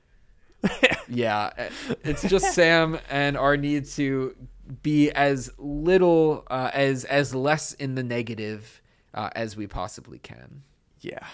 yeah, 1.09 1.68
it's 2.05 2.22
just 2.22 2.55
Sam 2.55 2.98
and 3.10 3.36
our 3.36 3.56
need 3.56 3.86
to 3.86 4.36
be 4.82 5.10
as 5.10 5.51
little 5.59 6.44
uh, 6.48 6.70
as 6.72 7.05
as 7.05 7.34
less 7.34 7.72
in 7.74 7.97
the 7.97 8.05
negative 8.05 8.80
uh, 9.12 9.30
as 9.34 9.56
we 9.56 9.66
possibly 9.66 10.18
can. 10.18 10.62
Yeah, 11.01 11.26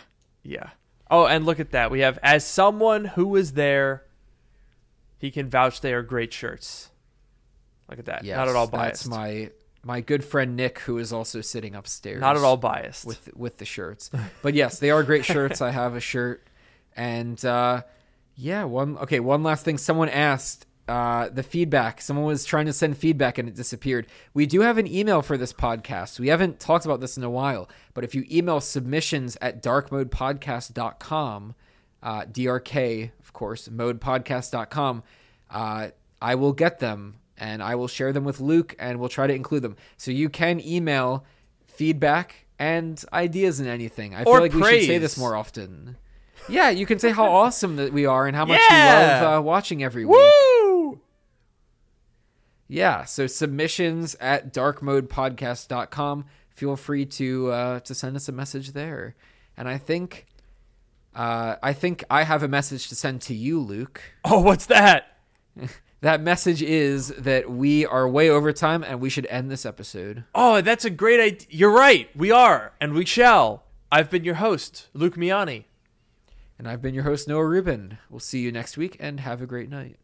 yeah. 0.43 0.71
Oh, 1.11 1.27
and 1.27 1.47
look 1.47 1.61
at 1.61 1.71
that. 1.71 1.91
We 1.91 2.01
have 2.01 2.19
as 2.23 2.45
someone 2.45 3.05
who 3.07 3.27
was 3.27 3.53
there, 3.53 4.05
he 5.19 5.31
can 5.31 5.49
vouch 5.49 5.81
they 5.81 5.93
are 5.93 6.03
great 6.03 6.33
shirts. 6.33 6.91
Look 7.89 7.99
at 7.99 8.07
that. 8.07 8.25
Yes, 8.25 8.37
Not 8.37 8.49
at 8.49 8.57
all 8.57 8.67
biased. 8.67 9.05
That's 9.05 9.09
my 9.09 9.51
my 9.83 10.01
good 10.01 10.25
friend 10.25 10.57
Nick, 10.57 10.81
who 10.81 10.99
is 10.99 11.13
also 11.13 11.41
sitting 11.41 11.75
upstairs. 11.75 12.21
Not 12.21 12.37
at 12.37 12.43
all 12.43 12.57
biased 12.57 13.07
with 13.07 13.31
with 13.35 13.57
the 13.59 13.65
shirts, 13.65 14.11
but 14.43 14.55
yes, 14.55 14.79
they 14.79 14.91
are 14.91 15.03
great 15.03 15.25
shirts. 15.25 15.63
I 15.63 15.71
have 15.71 15.95
a 15.95 16.01
shirt, 16.01 16.47
and 16.95 17.43
uh, 17.45 17.83
yeah, 18.35 18.65
one 18.65 18.99
okay. 18.99 19.21
One 19.21 19.43
last 19.43 19.65
thing. 19.65 19.79
Someone 19.79 20.09
asked 20.09 20.67
uh, 20.89 21.29
the 21.29 21.43
feedback. 21.43 22.01
Someone 22.01 22.27
was 22.27 22.45
trying 22.45 22.67
to 22.67 22.73
send 22.73 22.97
feedback 22.97 23.39
and 23.39 23.49
it 23.49 23.55
disappeared. 23.55 24.07
We 24.35 24.47
do 24.47 24.63
have 24.63 24.79
an 24.79 24.87
email 24.87 25.23
for 25.23 25.37
this 25.37 25.53
podcast. 25.53 26.19
We 26.19 26.29
haven't 26.29 26.59
talked 26.59 26.85
about 26.85 27.01
this 27.01 27.17
in 27.17 27.25
a 27.25 27.31
while, 27.31 27.69
but 27.95 28.05
if 28.05 28.15
you 28.15 28.25
email 28.31 28.61
submissions 28.61 29.37
at 29.41 29.63
darkmodepodcast.com, 29.63 31.55
uh, 32.03 32.25
DRK, 32.25 33.11
of 33.21 33.33
course, 33.33 33.69
modepodcast.com, 33.69 35.03
uh, 35.51 35.89
I 36.21 36.35
will 36.35 36.53
get 36.53 36.79
them 36.79 37.17
and 37.37 37.63
I 37.63 37.75
will 37.75 37.89
share 37.89 38.13
them 38.13 38.25
with 38.25 38.41
Luke 38.41 38.75
and 38.79 38.99
we'll 38.99 39.09
try 39.09 39.27
to 39.27 39.35
include 39.35 39.63
them. 39.63 39.77
So 39.97 40.11
you 40.11 40.29
can 40.29 40.61
email 40.61 41.25
feedback 41.67 42.47
and 42.59 43.03
ideas 43.13 43.61
and 43.61 43.69
anything. 43.69 44.15
I 44.15 44.23
or 44.23 44.35
feel 44.35 44.41
like 44.41 44.53
praise. 44.53 44.63
we 44.63 44.81
should 44.81 44.87
say 44.87 44.99
this 44.99 45.19
more 45.19 45.37
often. 45.37 45.97
Yeah, 46.49 46.71
you 46.71 46.87
can 46.87 46.99
say 46.99 47.11
how 47.11 47.27
awesome 47.31 47.77
that 47.77 47.93
we 47.93 48.07
are 48.07 48.27
and 48.27 48.35
how 48.35 48.45
much 48.45 48.61
yeah. 48.71 49.19
you 49.21 49.25
love 49.25 49.39
uh, 49.39 49.43
watching 49.43 49.83
every 49.83 50.05
week. 50.05 50.19
Yeah, 52.69 53.05
so 53.05 53.27
submissions 53.27 54.15
at 54.21 54.53
darkmodepodcast.com. 54.53 56.27
Feel 56.51 56.77
free 56.77 57.07
to 57.07 57.51
uh, 57.51 57.81
to 57.81 57.95
send 57.95 58.17
us 58.17 58.29
a 58.29 58.33
message 58.33 58.73
there. 58.73 59.15
And 59.57 59.69
I 59.69 59.79
think 59.79 60.27
uh, 61.15 61.57
I 61.63 61.73
think 61.73 62.05
I 62.11 62.25
have 62.25 62.43
a 62.43 62.49
message 62.49 62.89
to 62.89 62.95
send 62.95 63.23
to 63.23 63.35
you, 63.35 63.61
Luke. 63.61 64.03
Oh, 64.25 64.41
what's 64.41 64.67
that? 64.67 65.17
That 66.01 66.21
message 66.21 66.63
is 66.63 67.09
that 67.09 67.51
we 67.51 67.85
are 67.85 68.09
way 68.09 68.31
over 68.31 68.53
time 68.53 68.85
and 68.85 69.01
we 69.01 69.11
should 69.11 69.27
end 69.27 69.51
this 69.51 69.67
episode. 69.67 70.23
Oh, 70.33 70.61
that's 70.61 70.85
a 70.85 70.91
great 70.91 71.19
idea. 71.19 71.49
You're 71.51 71.73
right. 71.73 72.09
We 72.17 72.31
are, 72.31 72.73
and 72.81 72.93
we 72.93 73.05
shall. 73.05 73.65
I've 73.91 74.09
been 74.09 74.23
your 74.23 74.37
host, 74.37 74.87
Luke 74.95 75.17
Miani. 75.17 75.65
And 76.59 76.69
I've 76.69 76.83
been 76.83 76.95
your 76.95 77.05
host, 77.05 77.29
Noah 77.29 77.47
Rubin. 77.47 77.99
We'll 78.11 78.19
see 78.19 78.41
you 78.41 78.51
next 78.51 78.77
week 78.77 78.97
and 78.99 79.21
have 79.21 79.41
a 79.41 79.47
great 79.47 79.71
night. 79.71 79.97